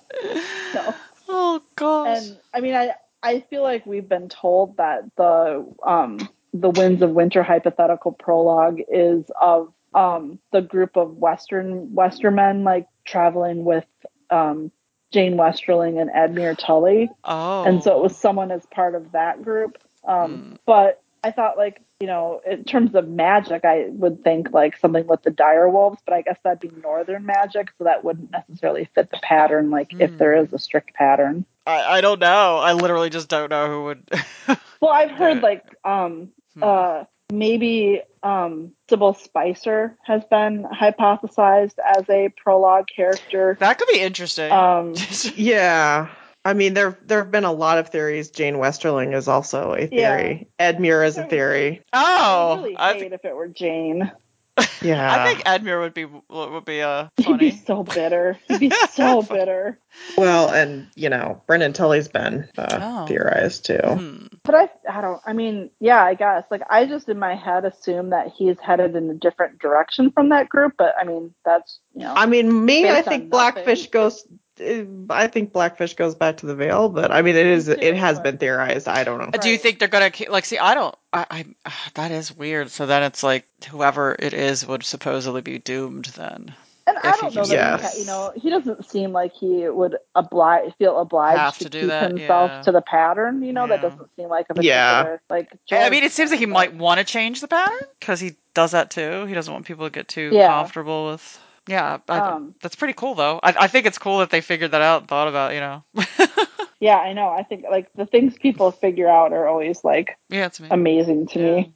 No. 0.76 0.96
Oh 1.30 1.62
gosh. 1.76 2.18
And 2.18 2.38
I 2.54 2.60
mean 2.62 2.76
I 2.76 2.94
I 3.24 3.42
feel 3.50 3.64
like 3.64 3.86
we've 3.86 4.08
been 4.10 4.30
told 4.30 4.78
that 4.78 5.04
the 5.16 5.66
um 5.86 6.28
the 6.54 6.70
Winds 6.72 7.02
of 7.02 7.12
Winter 7.12 7.44
hypothetical 7.44 8.12
prologue 8.12 8.80
is 8.92 9.30
of 9.40 9.72
um 9.94 10.40
the 10.52 10.62
group 10.62 10.98
of 10.98 11.18
Western 11.18 11.90
Westermen 11.90 12.64
like 12.64 12.88
traveling 13.06 13.64
with 13.64 13.86
um 14.30 14.72
Jeyne 15.12 15.36
Westerling 15.38 16.00
and 16.00 16.10
Edmure 16.12 16.58
Tully. 16.58 17.10
oh. 17.24 17.64
and 17.64 17.84
so 17.84 17.98
it 17.98 18.04
was 18.04 18.16
someone 18.16 18.52
as 18.52 18.66
part 18.68 18.96
of 18.96 19.12
that 19.14 19.44
group. 19.44 19.78
Um, 20.08 20.32
Hmm. 20.42 20.56
But 20.66 21.02
I 21.24 21.32
thought, 21.32 21.58
like, 21.58 21.82
you 22.00 22.08
know, 22.08 22.42
in 22.50 22.64
terms 22.64 22.96
of 22.96 23.08
magic, 23.10 23.66
I 23.66 23.88
would 23.90 24.24
think 24.24 24.52
like 24.52 24.78
something 24.78 25.06
with 25.08 25.24
the 25.24 25.32
dire 25.32 25.68
wolves, 25.70 26.00
but 26.06 26.14
I 26.14 26.22
guess 26.22 26.38
that'd 26.44 26.60
be 26.60 26.72
northern 26.82 27.26
magic, 27.26 27.72
so 27.78 27.84
that 27.84 28.04
wouldn't 28.04 28.32
necessarily 28.32 28.90
fit 28.96 29.10
the 29.12 29.20
pattern. 29.22 29.70
Like, 29.70 29.94
if 30.00 30.12
Hmm. 30.12 30.18
there 30.18 30.36
is 30.36 30.54
a 30.54 30.60
strict 30.60 30.94
pattern. 30.94 31.46
I, 31.66 31.98
I 31.98 32.02
don't 32.02 32.20
know. 32.20 32.58
I 32.58 32.74
literally 32.74 33.10
just 33.10 33.28
don't 33.30 33.50
know 33.50 33.68
who 33.68 33.84
would. 33.86 34.10
Well, 34.82 34.92
I've 34.92 35.12
heard 35.12 35.42
like 35.42 35.66
um, 35.84 36.30
Hmm. 36.54 36.64
uh, 36.64 37.04
maybe 37.34 38.02
um, 38.24 38.72
Sybell 38.90 39.18
Spicer 39.22 39.98
has 40.06 40.24
been 40.32 40.64
hypothesized 40.64 41.76
as 41.86 42.10
a 42.10 42.30
prologue 42.42 42.86
character. 42.88 43.58
that 43.60 43.78
could 43.78 43.90
be 43.92 44.00
interesting. 44.00 44.52
Um, 44.54 44.94
yeah 45.36 46.08
i 46.50 46.54
mean 46.54 46.74
there 46.74 46.98
there 47.06 47.20
have 47.20 47.32
been 47.32 47.44
a 47.46 47.52
lot 47.52 47.78
of 47.78 47.90
theories 47.90 48.30
jeyne 48.32 48.56
westerling 48.56 49.14
is 49.16 49.28
also 49.28 49.74
a 49.74 49.82
Yeah. 49.92 50.16
theory 50.18 50.50
edmure 50.60 51.06
is 51.06 51.18
a 51.18 51.26
theory 51.26 51.82
oh, 51.94 52.54
I 52.54 52.56
really 52.58 52.78
I, 52.78 52.94
hate 52.94 53.14
if 53.14 53.24
it 53.26 53.36
were 53.36 53.48
Jeyne. 53.48 54.12
yeah 54.82 55.14
I 55.14 55.26
think 55.34 55.46
Edmure 55.46 55.80
would 55.80 55.94
be 55.94 56.04
would 56.30 56.66
be 56.66 56.82
uh 56.82 57.08
He'd 57.18 57.38
be 57.40 57.52
so 57.52 57.84
bitter. 57.84 58.38
He'd 58.50 58.60
be 58.60 58.72
so 58.92 59.22
bitter. 59.36 59.80
well 60.18 60.50
and 60.50 60.88
you 60.96 61.08
know 61.10 61.42
brynden 61.48 61.74
tully's 61.74 62.10
been 62.10 62.50
uh, 62.58 62.80
Oh. 62.82 63.06
theorized 63.06 63.66
too 63.66 63.80
Hmm. 63.84 64.26
But 64.44 64.56
I, 64.56 64.70
I 64.98 65.02
don't. 65.02 65.22
I 65.28 65.34
mean, 65.34 65.70
yeah, 65.80 66.04
I 66.04 66.16
guess. 66.16 66.44
Like, 66.50 66.64
I 66.72 66.86
just 66.86 67.08
in 67.10 67.20
my 67.20 67.36
head 67.36 67.66
assume 67.66 68.10
that 68.12 68.32
he's 68.36 68.58
headed 68.60 68.96
in 68.96 69.08
a 69.10 69.14
different 69.14 69.60
direction 69.60 70.12
from 70.12 70.30
that 70.30 70.50
group. 70.50 70.74
But 70.78 70.96
I 71.00 71.04
mean, 71.04 71.36
that's 71.46 71.80
you 71.94 72.02
know. 72.02 72.14
I 72.16 72.26
mean, 72.26 72.66
me, 72.66 72.88
I 72.88 72.98
on 73.00 73.04
think 73.04 73.06
nothing. 73.06 73.30
Blackfish 73.30 73.88
goes. 73.92 74.26
Uh, 74.62 74.86
I 75.14 75.28
think 75.28 75.54
Blackfish 75.54 75.96
goes 75.96 76.16
back 76.16 76.38
to 76.38 76.46
the 76.46 76.56
Veil, 76.56 76.90
but 76.90 77.12
I 77.12 77.22
mean, 77.22 77.36
it 77.36 77.46
is 77.46 77.68
it 77.68 77.96
has 77.96 78.20
been 78.20 78.38
theorized. 78.38 78.88
I 78.88 79.04
don't 79.04 79.20
know. 79.20 79.32
Do 79.40 79.50
you 79.50 79.58
think 79.58 79.80
they're 79.80 79.88
gonna 79.88 80.12
like? 80.30 80.46
See, 80.46 80.58
I 80.58 80.74
don't. 80.74 80.96
I, 81.14 81.26
I 81.66 81.72
that 81.96 82.12
is 82.12 82.36
weird. 82.36 82.70
So 82.70 82.86
then 82.86 83.04
it's 83.04 83.24
like 83.24 83.46
whoever 83.70 84.16
it 84.18 84.34
is 84.34 84.66
would 84.68 84.84
supposedly 84.84 85.42
be 85.42 85.60
doomed. 85.60 86.06
Then 86.06 86.54
and 86.88 86.98
I 86.98 87.10
if 87.10 87.16
he 87.16 87.22
don't 87.22 87.36
know 87.36 87.42
keeps 87.42 87.50
that 87.50 87.82
Yes. 87.82 87.94
he, 87.96 88.02
you 88.02 88.08
know, 88.08 88.32
he 88.36 88.50
doesn't 88.50 88.86
seem 88.90 89.12
like 89.12 89.34
he 89.34 89.70
would 89.70 89.98
oblige, 90.16 90.74
feel 90.80 91.00
obliged 91.00 91.38
Have 91.40 91.58
to, 91.60 91.64
to 91.66 91.70
do 91.70 91.80
keep 91.82 91.90
that, 91.90 92.10
himself 92.12 92.52
yeah. 92.52 92.62
to 92.64 92.72
the 92.72 92.82
pattern. 92.82 93.44
You 93.44 93.54
know, 93.54 93.68
that 93.68 93.82
doesn't 93.82 94.10
seem 94.16 94.28
like 94.30 94.48
a 94.50 94.62
Yeah. 94.62 95.18
like. 95.30 95.50
I 95.72 95.90
mean, 95.90 96.04
it 96.04 96.12
seems 96.12 96.32
like 96.32 96.40
he 96.40 96.46
might 96.48 96.74
want 96.74 97.00
to 97.00 97.04
change 97.06 97.42
the 97.42 97.48
pattern 97.48 97.78
because 98.00 98.20
he 98.20 98.36
does 98.54 98.72
that 98.72 98.90
too. 98.90 99.26
He 99.26 99.34
doesn't 99.34 99.54
want 99.54 99.66
people 99.66 99.86
to 99.86 99.92
get 99.92 100.08
too 100.08 100.32
Yeah. 100.34 100.48
comfortable 100.48 101.08
with. 101.12 101.40
Yeah, 101.70 102.00
I, 102.10 102.20
Um, 102.20 102.56
that's 102.62 102.76
pretty 102.76 102.94
cool 102.94 103.14
though. 103.14 103.40
I, 103.44 103.54
I 103.60 103.68
think 103.68 103.86
it's 103.86 104.00
cool 104.00 104.20
that 104.20 104.32
they 104.32 104.42
figured 104.42 104.72
that 104.72 104.82
out 104.82 105.02
and 105.02 105.08
thought 105.08 105.28
about. 105.28 105.54
You 105.54 105.60
know. 105.60 105.84
Yeah, 106.82 106.96
I 106.96 107.12
know. 107.12 107.28
I 107.28 107.44
think 107.44 107.66
like 107.70 107.92
the 107.94 108.06
things 108.06 108.38
people 108.38 108.72
figure 108.72 109.10
out 109.10 109.34
are 109.34 109.46
always 109.48 109.84
like 109.84 110.18
yeah, 110.30 110.46
it's 110.46 110.62
me. 110.62 110.70
amazing 110.72 111.28
to 111.28 111.40
me. 111.40 111.74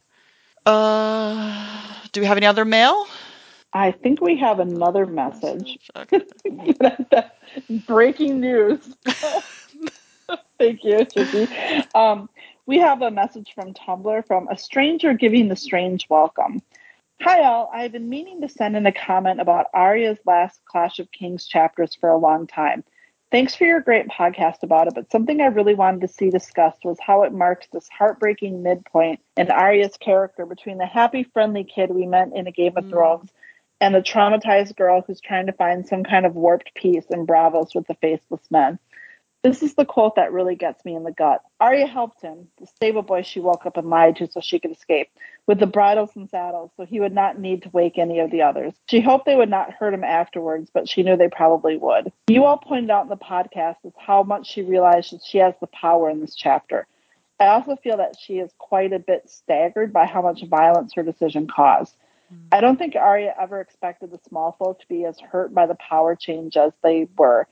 Uh, 0.65 1.93
do 2.13 2.21
we 2.21 2.25
have 2.25 2.38
any 2.38 2.45
other 2.45 2.63
mail? 2.63 3.06
I 3.73 3.91
think 3.91 4.21
we 4.21 4.38
have 4.38 4.60
another 4.60 5.06
message. 5.06 5.77
Breaking 7.86 8.39
news. 8.39 8.79
Thank 10.58 10.86
you, 10.86 11.03
Chicky. 11.03 11.47
Um, 11.93 12.29
we 12.65 12.79
have 12.79 13.01
a 13.01 13.12
message 13.12 13.51
from 13.53 13.73
Tumblr 13.73 14.25
from 14.25 14.47
a 14.47 14.58
stranger 14.58 15.13
giving 15.13 15.49
the 15.49 15.58
strange 15.58 16.08
welcome. 16.10 16.62
Hi, 17.21 17.43
all. 17.43 17.69
I've 17.73 17.93
been 17.93 18.10
meaning 18.10 18.41
to 18.41 18.49
send 18.49 18.76
in 18.76 18.86
a 18.86 18.91
comment 18.91 19.39
about 19.39 19.67
Arya's 19.73 20.19
last 20.26 20.60
Clash 20.65 20.99
of 20.99 21.12
Kings 21.12 21.45
chapters 21.45 21.95
for 21.95 22.10
a 22.10 22.17
long 22.17 22.47
time. 22.47 22.84
Thanks 23.32 23.56
for 23.56 23.65
your 23.65 23.80
great 23.80 24.10
podcast 24.10 24.62
about 24.62 24.88
it, 24.88 24.93
but 24.93 25.10
something 25.10 25.41
I 25.41 25.45
really 25.45 25.73
wanted 25.73 26.02
to 26.02 26.08
see 26.08 26.30
discussed 26.30 26.86
was 26.86 26.99
how 26.99 27.23
it 27.23 27.34
marks 27.34 27.67
this 27.71 27.88
heartbreaking 27.89 28.62
midpoint 28.62 29.21
in 29.38 29.49
Arya's 29.49 29.97
character 29.97 30.45
between 30.45 30.78
the 30.78 30.86
happy, 30.86 31.23
friendly 31.23 31.63
kid 31.63 31.91
we 31.91 32.06
met 32.06 32.30
in 32.36 32.45
a 32.45 32.52
Game 32.52 32.73
of 32.78 32.86
Mm. 32.86 32.89
Thrones 32.89 33.32
and 33.82 33.95
the 33.95 34.02
traumatized 34.02 34.76
girl 34.76 35.02
who's 35.02 35.19
trying 35.19 35.47
to 35.47 35.54
find 35.54 35.88
some 35.88 36.04
kind 36.04 36.26
of 36.26 36.36
warped 36.36 36.76
peace 36.76 37.06
in 37.10 37.26
Braavos 37.26 37.73
with 37.73 37.88
the 37.88 37.95
faceless 37.95 38.52
men. 38.52 38.78
This 39.43 39.62
is 39.62 39.73
the 39.73 39.84
quote 39.84 40.15
that 40.15 40.32
really 40.32 40.56
gets 40.56 40.86
me 40.86 40.95
in 40.95 41.03
the 41.03 41.12
gut. 41.12 41.41
Arya 41.60 41.86
helped 41.86 42.21
him, 42.21 42.47
the 42.62 42.65
stable 42.65 43.01
boy 43.01 43.23
she 43.23 43.41
woke 43.41 43.65
up 43.65 43.75
and 43.75 43.89
lied 43.89 44.15
to 44.15 44.32
so 44.32 44.39
she 44.39 44.58
could 44.58 44.71
escape, 44.71 45.10
with 45.47 45.60
the 45.60 45.67
bridles 45.67 46.12
and 46.15 46.29
saddles 46.29 46.71
so 46.77 46.86
he 46.86 47.01
would 47.01 47.13
not 47.13 47.38
need 47.38 47.63
to 47.63 47.69
wake 47.73 47.97
any 47.97 48.19
of 48.19 48.32
the 48.32 48.41
others. 48.41 48.73
She 48.89 49.01
hoped 49.01 49.25
they 49.25 49.36
would 49.36 49.49
not 49.49 49.73
hurt 49.73 49.93
him 49.93 50.06
afterwards, 50.06 50.72
but 50.74 50.88
she 50.88 51.03
knew 51.03 51.17
they 51.17 51.28
probably 51.28 51.76
would. 51.76 52.13
You 52.30 52.45
all 52.45 52.57
pointed 52.57 52.89
out 52.89 53.03
in 53.03 53.09
the 53.09 53.17
podcast 53.17 53.76
is 53.84 53.91
how 53.97 54.24
much 54.24 54.47
she 54.47 54.61
realizes 54.61 55.26
she 55.26 55.39
has 55.39 55.55
the 55.59 55.67
power 55.67 56.09
in 56.09 56.22
this 56.22 56.36
chapter. 56.36 56.88
I 57.38 57.47
also 57.47 57.76
feel 57.76 57.97
that 57.97 58.15
she 58.17 58.39
is 58.39 58.49
quite 58.57 58.93
a 58.93 58.99
bit 58.99 59.30
staggered 59.30 59.91
by 59.91 60.05
how 60.05 60.22
much 60.22 60.45
violence 60.45 60.93
her 60.95 61.03
decision 61.03 61.47
caused. 61.47 61.97
Mm. 62.34 62.47
I 62.53 62.61
don't 62.61 62.78
think 62.78 62.95
Arya 62.95 63.36
ever 63.38 63.59
expected 63.59 64.11
the 64.11 64.20
small 64.30 64.55
folk 64.57 64.80
to 64.80 64.88
be 64.88 65.03
as 65.03 65.20
hurt 65.20 65.53
by 65.53 65.65
the 65.65 65.76
power 65.76 66.15
change 66.15 66.55
as 66.55 66.72
they 66.82 67.09
were. 67.17 67.45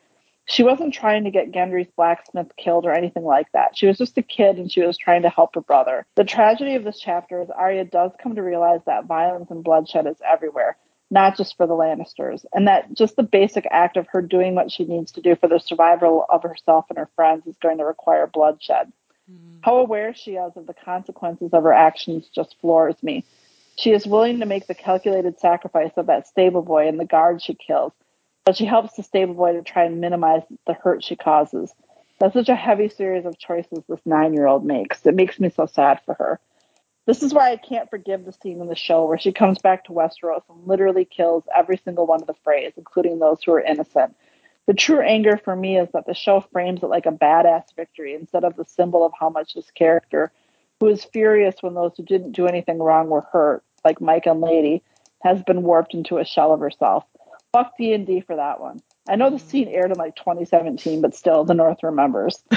She 0.51 0.63
wasn't 0.63 0.93
trying 0.93 1.23
to 1.23 1.31
get 1.31 1.53
Gendry's 1.53 1.89
blacksmith 1.95 2.51
killed 2.57 2.85
or 2.85 2.91
anything 2.91 3.23
like 3.23 3.49
that. 3.53 3.77
She 3.77 3.87
was 3.87 3.97
just 3.97 4.17
a 4.17 4.21
kid 4.21 4.57
and 4.57 4.69
she 4.69 4.81
was 4.81 4.97
trying 4.97 5.21
to 5.21 5.29
help 5.29 5.55
her 5.55 5.61
brother. 5.61 6.05
The 6.15 6.25
tragedy 6.25 6.75
of 6.75 6.83
this 6.83 6.99
chapter 6.99 7.41
is 7.41 7.49
Arya 7.49 7.85
does 7.85 8.11
come 8.21 8.35
to 8.35 8.43
realize 8.43 8.81
that 8.85 9.05
violence 9.05 9.49
and 9.49 9.63
bloodshed 9.63 10.07
is 10.07 10.17
everywhere, 10.29 10.75
not 11.09 11.37
just 11.37 11.55
for 11.55 11.67
the 11.67 11.73
Lannisters, 11.73 12.43
and 12.51 12.67
that 12.67 12.93
just 12.93 13.15
the 13.15 13.23
basic 13.23 13.65
act 13.71 13.95
of 13.95 14.07
her 14.09 14.21
doing 14.21 14.53
what 14.53 14.73
she 14.73 14.83
needs 14.83 15.13
to 15.13 15.21
do 15.21 15.37
for 15.37 15.47
the 15.47 15.57
survival 15.57 16.25
of 16.27 16.43
herself 16.43 16.83
and 16.89 16.97
her 16.97 17.09
friends 17.15 17.47
is 17.47 17.55
going 17.61 17.77
to 17.77 17.85
require 17.85 18.27
bloodshed. 18.27 18.91
Mm. 19.31 19.59
How 19.61 19.77
aware 19.77 20.13
she 20.13 20.31
is 20.31 20.57
of 20.57 20.67
the 20.67 20.73
consequences 20.73 21.53
of 21.53 21.63
her 21.63 21.73
actions 21.73 22.27
just 22.27 22.57
floors 22.59 23.01
me. 23.01 23.23
She 23.77 23.93
is 23.93 24.05
willing 24.05 24.41
to 24.41 24.45
make 24.45 24.67
the 24.67 24.75
calculated 24.75 25.39
sacrifice 25.39 25.93
of 25.95 26.07
that 26.07 26.27
stable 26.27 26.61
boy 26.61 26.89
and 26.89 26.99
the 26.99 27.05
guard 27.05 27.41
she 27.41 27.53
kills, 27.53 27.93
but 28.45 28.57
she 28.57 28.65
helps 28.65 28.95
the 28.95 29.03
stable 29.03 29.33
boy 29.33 29.53
to 29.53 29.61
try 29.61 29.85
and 29.85 30.01
minimize 30.01 30.43
the 30.67 30.73
hurt 30.73 31.03
she 31.03 31.15
causes. 31.15 31.73
That's 32.19 32.33
such 32.33 32.49
a 32.49 32.55
heavy 32.55 32.89
series 32.89 33.25
of 33.25 33.37
choices 33.39 33.83
this 33.87 34.01
nine 34.05 34.33
year 34.33 34.47
old 34.47 34.65
makes. 34.65 35.05
It 35.05 35.15
makes 35.15 35.39
me 35.39 35.49
so 35.49 35.65
sad 35.65 36.01
for 36.05 36.13
her. 36.15 36.39
This 37.07 37.23
is 37.23 37.33
why 37.33 37.51
I 37.51 37.57
can't 37.57 37.89
forgive 37.89 38.25
the 38.25 38.31
scene 38.31 38.61
in 38.61 38.67
the 38.67 38.75
show 38.75 39.05
where 39.05 39.17
she 39.17 39.31
comes 39.31 39.57
back 39.57 39.85
to 39.85 39.91
Westeros 39.91 40.43
and 40.47 40.67
literally 40.67 41.03
kills 41.03 41.43
every 41.55 41.77
single 41.77 42.05
one 42.05 42.21
of 42.21 42.27
the 42.27 42.35
Freys, 42.45 42.73
including 42.77 43.17
those 43.17 43.41
who 43.43 43.53
are 43.53 43.59
innocent. 43.59 44.15
The 44.67 44.75
true 44.75 45.01
anger 45.01 45.37
for 45.37 45.55
me 45.55 45.79
is 45.79 45.89
that 45.93 46.05
the 46.05 46.13
show 46.13 46.39
frames 46.39 46.83
it 46.83 46.87
like 46.87 47.07
a 47.07 47.11
badass 47.11 47.75
victory 47.75 48.13
instead 48.13 48.43
of 48.43 48.55
the 48.55 48.65
symbol 48.65 49.03
of 49.03 49.13
how 49.19 49.29
much 49.29 49.55
this 49.55 49.71
character, 49.71 50.31
who 50.79 50.87
is 50.87 51.03
furious 51.03 51.55
when 51.61 51.73
those 51.73 51.93
who 51.97 52.03
didn't 52.03 52.33
do 52.33 52.45
anything 52.45 52.77
wrong 52.77 53.09
were 53.09 53.25
hurt, 53.31 53.63
like 53.83 53.99
Mycah 53.99 54.31
and 54.31 54.41
Lady, 54.41 54.83
has 55.23 55.41
been 55.43 55.63
warped 55.63 55.95
into 55.95 56.19
a 56.19 56.25
shell 56.25 56.53
of 56.53 56.59
herself. 56.59 57.03
Fuck 57.53 57.77
D 57.77 57.93
and 57.93 58.07
D 58.07 58.21
for 58.21 58.35
that 58.37 58.61
one. 58.61 58.81
I 59.09 59.15
know 59.15 59.29
the 59.29 59.37
mm. 59.37 59.49
scene 59.49 59.67
aired 59.67 59.91
in 59.91 59.97
like 59.97 60.15
2017, 60.15 61.01
but 61.01 61.15
still, 61.15 61.43
the 61.43 61.53
North 61.53 61.83
remembers. 61.83 62.41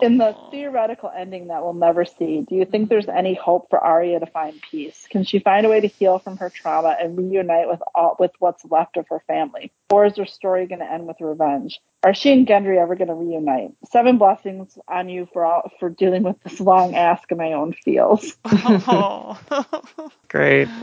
In 0.00 0.16
the 0.18 0.34
oh. 0.36 0.48
theoretical 0.50 1.10
ending 1.14 1.48
that 1.48 1.62
we'll 1.62 1.74
never 1.74 2.04
see, 2.04 2.42
do 2.48 2.54
you 2.54 2.64
think 2.64 2.86
mm. 2.86 2.88
there's 2.88 3.08
any 3.08 3.34
hope 3.34 3.68
for 3.68 3.78
Arya 3.78 4.20
to 4.20 4.26
find 4.26 4.60
peace? 4.70 5.06
Can 5.10 5.24
she 5.24 5.40
find 5.40 5.66
a 5.66 5.68
way 5.68 5.80
to 5.80 5.88
heal 5.88 6.18
from 6.18 6.36
her 6.36 6.50
trauma 6.50 6.96
and 7.00 7.18
reunite 7.18 7.68
with 7.68 7.80
all, 7.94 8.16
with 8.18 8.30
what's 8.38 8.64
left 8.66 8.96
of 8.96 9.06
her 9.08 9.20
family? 9.26 9.72
Or 9.90 10.06
is 10.06 10.16
her 10.16 10.24
story 10.24 10.66
going 10.66 10.78
to 10.78 10.90
end 10.90 11.06
with 11.06 11.20
revenge? 11.20 11.80
Are 12.04 12.14
she 12.14 12.32
and 12.32 12.46
Gendry 12.46 12.80
ever 12.80 12.94
going 12.94 13.08
to 13.08 13.14
reunite? 13.14 13.72
Seven 13.90 14.18
blessings 14.18 14.78
on 14.88 15.08
you 15.08 15.28
for 15.32 15.44
all, 15.44 15.70
for 15.80 15.90
dealing 15.90 16.22
with 16.22 16.40
this 16.44 16.60
long 16.60 16.94
ask 16.94 17.30
of 17.32 17.38
my 17.38 17.52
own 17.52 17.72
feels. 17.72 18.36
Great. 20.28 20.68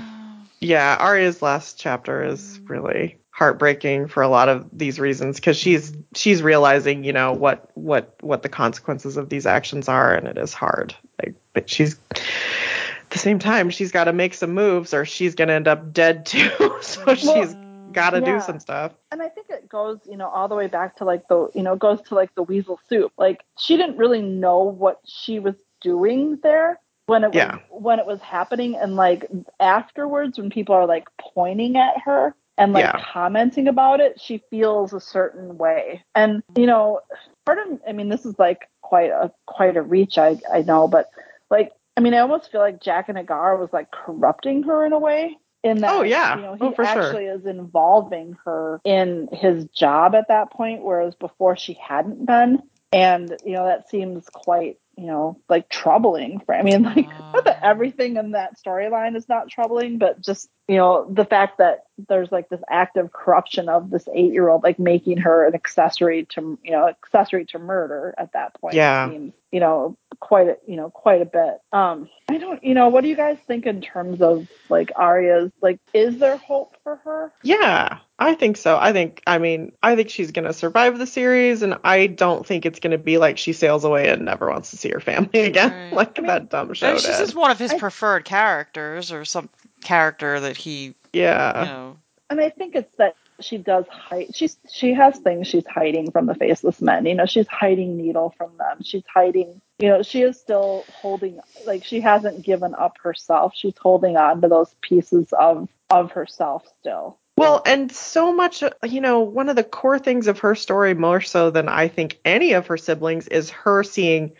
Yeah, 0.59 0.95
Arya's 0.97 1.41
last 1.41 1.77
chapter 1.77 2.23
is 2.23 2.57
mm. 2.59 2.69
really 2.69 3.17
heartbreaking 3.33 4.07
for 4.07 4.21
a 4.21 4.27
lot 4.27 4.47
of 4.47 4.69
these 4.71 4.99
reasons 4.99 5.37
because 5.37 5.57
she's 5.57 5.91
she's 6.15 6.43
realizing, 6.43 7.03
you 7.03 7.11
know, 7.11 7.33
what 7.33 7.69
what 7.73 8.15
what 8.21 8.43
the 8.43 8.49
consequences 8.49 9.17
of 9.17 9.29
these 9.29 9.45
actions 9.45 9.89
are, 9.89 10.13
and 10.13 10.27
it 10.27 10.37
is 10.37 10.53
hard. 10.53 10.95
Like, 11.19 11.35
but 11.53 11.69
she's 11.69 11.97
at 12.11 13.09
the 13.09 13.19
same 13.19 13.39
time 13.39 13.69
she's 13.71 13.91
got 13.91 14.05
to 14.05 14.13
make 14.13 14.35
some 14.35 14.53
moves, 14.53 14.93
or 14.93 15.03
she's 15.03 15.33
gonna 15.35 15.53
end 15.53 15.67
up 15.67 15.91
dead 15.91 16.25
too. 16.27 16.49
so 16.81 17.15
she's 17.15 17.55
got 17.91 18.11
to 18.11 18.19
yeah. 18.19 18.25
do 18.25 18.41
some 18.41 18.59
stuff. 18.59 18.93
And 19.11 19.21
I 19.21 19.29
think 19.29 19.47
it 19.49 19.67
goes, 19.67 19.99
you 20.09 20.17
know, 20.17 20.27
all 20.27 20.47
the 20.47 20.55
way 20.55 20.67
back 20.67 20.95
to 20.97 21.05
like 21.05 21.27
the, 21.27 21.49
you 21.53 21.63
know, 21.63 21.75
goes 21.75 22.01
to 22.03 22.15
like 22.15 22.33
the 22.35 22.43
weasel 22.43 22.79
soup. 22.89 23.11
Like 23.17 23.43
she 23.57 23.77
didn't 23.77 23.97
really 23.97 24.21
know 24.21 24.59
what 24.59 24.99
she 25.05 25.39
was 25.39 25.55
doing 25.81 26.39
there 26.43 26.79
when 27.07 27.23
it 27.23 27.27
was 27.27 27.35
Yeah. 27.35 27.59
when 27.69 27.99
it 27.99 28.05
was 28.05 28.21
happening 28.21 28.75
and 28.75 28.95
like 28.95 29.29
afterwards 29.59 30.37
when 30.37 30.49
people 30.49 30.75
are 30.75 30.87
like 30.87 31.07
pointing 31.19 31.77
at 31.77 31.99
her 32.05 32.35
and 32.57 32.73
like 32.73 32.83
Yeah. 32.85 33.01
commenting 33.13 33.67
about 33.67 33.99
it 33.99 34.19
she 34.21 34.43
feels 34.49 34.93
a 34.93 34.99
certain 34.99 35.57
way 35.57 36.03
and 36.15 36.43
you 36.55 36.65
know 36.65 36.99
part 37.45 37.57
of 37.59 37.79
i 37.87 37.91
mean 37.91 38.09
this 38.09 38.25
is 38.25 38.37
like 38.37 38.69
quite 38.81 39.09
a 39.11 39.31
quite 39.45 39.75
a 39.77 39.81
reach 39.81 40.17
i 40.17 40.37
i 40.53 40.61
know 40.61 40.87
but 40.87 41.09
like 41.49 41.71
i 41.97 42.01
mean 42.01 42.13
i 42.13 42.19
almost 42.19 42.51
feel 42.51 42.61
like 42.61 42.79
jaqen 42.79 43.17
h'ghar 43.25 43.57
was 43.59 43.69
like 43.73 43.89
corrupting 43.91 44.63
her 44.63 44.85
in 44.85 44.93
a 44.93 44.99
way 44.99 45.37
in 45.63 45.77
that 45.79 45.91
Oh, 45.91 46.03
yeah. 46.03 46.35
you 46.37 46.41
know 46.43 46.53
he 46.55 46.65
Oh, 46.65 46.71
for 46.73 46.85
sure. 46.85 47.03
actually 47.03 47.25
is 47.25 47.45
involving 47.45 48.37
her 48.45 48.81
in 48.83 49.29
his 49.31 49.65
job 49.67 50.13
at 50.15 50.27
that 50.27 50.51
point 50.51 50.83
whereas 50.83 51.15
before 51.15 51.55
she 51.55 51.73
hadn't 51.73 52.25
been 52.25 52.61
and 52.91 53.35
you 53.45 53.53
know 53.53 53.65
that 53.65 53.89
seems 53.89 54.27
quite 54.29 54.77
you 54.97 55.07
know 55.07 55.39
like 55.49 55.69
troubling 55.69 56.39
for 56.45 56.53
i 56.53 56.61
mean 56.61 56.83
like 56.95 57.07
not 57.33 57.45
that 57.45 57.59
everything 57.63 58.17
in 58.17 58.31
that 58.31 58.55
storyline 58.63 59.15
is 59.15 59.27
not 59.27 59.49
troubling 59.49 59.97
but 59.97 60.21
just 60.21 60.49
you 60.67 60.77
know 60.77 61.05
the 61.09 61.25
fact 61.25 61.57
that 61.57 61.83
there's 62.09 62.31
like 62.31 62.49
this 62.49 62.61
active 62.69 63.11
corruption 63.11 63.69
of 63.69 63.89
this 63.89 64.07
eight 64.13 64.31
year 64.33 64.49
old 64.49 64.63
like 64.63 64.79
making 64.79 65.17
her 65.17 65.45
an 65.45 65.53
accessory 65.53 66.25
to 66.25 66.57
you 66.63 66.71
know 66.71 66.87
accessory 66.87 67.45
to 67.45 67.59
murder 67.59 68.15
at 68.17 68.31
that 68.33 68.53
point 68.59 68.73
Yeah. 68.73 69.09
seems 69.09 69.33
you 69.51 69.59
know 69.59 69.97
quite 70.19 70.47
a 70.47 70.57
you 70.65 70.75
know 70.75 70.89
quite 70.89 71.21
a 71.21 71.25
bit 71.25 71.59
um 71.71 72.09
i 72.29 72.37
don't 72.37 72.63
you 72.63 72.73
know 72.73 72.87
what 72.89 73.01
do 73.01 73.09
you 73.09 73.15
guys 73.15 73.37
think 73.45 73.65
in 73.65 73.81
terms 73.81 74.21
of 74.21 74.47
like 74.69 74.91
arya's 74.95 75.51
like 75.61 75.79
is 75.93 76.17
there 76.17 76.37
hope 76.37 76.75
for 76.83 76.95
her 77.03 77.31
Yeah, 77.43 77.99
I 78.19 78.35
think 78.35 78.55
so. 78.57 78.77
I 78.79 78.93
think, 78.93 79.21
I 79.27 79.37
mean, 79.37 79.73
I 79.83 79.95
think 79.97 80.09
she's 80.09 80.31
going 80.31 80.45
to 80.45 80.53
survive 80.53 80.97
the 80.97 81.05
series, 81.07 81.61
and 81.61 81.77
I 81.83 82.07
don't 82.07 82.45
think 82.45 82.65
it's 82.65 82.79
going 82.79 82.91
to 82.91 82.97
be 82.97 83.17
like 83.17 83.37
she 83.37 83.51
sails 83.51 83.83
away 83.83 84.07
and 84.07 84.23
never 84.23 84.49
wants 84.49 84.69
to 84.71 84.77
see 84.77 84.89
her 84.91 85.01
family 85.01 85.39
again, 85.41 85.71
Right. 85.71 85.93
like 85.93 86.15
that 86.15 86.49
dumb 86.49 86.73
show 86.73 86.87
Maybe 86.87 86.99
she's 86.99 87.17
just 87.17 87.35
one 87.35 87.51
of 87.51 87.59
his 87.59 87.71
I- 87.73 87.79
preferred 87.79 88.23
characters 88.23 89.11
or 89.11 89.25
some 89.25 89.49
character 89.83 90.39
that 90.39 90.57
he, 90.57 90.85
you 90.85 90.95
Yeah, 91.13 91.51
know. 91.65 91.97
and 92.29 92.39
I 92.39 92.49
think 92.49 92.75
it's 92.75 92.95
that 92.97 93.15
she 93.39 93.57
does 93.57 93.85
hide. 93.87 94.35
She's 94.35 94.57
she 94.71 94.93
has 94.93 95.17
things 95.19 95.47
she's 95.47 95.65
hiding 95.67 96.11
from 96.11 96.25
the 96.25 96.35
faceless 96.35 96.81
men. 96.81 97.05
You 97.05 97.15
know, 97.15 97.25
she's 97.25 97.47
hiding 97.47 97.97
Needle 97.97 98.33
from 98.37 98.57
them. 98.57 98.83
She's 98.83 99.03
hiding. 99.11 99.61
You 99.79 99.89
know, 99.89 100.03
she 100.03 100.21
is 100.21 100.39
still 100.39 100.85
holding. 101.01 101.39
Like 101.65 101.83
she 101.83 101.99
hasn't 101.99 102.43
given 102.43 102.73
up 102.75 102.97
herself. 103.01 103.53
She's 103.55 103.77
holding 103.77 104.17
on 104.17 104.41
to 104.41 104.47
those 104.47 104.73
pieces 104.81 105.33
of 105.37 105.67
of 105.89 106.11
herself 106.11 106.65
still. 106.79 107.17
Well, 107.35 107.63
and 107.65 107.91
so 107.91 108.31
much, 108.31 108.63
you 108.83 109.01
know, 109.01 109.21
one 109.21 109.49
of 109.49 109.55
the 109.55 109.63
core 109.63 109.97
things 109.97 110.27
of 110.27 110.39
her 110.39 110.53
story, 110.53 110.93
more 110.93 111.19
so 111.19 111.49
than 111.49 111.67
I 111.67 111.87
think 111.87 112.19
any 112.23 112.53
of 112.53 112.67
her 112.67 112.77
siblings, 112.77 113.27
is 113.27 113.49
her 113.49 113.83
seeing 113.83 114.33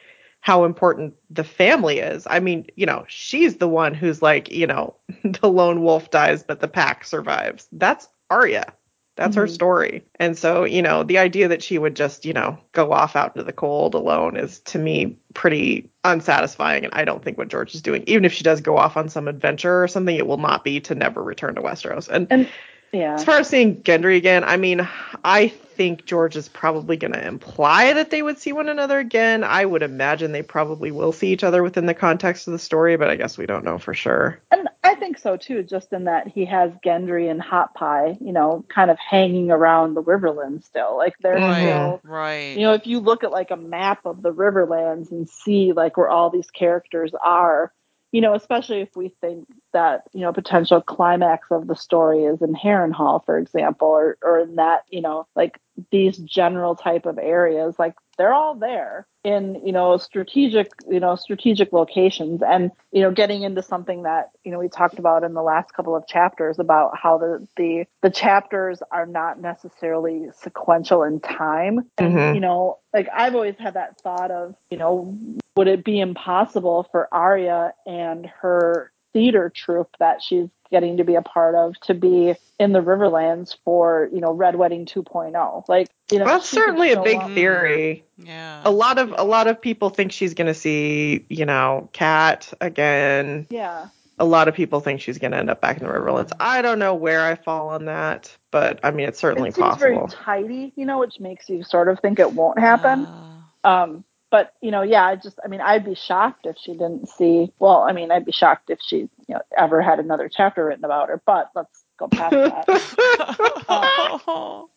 how 0.43 0.65
important 0.65 1.13
the 1.29 1.45
family 1.45 1.99
is. 1.99 2.27
I 2.29 2.41
mean, 2.41 2.67
you 2.75 2.85
know, 2.85 3.05
she's 3.07 3.55
the 3.57 3.67
one 3.69 3.93
who's 3.93 4.21
like, 4.21 4.51
you 4.51 4.67
know, 4.67 4.97
the 5.23 5.49
lone 5.49 5.81
wolf 5.83 6.11
dies, 6.11 6.43
but 6.43 6.59
the 6.59 6.67
pack 6.67 7.05
survives. 7.05 7.65
That's 7.71 8.09
Arya. 8.29 8.73
That's 9.15 9.37
her 9.37 9.45
Mhm. 9.45 9.49
story. 9.49 10.03
And 10.19 10.37
so, 10.37 10.65
you 10.65 10.81
know, 10.81 11.03
the 11.03 11.19
idea 11.19 11.47
that 11.47 11.63
she 11.63 11.77
would 11.77 11.95
just, 11.95 12.25
you 12.25 12.33
know, 12.33 12.57
go 12.73 12.91
off 12.91 13.15
out 13.15 13.35
into 13.35 13.45
the 13.45 13.53
cold 13.53 13.93
alone 13.95 14.35
is 14.35 14.59
to 14.61 14.79
me 14.79 15.17
pretty 15.33 15.89
unsatisfying. 16.03 16.83
And 16.83 16.93
I 16.93 17.05
don't 17.05 17.23
think 17.23 17.37
what 17.37 17.47
George 17.47 17.73
is 17.73 17.81
doing, 17.81 18.03
even 18.07 18.25
if 18.25 18.33
she 18.33 18.43
does 18.43 18.59
go 18.59 18.75
off 18.77 18.97
on 18.97 19.07
some 19.07 19.29
adventure 19.29 19.81
or 19.81 19.87
something, 19.87 20.15
it 20.15 20.27
will 20.27 20.37
not 20.39 20.65
be 20.65 20.81
to 20.81 20.95
never 20.95 21.23
return 21.23 21.55
to 21.55 21.61
Westeros. 21.61 22.09
And 22.09 22.27
And 22.31 22.49
yeah, 22.93 23.15
as 23.15 23.23
far 23.23 23.39
as 23.39 23.47
seeing 23.49 23.81
Gendry 23.83 24.15
again, 24.17 24.43
I 24.43 24.57
mean, 24.57 24.87
I 25.23 25.47
think 25.47 26.05
George 26.05 26.35
is 26.35 26.47
probably 26.47 26.95
going 26.97 27.13
to 27.13 27.27
imply 27.27 27.93
that 27.93 28.11
they 28.11 28.21
would 28.21 28.37
see 28.37 28.53
one 28.53 28.69
another 28.69 28.99
again. 28.99 29.43
I 29.43 29.65
would 29.65 29.81
imagine 29.81 30.31
they 30.31 30.43
probably 30.43 30.91
will 30.91 31.11
see 31.11 31.33
each 31.33 31.43
other 31.43 31.63
within 31.63 31.87
the 31.87 31.95
context 31.95 32.47
of 32.47 32.51
the 32.53 32.59
story, 32.59 32.95
but 32.95 33.09
I 33.09 33.15
guess 33.15 33.37
we 33.37 33.47
don't 33.47 33.65
know 33.65 33.79
for 33.79 33.93
sure. 33.95 34.39
and 34.51 34.69
I 34.83 34.95
think 34.95 35.17
so 35.17 35.37
too. 35.37 35.63
Just 35.63 35.91
in 35.93 36.03
that 36.03 36.27
he 36.27 36.45
has 36.45 36.71
Gendry 36.85 37.31
and 37.31 37.41
Hot 37.41 37.73
Pie, 37.73 38.17
you 38.21 38.31
know, 38.33 38.63
kind 38.69 38.91
of 38.91 38.99
hanging 38.99 39.49
around 39.49 39.95
the 39.95 40.03
Riverlands 40.03 40.65
still. 40.65 40.95
Like 40.97 41.15
they're 41.21 41.37
still 41.39 42.01
Right. 42.03 42.55
you 42.55 42.61
know 42.61 42.73
if 42.73 42.85
you 42.85 42.99
look 42.99 43.23
at 43.23 43.31
like 43.31 43.49
a 43.49 43.55
map 43.57 44.05
of 44.05 44.21
the 44.21 44.31
riverlands 44.33 45.09
and 45.11 45.27
see 45.27 45.71
like 45.73 45.97
where 45.97 46.09
all 46.09 46.29
these 46.29 46.51
characters 46.51 47.11
are 47.23 47.71
you 48.13 48.21
know 48.21 48.33
especially 48.35 48.79
if 48.79 48.95
we 48.95 49.09
think 49.19 49.45
that 49.73 50.03
you 50.13 50.21
know 50.21 50.31
potential 50.31 50.79
climax 50.79 51.47
of 51.51 51.67
the 51.67 51.75
story 51.75 52.23
is 52.23 52.41
in 52.41 52.53
Harrenhal 52.53 53.25
for 53.25 53.37
example 53.37 53.89
or 53.89 54.17
or 54.21 54.39
in 54.39 54.55
that 54.55 54.83
you 54.89 55.01
know 55.01 55.27
like 55.35 55.59
these 55.91 56.17
general 56.19 56.75
type 56.75 57.05
of 57.05 57.17
areas 57.17 57.75
like 57.77 57.95
they're 58.17 58.33
all 58.33 58.53
there 58.53 59.07
in 59.23 59.59
you 59.65 59.71
know 59.71 59.97
strategic 59.97 60.71
you 60.87 60.99
know 60.99 61.15
strategic 61.15 61.73
locations 61.73 62.41
and 62.43 62.71
you 62.91 63.01
know 63.01 63.09
getting 63.11 63.41
into 63.41 63.63
something 63.63 64.03
that 64.03 64.29
you 64.43 64.51
know 64.51 64.59
we 64.59 64.69
talked 64.69 64.99
about 64.99 65.23
in 65.23 65.33
the 65.33 65.41
last 65.41 65.73
couple 65.73 65.95
of 65.95 66.05
chapters 66.07 66.59
about 66.59 66.95
how 66.95 67.17
the 67.17 67.47
the 67.57 67.85
the 68.03 68.11
chapters 68.11 68.83
are 68.91 69.07
not 69.07 69.41
necessarily 69.41 70.27
sequential 70.41 71.01
in 71.03 71.19
time 71.19 71.89
and 71.97 72.13
Mhm. 72.13 72.35
you 72.35 72.39
know 72.41 72.77
like 72.93 73.07
i've 73.11 73.33
always 73.33 73.55
had 73.57 73.73
that 73.73 73.99
thought 74.01 74.29
of 74.29 74.55
you 74.69 74.77
know 74.77 75.17
would 75.55 75.67
it 75.67 75.83
be 75.83 75.99
impossible 75.99 76.87
for 76.91 77.07
Arya 77.13 77.73
and 77.85 78.25
her 78.41 78.91
theater 79.13 79.51
troupe 79.53 79.95
that 79.99 80.21
she's 80.21 80.49
getting 80.71 80.97
to 80.97 81.03
be 81.03 81.13
a 81.13 81.21
part 81.21 81.53
of 81.53 81.79
to 81.81 81.93
be 81.93 82.33
in 82.59 82.71
the 82.73 82.81
Riverlands 82.81 83.55
for, 83.63 84.09
you 84.11 84.19
know, 84.19 84.31
Red 84.33 84.55
Wedding 84.55 84.87
2.0? 84.87 85.67
Like, 85.69 85.89
you 86.11 86.17
know, 86.17 86.25
That's 86.25 86.49
certainly 86.49 86.91
a 86.93 87.01
big 87.03 87.17
up- 87.17 87.31
theory. 87.31 88.03
yeah. 88.17 88.61
A 88.65 88.71
lot 88.71 88.97
of 88.97 89.13
a 89.15 89.23
lot 89.23 89.47
of 89.47 89.61
people 89.61 89.89
think 89.91 90.11
she's 90.11 90.33
going 90.33 90.47
to 90.47 90.53
see, 90.55 91.25
you 91.29 91.45
know, 91.45 91.89
Cat 91.93 92.51
again. 92.59 93.45
Yeah. 93.51 93.87
a 94.19 94.25
lot 94.25 94.47
of 94.47 94.53
people 94.55 94.79
think 94.79 95.01
she's 95.01 95.17
going 95.17 95.31
to 95.31 95.37
end 95.37 95.49
up 95.49 95.59
back 95.61 95.77
in 95.77 95.85
the 95.87 95.91
Riverlands. 95.93 96.31
I 96.39 96.61
don't 96.63 96.77
know 96.79 96.93
where 96.95 97.21
I 97.21 97.35
fall 97.35 97.69
on 97.69 97.85
that, 97.85 98.35
but 98.51 98.79
I 98.83 98.91
mean, 98.91 99.07
it's 99.07 99.19
certainly 99.19 99.49
it 99.49 99.55
seems 99.55 99.77
very 99.77 99.99
tidy, 100.09 100.71
you 100.75 100.85
know, 100.85 100.99
which 100.99 101.19
makes 101.19 101.49
you 101.49 101.63
sort 101.63 101.87
of 101.87 101.99
think 101.99 102.19
it 102.19 102.33
won't 102.33 102.57
happen. 102.59 103.05
Uh, 103.05 103.29
Um, 103.63 104.03
but 104.33 104.51
you 104.61 104.71
know, 104.71 104.81
yeah, 104.81 105.05
I 105.05 105.15
just, 105.15 105.39
I 105.45 105.47
mean, 105.47 105.61
I'd 105.61 105.85
be 105.85 105.93
shocked 105.93 106.47
if 106.47 106.57
she 106.57 106.71
didn't 106.71 107.07
see. 107.07 107.53
Well, 107.59 107.85
I 107.87 107.93
mean, 107.93 108.11
I'd 108.11 108.25
be 108.25 108.31
shocked 108.31 108.71
if 108.71 108.79
she, 108.81 108.97
you 108.97 109.09
know, 109.29 109.41
ever 109.55 109.79
had 109.79 109.99
another 109.99 110.27
chapter 110.27 110.65
written 110.65 110.83
about 110.83 111.09
her. 111.09 111.21
But 111.23 111.51
let's 111.53 111.85
go 111.99 112.07
past 112.07 112.31
that. 112.31 112.65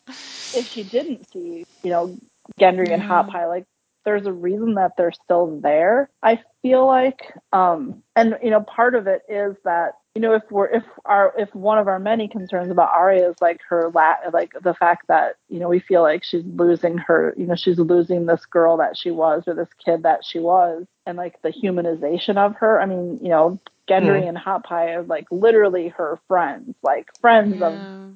if 0.53 0.67
she 0.67 0.83
didn't 0.83 1.27
see, 1.31 1.63
you 1.81 1.89
know, 1.89 2.15
Gendry 2.59 2.93
and 2.93 3.01
Yeah. 3.01 3.23
Hot 3.23 3.47
like 3.47 3.65
there's 4.05 4.27
a 4.27 4.31
reason 4.31 4.75
that 4.75 4.91
they're 4.95 5.11
still 5.11 5.59
there. 5.59 6.11
I 6.21 6.39
feel 6.61 6.85
like, 6.85 7.33
um, 7.51 8.03
and 8.15 8.37
you 8.43 8.51
know, 8.51 8.61
part 8.61 8.93
of 8.93 9.07
it 9.07 9.23
is 9.27 9.55
that 9.65 9.93
you 10.17 10.21
know, 10.21 10.33
if 10.33 10.41
we're 10.49 10.65
if 10.65 10.83
our 11.05 11.31
if 11.37 11.53
one 11.53 11.77
of 11.77 11.87
our 11.87 11.99
many 11.99 12.27
concerns 12.27 12.71
about 12.71 12.89
Arya 12.89 13.29
is 13.29 13.35
like 13.39 13.61
her 13.69 13.91
la- 13.93 14.31
like 14.33 14.51
the 14.59 14.73
fact 14.73 15.07
that 15.09 15.35
you 15.47 15.59
know 15.59 15.69
we 15.69 15.79
feel 15.79 16.01
like 16.01 16.23
she's 16.23 16.43
losing 16.43 16.97
her, 16.97 17.35
you 17.37 17.45
know, 17.45 17.53
she's 17.53 17.77
losing 17.77 18.25
this 18.25 18.43
girl 18.47 18.77
that 18.77 18.97
she 18.97 19.11
was 19.11 19.43
or 19.45 19.53
this 19.53 19.69
kid 19.85 20.01
that 20.01 20.25
she 20.25 20.39
was, 20.39 20.87
and 21.05 21.19
like 21.19 21.39
the 21.43 21.49
humanization 21.49 22.35
of 22.37 22.55
her. 22.55 22.81
I 22.81 22.87
mean, 22.87 23.19
you 23.21 23.29
know. 23.29 23.59
Gendry 23.87 24.23
hmm. 24.23 24.27
and 24.27 24.37
Hot 24.37 24.65
Pie 24.65 24.95
are 24.95 25.03
like 25.03 25.27
literally 25.31 25.87
her 25.87 26.19
friends, 26.27 26.75
like 26.83 27.07
friends 27.21 27.61
of 27.61 27.73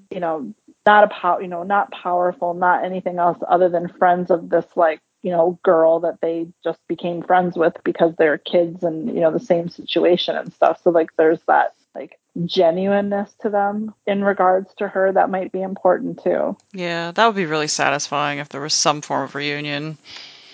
you 0.10 0.20
know, 0.20 0.54
not 0.86 1.06
a 1.06 1.08
pow, 1.08 1.39
you 1.39 1.47
know, 1.47 1.64
not 1.64 1.91
powerful, 1.91 2.54
not 2.54 2.84
anything 2.84 3.20
else 3.20 3.38
other 3.47 3.70
than 3.70 3.88
friends 3.88 4.32
of 4.32 4.49
this 4.49 4.66
like, 4.76 4.99
you 5.22 5.32
know, 5.32 5.58
girl 5.64 6.02
that 6.02 6.20
they 6.20 6.47
just 6.62 6.86
became 6.89 7.24
friends 7.24 7.56
with 7.56 7.74
because 7.86 8.14
they're 8.18 8.38
kids 8.38 8.84
and 8.84 9.08
you 9.16 9.22
know 9.22 9.32
the 9.32 9.39
same 9.39 9.70
situation 9.70 10.36
and 10.36 10.52
stuff. 10.52 10.82
So 10.84 10.89
like, 10.89 11.16
there's 11.16 11.39
that 11.47 11.74
like 11.95 12.19
genuineness 12.45 13.31
to 13.41 13.49
them 13.49 13.93
in 14.07 14.23
regards 14.23 14.73
to 14.75 14.87
her 14.87 15.11
that 15.11 15.29
might 15.29 15.51
be 15.51 15.61
important 15.61 16.23
too. 16.23 16.55
Yeah, 16.73 17.11
that 17.11 17.25
would 17.25 17.35
be 17.35 17.45
really 17.45 17.67
satisfying 17.67 18.39
if 18.39 18.49
there 18.49 18.61
was 18.61 18.73
some 18.73 19.01
form 19.01 19.23
of 19.23 19.35
reunion. 19.35 19.97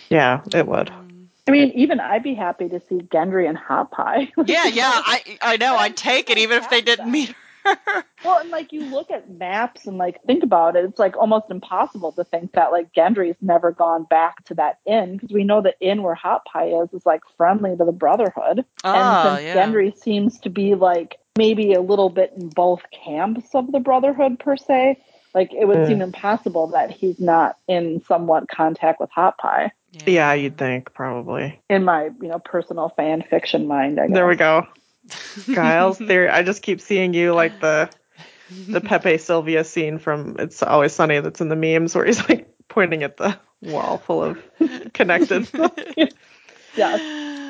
Yeah, 0.09 0.41
it 0.53 0.67
would. 0.67 0.91
I 1.47 1.51
mean, 1.51 1.71
even 1.75 1.99
I'd 1.99 2.23
be 2.23 2.33
happy 2.33 2.67
to 2.69 2.81
see 2.89 2.95
Gendry 2.95 3.47
and 3.47 3.57
Hot 3.57 3.91
Pie. 3.91 4.31
Yeah, 4.45 4.67
yeah, 4.67 4.91
I 4.93 5.37
I 5.41 5.57
know. 5.57 5.75
I'd 5.75 5.95
take 5.95 6.29
it 6.29 6.37
even 6.37 6.57
if 6.57 6.69
they 6.69 6.81
didn't 6.81 7.09
meet 7.11 7.29
her. 7.29 7.35
Well, 8.23 8.39
and 8.39 8.49
like 8.49 8.73
you 8.73 8.81
look 8.81 9.11
at 9.11 9.29
maps 9.29 9.85
and 9.85 9.97
like 9.97 10.21
think 10.23 10.41
about 10.43 10.75
it, 10.75 10.83
it's 10.85 10.97
like 10.99 11.15
almost 11.17 11.51
impossible 11.51 12.11
to 12.13 12.23
think 12.23 12.53
that 12.53 12.71
like 12.71 12.91
Gendry's 12.93 13.37
never 13.41 13.71
gone 13.71 14.05
back 14.05 14.43
to 14.45 14.55
that 14.55 14.79
inn 14.85 15.17
because 15.17 15.31
we 15.31 15.43
know 15.43 15.61
the 15.61 15.73
inn 15.79 16.01
where 16.01 16.15
Hot 16.15 16.43
Pie 16.45 16.69
is 16.69 16.93
is 16.93 17.05
like 17.05 17.21
friendly 17.37 17.75
to 17.77 17.85
the 17.85 17.91
Brotherhood, 17.91 18.65
Ah, 18.83 18.93
and 18.95 19.37
since 19.37 19.45
yeah. 19.47 19.55
Gendry 19.65 19.95
seems 19.97 20.39
to 20.39 20.49
be 20.49 20.75
like 20.75 21.17
maybe 21.37 21.73
a 21.73 21.81
little 21.81 22.09
bit 22.09 22.33
in 22.35 22.49
both 22.49 22.81
camps 22.91 23.53
of 23.53 23.71
the 23.71 23.79
Brotherhood 23.79 24.39
per 24.39 24.57
se, 24.57 25.01
like 25.33 25.53
it 25.53 25.65
would 25.65 25.77
Mm. 25.77 25.87
seem 25.87 26.01
impossible 26.01 26.67
that 26.67 26.91
he's 26.91 27.19
not 27.19 27.57
in 27.67 28.01
somewhat 28.05 28.47
contact 28.49 28.99
with 28.99 29.09
Hot 29.11 29.37
Pie. 29.37 29.71
Yeah, 30.05 30.33
you'd 30.33 30.57
think 30.57 30.93
probably. 30.93 31.59
In 31.69 31.83
my 31.83 32.05
you 32.05 32.27
know 32.27 32.39
personal 32.39 32.89
fan 32.89 33.23
fiction 33.29 33.67
mind, 33.67 33.99
I 33.99 34.07
guess. 34.07 34.15
There 34.15 34.27
we 34.27 34.35
go. 34.35 34.67
Giles 35.49 35.97
theory. 35.97 36.29
I 36.29 36.43
just 36.43 36.61
keep 36.61 36.81
seeing 36.81 37.13
you 37.13 37.33
like 37.33 37.59
the 37.61 37.89
the 38.67 38.81
Pepe 38.81 39.17
Sylvia 39.17 39.63
scene 39.63 39.97
from 39.99 40.35
It's 40.39 40.61
Always 40.63 40.93
Sunny 40.93 41.19
that's 41.19 41.41
in 41.41 41.49
the 41.49 41.55
memes 41.55 41.95
where 41.95 42.05
he's 42.05 42.27
like 42.27 42.49
pointing 42.67 43.03
at 43.03 43.17
the 43.17 43.37
wall 43.61 43.97
full 43.97 44.23
of 44.23 44.37
connected. 44.93 45.47
Yes, 46.75 47.01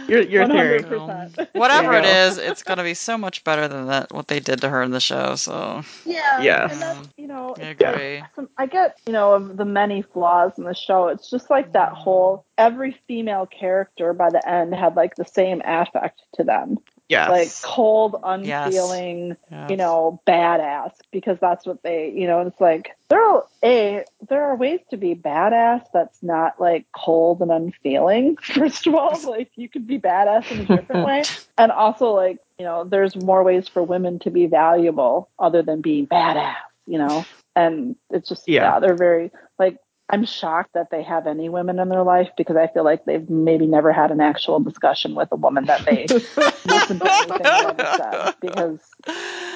your 0.08 0.22
your 0.22 0.47
theory. 0.47 0.80
100%. 0.82 1.49
Whatever 1.53 1.91
There 1.91 1.99
it 1.99 2.05
you 2.05 2.12
go. 2.12 2.28
is, 2.28 2.38
it's 2.38 2.64
gonna 2.64 2.84
be 2.84 2.93
so 2.93 3.18
much 3.18 3.43
better 3.43 3.68
than 3.68 3.88
that 3.88 4.12
what 4.14 4.28
they 4.28 4.39
did 4.39 4.62
to 4.62 4.70
her 4.70 4.82
in 4.82 4.91
the 4.91 4.99
show. 4.99 5.36
So 5.36 5.84
Yeah, 6.05 6.41
Yes. 6.41 6.72
and 6.74 6.82
that's 6.82 7.08
you 7.18 7.28
know, 7.28 7.55
I 7.58 7.62
agree. 7.64 8.24
some, 8.36 8.49
I 8.58 8.66
get, 8.68 8.97
you 9.05 9.14
know, 9.14 9.34
of 9.34 9.58
the 9.58 9.66
many 9.66 10.01
flaws 10.01 10.53
in 10.58 10.64
the 10.64 10.74
show. 10.74 11.08
It's 11.08 11.30
just 11.30 11.49
like 11.49 11.74
that 11.74 11.91
mm. 11.91 11.95
whole 11.95 12.45
every 12.58 12.97
female 13.08 13.45
character 13.47 14.14
by 14.14 14.30
the 14.30 14.47
end 14.47 14.74
had 14.74 14.95
like 14.95 15.16
the 15.16 15.26
same 15.26 15.62
affect 15.66 16.22
to 16.36 16.43
them. 16.43 16.78
Yes. 17.10 17.30
Like 17.30 17.74
cold, 17.74 18.16
Yes. 18.43 18.66
unfeeling, 18.68 19.38
Yes. 19.49 19.70
you 19.70 19.78
know, 19.78 20.22
badass 20.28 20.91
because 21.12 21.38
that's 21.39 21.66
what 21.66 21.82
they, 21.82 22.10
you 22.10 22.28
know, 22.28 22.41
it's 22.41 22.60
like 22.60 22.95
there 23.10 23.22
are 23.22 23.45
a 23.64 24.03
there 24.28 24.43
are 24.43 24.55
ways 24.55 24.82
to 24.89 24.97
be 24.97 25.16
badass 25.16 25.86
that's 25.93 26.22
not 26.22 26.60
like 26.60 26.86
cold 26.95 27.41
and 27.41 27.51
unfeeling. 27.51 28.36
First 28.41 28.88
of 28.88 28.95
all, 28.95 29.20
like 29.30 29.51
you 29.55 29.70
could 29.70 29.88
be 29.88 29.99
badass 29.99 30.51
in 30.51 30.60
a 30.60 30.66
different 30.66 31.05
way. 31.05 31.24
And 31.58 31.72
also 31.72 32.12
like, 32.12 32.39
you 32.60 32.66
know, 32.66 32.84
there's 32.84 33.16
more 33.16 33.43
ways 33.43 33.68
for 33.68 33.82
women 33.84 34.20
to 34.20 34.30
be 34.30 34.47
valuable 34.47 35.30
other 35.39 35.62
than 35.64 35.82
being 35.82 36.08
badass, 36.08 36.55
you 36.86 36.97
know. 36.97 37.24
And 37.55 37.95
it's 38.10 38.28
just 38.30 38.47
Yeah. 38.47 38.64
yeah, 38.74 38.80
they're 38.80 38.95
very 38.95 39.32
like 39.58 39.78
I'm 40.10 40.26
shocked 40.26 40.74
that 40.74 40.89
they 40.89 41.03
have 41.03 41.28
any 41.28 41.49
women 41.49 41.80
in 41.80 41.89
their 41.89 42.03
life 42.03 42.30
because 42.38 42.55
I 42.55 42.68
feel 42.68 42.86
like 42.86 43.03
they've 43.03 43.30
maybe 43.30 43.66
never 43.66 43.91
had 43.91 44.12
an 44.12 44.22
actual 44.22 44.60
discussion 44.60 45.16
with 45.16 45.30
a 45.32 45.36
woman 45.36 45.66
that 45.66 45.86
they 45.86 46.05
listen 46.66 46.99
to 46.99 47.12
anything 47.12 47.45
I've 47.45 47.80
ever 47.80 47.93
said 47.97 48.36
because 48.39 48.80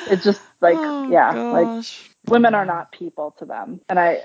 it's 0.07 0.23
just 0.23 0.41
like 0.59 0.77
Oh, 0.77 1.09
yeah, 1.09 1.31
like 1.51 1.85
women 2.27 2.53
are 2.53 2.65
not 2.65 2.91
people 2.91 3.33
to 3.39 3.45
them. 3.45 3.79
And 3.87 3.97
I 3.97 4.21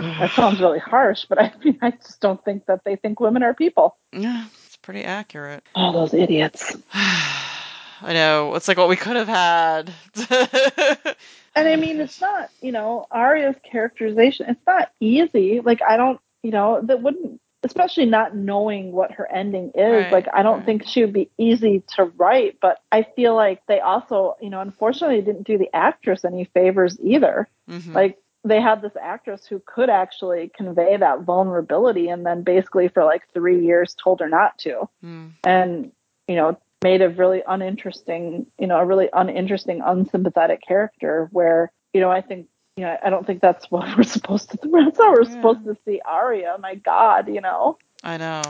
that 0.00 0.32
sounds 0.32 0.60
really 0.60 0.80
harsh, 0.80 1.26
but 1.28 1.40
I 1.40 1.52
mean 1.64 1.78
I 1.80 1.92
just 1.92 2.20
don't 2.20 2.44
think 2.44 2.66
that 2.66 2.82
they 2.84 2.96
think 2.96 3.20
women 3.20 3.44
are 3.44 3.54
people. 3.54 3.96
Yeah, 4.12 4.46
it's 4.66 4.76
pretty 4.76 5.04
accurate. 5.04 5.62
All 5.76 5.92
those 5.92 6.12
idiots. 6.12 6.76
I 8.02 8.12
know. 8.12 8.54
It's 8.54 8.68
like 8.68 8.78
what 8.78 8.88
we 8.88 8.96
could 8.96 9.16
have 9.16 9.28
had. 9.28 9.92
And 11.54 11.66
I 11.66 11.74
mean 11.74 12.00
it's 12.00 12.20
not, 12.20 12.50
you 12.62 12.70
know, 12.70 13.06
Arya's 13.10 13.56
characterization, 13.68 14.46
it's 14.48 14.64
not 14.64 14.92
easy. 15.00 15.60
Like 15.60 15.80
I 15.82 15.96
don't 15.96 16.20
you 16.42 16.52
know, 16.52 16.80
that 16.84 17.02
wouldn't 17.02 17.40
especially 17.64 18.06
not 18.06 18.36
knowing 18.36 18.92
what 18.92 19.10
her 19.12 19.30
ending 19.30 19.72
is. 19.74 20.04
Right, 20.04 20.12
like 20.12 20.26
I 20.32 20.44
don't 20.44 20.58
right. 20.58 20.66
think 20.66 20.86
she 20.86 21.00
would 21.00 21.12
be 21.12 21.30
easy 21.36 21.82
to 21.96 22.04
write, 22.04 22.58
but 22.60 22.78
I 22.92 23.04
feel 23.16 23.34
like 23.34 23.60
they 23.66 23.80
also, 23.80 24.36
you 24.40 24.50
know, 24.50 24.60
unfortunately 24.60 25.20
didn't 25.20 25.48
do 25.48 25.58
the 25.58 25.68
actress 25.74 26.24
any 26.24 26.44
favors 26.44 26.96
either. 27.02 27.48
Mhm. 27.68 27.92
like 27.92 28.18
they 28.44 28.60
had 28.60 28.80
this 28.80 28.96
actress 29.00 29.44
who 29.44 29.60
could 29.66 29.90
actually 29.90 30.50
convey 30.56 30.96
that 30.96 31.22
vulnerability 31.22 32.08
and 32.08 32.24
then 32.24 32.42
basically 32.42 32.88
for 32.88 33.04
like 33.04 33.22
three 33.34 33.64
years 33.64 33.94
told 34.02 34.20
her 34.20 34.28
not 34.28 34.56
to 34.58 34.88
Mm. 35.04 35.32
and 35.44 35.92
you 36.28 36.36
know 36.36 36.56
made 36.82 37.02
a 37.02 37.08
really 37.08 37.42
uninteresting 37.46 38.46
you 38.58 38.66
know 38.66 38.78
a 38.78 38.84
really 38.84 39.08
uninteresting 39.12 39.80
unsympathetic 39.84 40.60
character 40.66 41.28
where 41.32 41.72
you 41.92 42.00
know 42.00 42.10
i 42.10 42.20
think 42.20 42.46
you 42.76 42.84
know 42.84 42.96
i 43.02 43.10
don't 43.10 43.26
think 43.26 43.40
that's 43.40 43.66
what 43.70 43.96
we're 43.96 44.04
supposed 44.04 44.50
to 44.50 44.58
that's 44.62 44.98
how 44.98 45.12
we're 45.12 45.24
Yeah. 45.24 45.30
supposed 45.30 45.64
to 45.64 45.76
see 45.84 46.00
arya 46.04 46.56
my 46.60 46.74
god 46.76 47.28
you 47.28 47.40
know 47.40 47.78
I 48.02 48.16
know. 48.16 48.42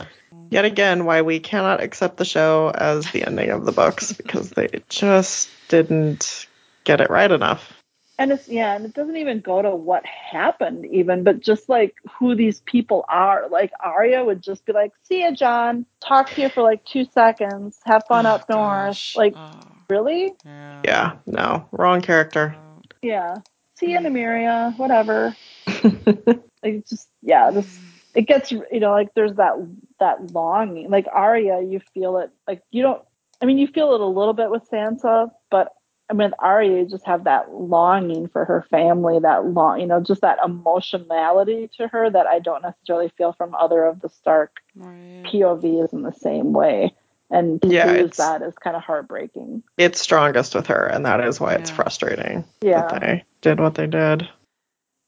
Yet 0.50 0.66
again, 0.66 1.06
why 1.06 1.22
we 1.22 1.40
cannot 1.40 1.82
accept 1.82 2.18
the 2.18 2.24
show 2.26 2.70
as 2.74 3.10
the 3.12 3.26
ending 3.26 3.50
of 3.50 3.64
the 3.64 3.72
books 3.72 4.12
because 4.12 4.50
they 4.50 4.68
just 4.90 5.48
didn't 5.68 6.46
get 6.84 7.00
it 7.00 7.08
right 7.10 7.30
enough. 7.30 7.77
And 8.18 8.32
it's 8.32 8.48
yeah 8.48 8.74
and 8.74 8.84
it 8.84 8.94
doesn't 8.94 9.16
even 9.16 9.40
go 9.40 9.62
to 9.62 9.70
what 9.74 10.04
happened 10.04 10.86
even 10.86 11.22
but 11.22 11.40
just 11.40 11.68
like 11.68 11.94
who 12.18 12.34
these 12.34 12.60
people 12.62 13.04
are. 13.08 13.48
Like 13.48 13.70
Arya 13.80 14.24
would 14.24 14.42
just 14.42 14.64
be 14.66 14.72
like 14.72 14.92
see 15.02 15.22
ya 15.22 15.30
jon. 15.32 15.86
Talk 16.00 16.30
to 16.30 16.42
you 16.42 16.48
for 16.48 16.62
like 16.62 16.84
two 16.84 17.04
seconds. 17.04 17.78
Have 17.84 18.04
fun 18.08 18.26
Oh, 18.26 18.30
up 18.34 18.48
north 18.48 18.98
gosh. 18.98 19.16
like 19.16 19.34
Oh, 19.36 19.50
really? 19.88 20.34
Yeah. 20.44 20.82
Yeah, 20.84 21.16
no, 21.26 21.68
wrong 21.72 22.00
character. 22.00 22.56
Yeah. 23.02 23.36
See 23.78 23.92
ya 23.92 24.00
Nymeria. 24.00 24.76
Whatever. 24.76 25.36
Like 26.62 26.74
it's 26.74 26.90
just 26.90 27.08
yeah 27.22 27.50
this 27.52 27.78
it 28.14 28.22
gets 28.26 28.50
you 28.50 28.64
know 28.80 28.90
like 28.90 29.14
there's 29.14 29.34
that 29.36 29.54
that 30.00 30.32
longing. 30.32 30.90
Like 30.90 31.06
Arya 31.12 31.60
you 31.62 31.80
feel 31.94 32.18
it 32.18 32.30
like 32.48 32.62
you 32.70 32.82
don't 32.82 33.02
I 33.40 33.46
mean 33.46 33.58
you 33.58 33.68
feel 33.68 33.94
it 33.94 34.00
a 34.00 34.06
little 34.06 34.34
bit 34.34 34.50
with 34.50 34.68
Sansa 34.70 35.30
but 35.50 35.72
I 36.10 36.14
mean 36.14 36.30
with 36.30 36.34
Arya 36.38 36.78
you 36.82 36.88
just 36.88 37.06
have 37.06 37.24
that 37.24 37.52
longing 37.52 38.28
for 38.28 38.44
her 38.44 38.64
family 38.70 39.18
that 39.20 39.46
long 39.46 39.80
you 39.80 39.86
know 39.86 40.00
just 40.00 40.22
that 40.22 40.38
emotionality 40.44 41.68
to 41.76 41.88
her 41.88 42.08
that 42.10 42.26
I 42.26 42.38
don't 42.38 42.62
necessarily 42.62 43.10
feel 43.16 43.32
from 43.32 43.54
other 43.54 43.84
of 43.84 44.00
the 44.00 44.08
Stark 44.08 44.56
right. 44.74 45.24
POVs 45.26 45.92
in 45.92 46.02
the 46.02 46.12
same 46.12 46.52
way 46.52 46.94
and 47.30 47.60
to 47.62 47.68
Yeah, 47.68 47.86
lose 47.92 48.16
that 48.16 48.40
is 48.42 48.54
kind 48.54 48.74
of 48.76 48.82
heartbreaking 48.82 49.62
It's 49.76 50.00
strongest 50.00 50.54
with 50.54 50.66
her, 50.68 50.86
and 50.86 51.04
that 51.04 51.20
is 51.20 51.38
why 51.38 51.54
it's 51.54 51.70
frustrating 51.70 52.44
yeah 52.62 52.82
that 52.88 53.00
they 53.00 53.24
did 53.42 53.60
what 53.60 53.74
they 53.74 53.86
did. 53.86 54.28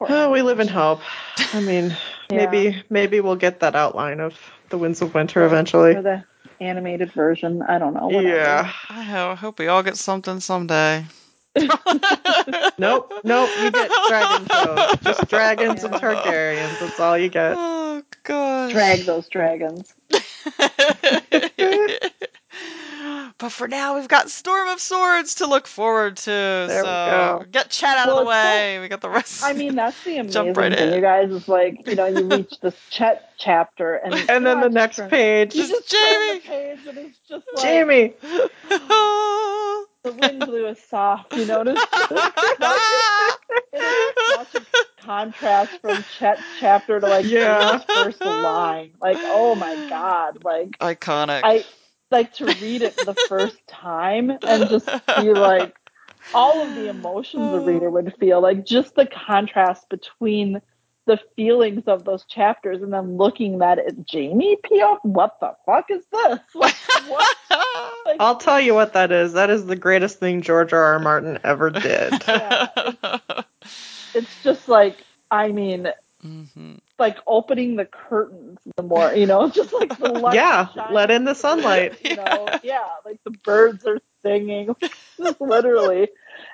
Oh, 0.03 0.31
we 0.31 0.41
live 0.43 0.61
in 0.61 0.69
hope. 0.69 1.01
I 1.53 1.61
mean, 1.61 1.97
Yeah. 2.31 2.49
maybe 2.51 2.83
maybe 2.89 3.21
we'll 3.21 3.37
get 3.37 3.61
that 3.61 3.75
outline 3.75 4.21
of 4.21 4.39
the 4.69 4.79
Winds 4.79 5.03
of 5.03 5.15
Winter 5.15 5.45
eventually. 5.45 5.97
or 5.97 6.03
the 6.03 6.25
animated 6.61 7.13
version 7.13 7.63
I 7.63 7.79
don't 7.79 7.95
know 7.95 8.07
whatever. 8.07 8.29
Yeah. 8.29 8.73
I 8.89 9.03
ho- 9.03 9.35
hope 9.35 9.59
we 9.59 9.69
all 9.69 9.83
get 9.83 9.97
something 9.97 10.41
someday. 10.41 11.05
Nope, 12.79 13.13
nope. 13.25 13.51
You 13.61 13.71
get 13.71 13.91
dragon 14.09 14.47
shows. 14.51 14.97
Just 15.03 15.29
dragons 15.29 15.85
and 15.85 15.93
Yeah. 15.95 16.01
Targaryens. 16.01 16.81
That's 16.81 16.99
all 17.01 17.19
you 17.19 17.29
get. 17.29 17.55
Oh 17.59 18.03
gosh. 18.23 18.73
drag 18.73 19.01
those 19.01 19.29
dragons 19.29 19.93
but 23.41 23.51
for 23.51 23.67
now, 23.67 23.97
we've 23.99 24.07
got 24.09 24.31
Storm 24.31 24.69
of 24.69 24.81
Swords 24.81 25.37
to 25.37 25.47
look 25.47 25.67
forward 25.67 26.19
to. 26.19 26.31
There 26.31 26.83
we 26.83 26.87
go. 26.87 27.45
get 27.51 27.71
Chett 27.71 27.97
out 27.97 28.07
Well, 28.09 28.19
of 28.21 28.27
the 28.27 28.31
it's 28.31 28.41
so- 28.41 28.49
way. 28.49 28.79
we 28.81 28.89
got 28.89 29.01
the 29.01 29.09
rest. 29.11 29.43
I 29.43 29.53
mean, 29.55 29.75
that's 29.75 30.03
the 30.05 30.19
amazing 30.19 30.33
Jump 30.33 30.57
right 30.57 30.73
thing, 30.73 30.89
in. 30.89 30.95
you 30.95 31.01
guys. 31.01 31.31
Is 31.31 31.49
like, 31.49 31.87
you 31.87 31.95
know, 31.97 32.07
you 32.07 32.29
reach 32.29 32.53
this 32.61 32.75
Chett 32.93 33.21
chapter, 33.39 33.95
and 33.97 34.15
And 34.29 34.47
then 34.47 34.61
the 34.61 34.69
next 34.69 34.97
turn- 34.97 35.11
page, 35.11 35.55
You 35.55 35.67
Just 35.67 35.89
just 35.89 35.91
turn 35.91 36.01
Jaime. 36.29 36.39
the 36.41 36.49
page, 36.49 36.79
and 36.89 36.99
it's 36.99 37.19
just 37.29 37.47
like 37.57 37.65
Jaime. 37.65 38.15
the 40.05 40.13
wind 40.13 40.41
blew 40.47 40.67
is 40.67 40.79
soft. 40.89 41.35
You 41.35 41.47
notice? 41.47 41.79
it's 41.81 42.13
it 43.73 43.79
is 43.81 44.53
such 44.53 44.63
a 44.63 45.03
contrast 45.03 45.81
from 45.81 45.97
Chett's 46.19 46.43
chapter 46.59 47.01
to 47.01 47.07
like 47.07 47.27
Yeah. 47.27 47.79
First 47.79 48.21
line. 48.21 48.93
Like, 49.01 49.17
oh 49.21 49.55
my 49.55 49.75
god, 49.89 50.45
like 50.45 50.71
Iconic. 50.79 51.41
I 51.45 51.65
like 52.11 52.33
to 52.35 52.47
read 52.47 52.83
it 52.83 52.97
the 52.97 53.15
first 53.29 53.59
time 53.67 54.31
and 54.31 54.69
just 54.69 54.87
be 55.19 55.33
like 55.33 55.75
all 56.35 56.63
of 56.63 56.75
the 56.75 56.89
emotions 56.89 57.51
the 57.53 57.61
reader 57.61 57.91
would 57.91 58.15
feel 58.19 58.41
like 58.41 58.65
just 58.65 58.95
the 58.95 59.07
contrast 59.07 59.89
between 59.89 60.61
the 61.07 61.19
feelings 61.35 61.85
of 61.87 62.05
those 62.05 62.25
chapters 62.25 62.83
and 62.83 62.93
then 62.93 63.17
looking 63.17 63.61
at 63.63 63.79
it 63.79 63.95
jaime 64.11 64.57
P.O. 64.63 64.99
what 65.03 65.39
the 65.41 65.55
fuck 65.67 65.91
is 65.91 66.05
this 66.13 66.39
like 66.55 66.75
what 67.09 67.37
like, 68.07 68.17
I'll 68.21 68.37
tell 68.37 68.61
you 68.61 68.75
what 68.75 68.93
that 68.95 69.13
is. 69.13 69.33
That 69.35 69.51
is 69.51 69.67
the 69.67 69.77
greatest 69.77 70.19
thing 70.19 70.41
George 70.43 70.73
R. 70.73 70.83
R. 70.83 70.99
Martin 70.99 71.39
ever 71.45 71.71
did. 71.71 72.13
Yeah. 72.27 72.69
it's 74.15 74.43
just 74.43 74.69
like 74.69 75.05
i 75.31 75.49
mean 75.49 75.89
Mhm. 76.25 76.79
like 76.99 77.19
opening 77.27 77.77
the 77.77 77.85
curtains 77.87 78.59
the 78.77 78.83
more 78.83 79.15
you 79.15 79.27
know 79.27 79.49
just 79.55 79.73
like 79.73 79.97
the 79.99 80.07
light 80.07 80.35
Yeah, 80.35 80.69
let 80.91 81.11
in 81.11 81.25
the 81.25 81.35
sunlight. 81.35 81.99
you 82.03 82.15
know 82.15 82.55
yeah 82.63 82.87
like 83.05 83.19
the 83.25 83.31
birds 83.31 83.87
are 83.87 83.99
singing 84.25 84.75
just 85.21 85.41
literally 85.41 86.09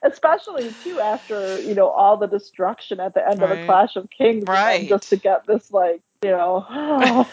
especially 0.05 0.75
too 0.83 1.01
after 1.01 1.62
you 1.67 1.75
know 1.75 1.89
all 1.89 2.17
the 2.17 2.27
destruction 2.27 3.01
at 3.01 3.14
the 3.14 3.27
end 3.29 3.43
of 3.43 3.51
a 3.51 3.59
clash 3.59 3.97
of 3.97 4.09
kings 4.11 4.49
Right. 4.49 4.89
just 4.89 5.09
to 5.11 5.17
get 5.17 5.47
this 5.47 5.71
like 5.71 6.03
you 6.23 6.31
know 6.31 7.27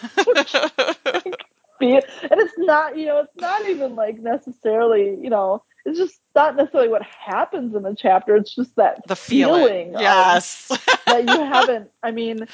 be 1.79 1.93
and 1.95 2.03
it's 2.31 2.53
not 2.57 2.97
you 2.97 3.05
know 3.05 3.19
it's 3.19 3.35
not 3.37 3.67
even 3.69 3.95
like 3.95 4.17
necessarily 4.19 5.17
you 5.21 5.29
know 5.29 5.63
it's 5.85 5.97
just 5.99 6.19
not 6.35 6.55
necessarily 6.55 6.89
what 6.89 7.01
happens 7.03 7.75
in 7.75 7.83
the 7.83 7.95
chapter 7.95 8.35
it's 8.35 8.53
just 8.55 8.75
that 8.77 9.05
the 9.07 9.15
feeling. 9.15 9.95
of- 9.95 10.01
Yes. 10.01 10.67
that 11.05 11.27
you 11.27 11.39
haven't 11.43 11.89
i 12.01 12.11
mean 12.11 12.47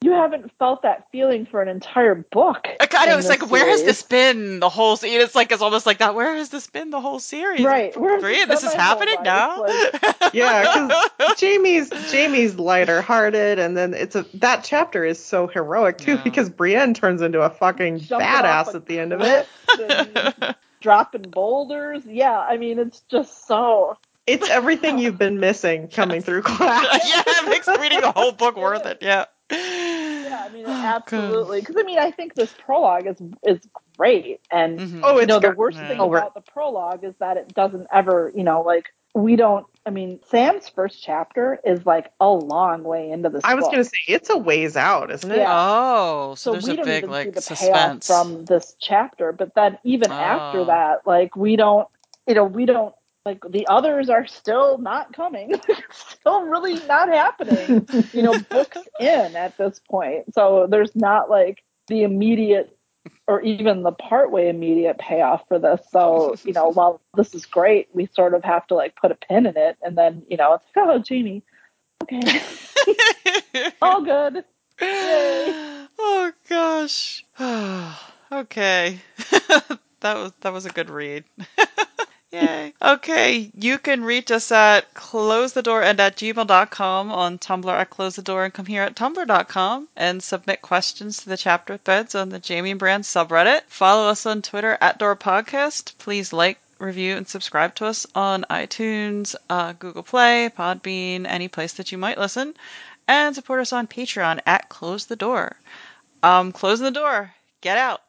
you 0.00 0.12
haven't 0.12 0.52
felt 0.58 0.82
that 0.82 1.06
feeling 1.10 1.46
for 1.46 1.62
an 1.62 1.68
entire 1.68 2.14
book 2.14 2.68
uh, 2.68 2.74
I 2.80 2.86
kind 2.86 3.06
in 3.06 3.12
of 3.12 3.16
was 3.16 3.26
this 3.26 3.40
like, 3.40 3.50
where 3.50 3.66
has 3.66 3.82
this 3.84 4.02
been 4.02 4.60
the 4.60 4.68
whole 4.68 4.96
series? 4.98 5.24
It's 5.24 5.34
like 5.34 5.50
it's 5.50 5.62
almost 5.62 5.86
like 5.86 5.98
that. 5.98 6.14
Where 6.14 6.34
has 6.34 6.50
this 6.50 6.66
been 6.66 6.90
the 6.90 7.00
whole 7.00 7.18
series? 7.18 7.62
Right, 7.64 7.96
where 7.96 8.12
has 8.14 8.20
Brienne, 8.22 8.48
this 8.48 8.60
this 8.60 8.70
is 8.70 8.74
happening 8.76 9.16
now. 9.22 9.62
Like- 9.62 10.34
Yeah, 10.34 10.88
because 11.18 11.40
Jaime's 11.40 11.90
Jaime's 12.12 12.58
lighter 12.58 13.00
hearted, 13.00 13.58
and 13.58 13.76
then 13.78 13.94
it's 13.94 14.14
a 14.14 14.26
that 14.34 14.62
chapter 14.64 15.04
is 15.06 15.24
so 15.24 15.46
heroic 15.46 15.96
too 15.98 16.16
Yeah. 16.16 16.22
because 16.22 16.50
Brienne 16.50 16.92
turns 16.92 17.22
into 17.22 17.40
a 17.40 17.48
fucking 17.48 18.00
Jumping 18.00 18.26
badass 18.28 18.74
a 18.74 18.76
at 18.76 18.86
the 18.86 18.98
end 18.98 19.12
of 19.14 19.22
it. 19.22 20.56
Cliff 20.84 21.14
and 21.14 21.30
dropping 21.32 21.78
boulders 21.78 22.02
yeah 22.06 22.38
i 22.38 22.56
mean 22.56 22.78
it's 22.78 23.00
just 23.10 23.46
so 23.46 23.96
It's 24.26 24.48
everything 24.48 24.98
you've 24.98 25.18
been 25.18 25.38
missing 25.40 25.88
coming 26.00 26.22
through 26.22 26.42
class. 26.42 27.08
yeah, 27.08 27.22
it 27.26 27.48
makes 27.48 27.68
reading 27.68 28.00
the 28.00 28.12
whole 28.12 28.32
book 28.32 28.56
worth 28.56 28.86
it. 28.86 28.98
Yeah. 29.00 29.26
yeah 29.50 30.44
i 30.44 30.48
mean 30.52 30.64
Oh, 30.66 30.72
absolutely 30.72 31.60
because 31.60 31.76
i 31.78 31.82
mean 31.82 31.98
i 31.98 32.10
think 32.10 32.34
this 32.34 32.54
prologue 32.54 33.06
is 33.06 33.20
is 33.42 33.68
great 33.98 34.40
and 34.50 34.78
good. 34.78 34.88
Mhm. 34.88 35.00
Oh, 35.04 35.20
you 35.20 35.26
know 35.26 35.38
the 35.40 35.50
worst 35.52 35.78
yeah. 35.78 35.88
thing 35.88 36.00
Over. 36.00 36.18
about 36.18 36.34
the 36.34 36.40
prologue 36.40 37.04
is 37.04 37.14
that 37.20 37.36
it 37.36 37.54
doesn't 37.54 37.86
ever 37.92 38.32
you 38.34 38.44
know 38.44 38.62
like 38.62 38.86
we 39.14 39.36
don't 39.36 39.66
i 39.86 39.90
mean 39.90 40.18
sam's 40.30 40.68
first 40.68 41.02
chapter 41.02 41.58
is 41.64 41.84
like 41.84 42.10
a 42.20 42.28
long 42.28 42.82
way 42.84 43.10
into 43.10 43.28
this 43.28 43.42
I 43.44 43.54
was 43.54 43.64
gonna 43.66 43.84
say 43.84 43.98
it's 44.08 44.30
a 44.30 44.38
ways 44.38 44.76
out, 44.76 45.10
isn't 45.10 45.30
it? 45.30 45.38
Yeah. 45.38 45.52
Oh, 45.52 46.34
so, 46.36 46.50
so 46.50 46.52
there's 46.52 46.64
we 46.64 46.72
a 46.72 46.76
don't 46.76 46.84
big 46.86 46.98
even 47.04 47.10
like 47.10 47.26
see 47.26 47.30
the 47.32 47.40
suspense. 47.42 48.06
payoff 48.08 48.24
from 48.24 48.44
this 48.46 48.76
chapter 48.80 49.32
but 49.32 49.54
then 49.54 49.78
even 49.84 50.10
Oh. 50.10 50.14
after 50.14 50.64
that 50.66 51.06
like 51.06 51.36
we 51.36 51.56
don't 51.56 51.86
you 52.26 52.34
know 52.34 52.44
we 52.44 52.64
don't 52.66 52.94
like 53.26 53.42
the 53.50 53.66
others 53.68 54.08
are 54.10 54.26
still 54.26 54.78
not 54.78 55.12
coming 55.14 55.52
it's 55.68 55.98
still 56.20 56.42
really 56.42 56.74
not 56.86 57.08
happening 57.08 57.86
you 58.12 58.22
know 58.22 58.38
books 58.50 58.78
in 59.00 59.34
at 59.36 59.56
this 59.58 59.80
point 59.90 60.32
so 60.34 60.66
there's 60.68 60.94
not 60.94 61.30
like 61.30 61.62
the 61.88 62.02
immediate 62.02 62.76
or 63.26 63.40
even 63.40 63.82
the 63.82 63.92
partway 63.92 64.48
immediate 64.48 64.98
payoff 64.98 65.46
for 65.48 65.58
this 65.58 65.80
so 65.90 66.34
you 66.44 66.52
know 66.52 66.68
while 66.72 67.00
this 67.14 67.34
is 67.34 67.46
great 67.46 67.88
we 67.92 68.06
sort 68.14 68.34
of 68.34 68.44
have 68.44 68.66
to 68.66 68.74
like 68.74 68.94
put 68.96 69.10
a 69.10 69.14
pin 69.14 69.46
in 69.46 69.56
it 69.56 69.76
and 69.82 69.96
then 69.96 70.22
you 70.28 70.36
know 70.36 70.54
it's 70.54 70.64
like 70.76 70.86
oh 70.88 71.02
jaime 71.08 71.42
okay 72.02 72.40
all 73.82 74.02
good 74.02 74.44
Yay. 74.80 75.86
oh 75.98 76.32
gosh. 76.48 77.24
okay. 78.32 78.98
that 80.00 80.16
was 80.16 80.32
that 80.40 80.52
was 80.52 80.66
a 80.66 80.70
good 80.70 80.90
read. 80.90 81.24
Yay. 82.34 82.74
Okay, 82.82 83.52
you 83.54 83.78
can 83.78 84.02
reach 84.02 84.32
us 84.32 84.50
at 84.50 84.92
close 84.92 85.52
the 85.52 85.62
door 85.62 85.84
and 85.84 86.00
at 86.00 86.16
gmail.com 86.16 87.12
on 87.12 87.38
Tumblr 87.38 87.70
at 87.70 87.90
close 87.90 88.16
the 88.16 88.22
door 88.22 88.44
and 88.44 88.52
come 88.52 88.66
here 88.66 88.82
at 88.82 88.96
tumblr.com 88.96 89.88
and 89.94 90.20
submit 90.20 90.60
questions 90.60 91.18
to 91.18 91.28
the 91.28 91.36
chapter 91.36 91.76
threads 91.76 92.16
on 92.16 92.30
the 92.30 92.42
Jaime 92.44 92.74
Brand 92.74 93.04
subreddit. 93.04 93.60
Follow 93.68 94.08
us 94.08 94.26
on 94.26 94.42
Twitter 94.42 94.76
at 94.80 94.98
Door 94.98 95.16
Podcast. 95.16 95.96
Please 95.98 96.32
like, 96.32 96.58
review, 96.80 97.16
and 97.16 97.28
subscribe 97.28 97.76
to 97.76 97.86
us 97.86 98.04
on 98.16 98.44
iTunes, 98.50 99.36
uh, 99.48 99.72
Google 99.72 100.02
Play, 100.02 100.50
Podbean, 100.58 101.26
any 101.26 101.46
place 101.46 101.74
that 101.74 101.92
you 101.92 101.98
might 101.98 102.18
listen 102.18 102.54
and 103.06 103.34
support 103.36 103.60
us 103.60 103.72
on 103.72 103.86
Patreon 103.86 104.40
at 104.44 104.68
Close 104.68 105.06
the 105.06 105.14
Door. 105.14 105.56
Um, 106.24 106.50
close 106.50 106.80
the 106.80 106.90
door. 106.90 107.32
Get 107.60 107.78
out. 107.78 108.02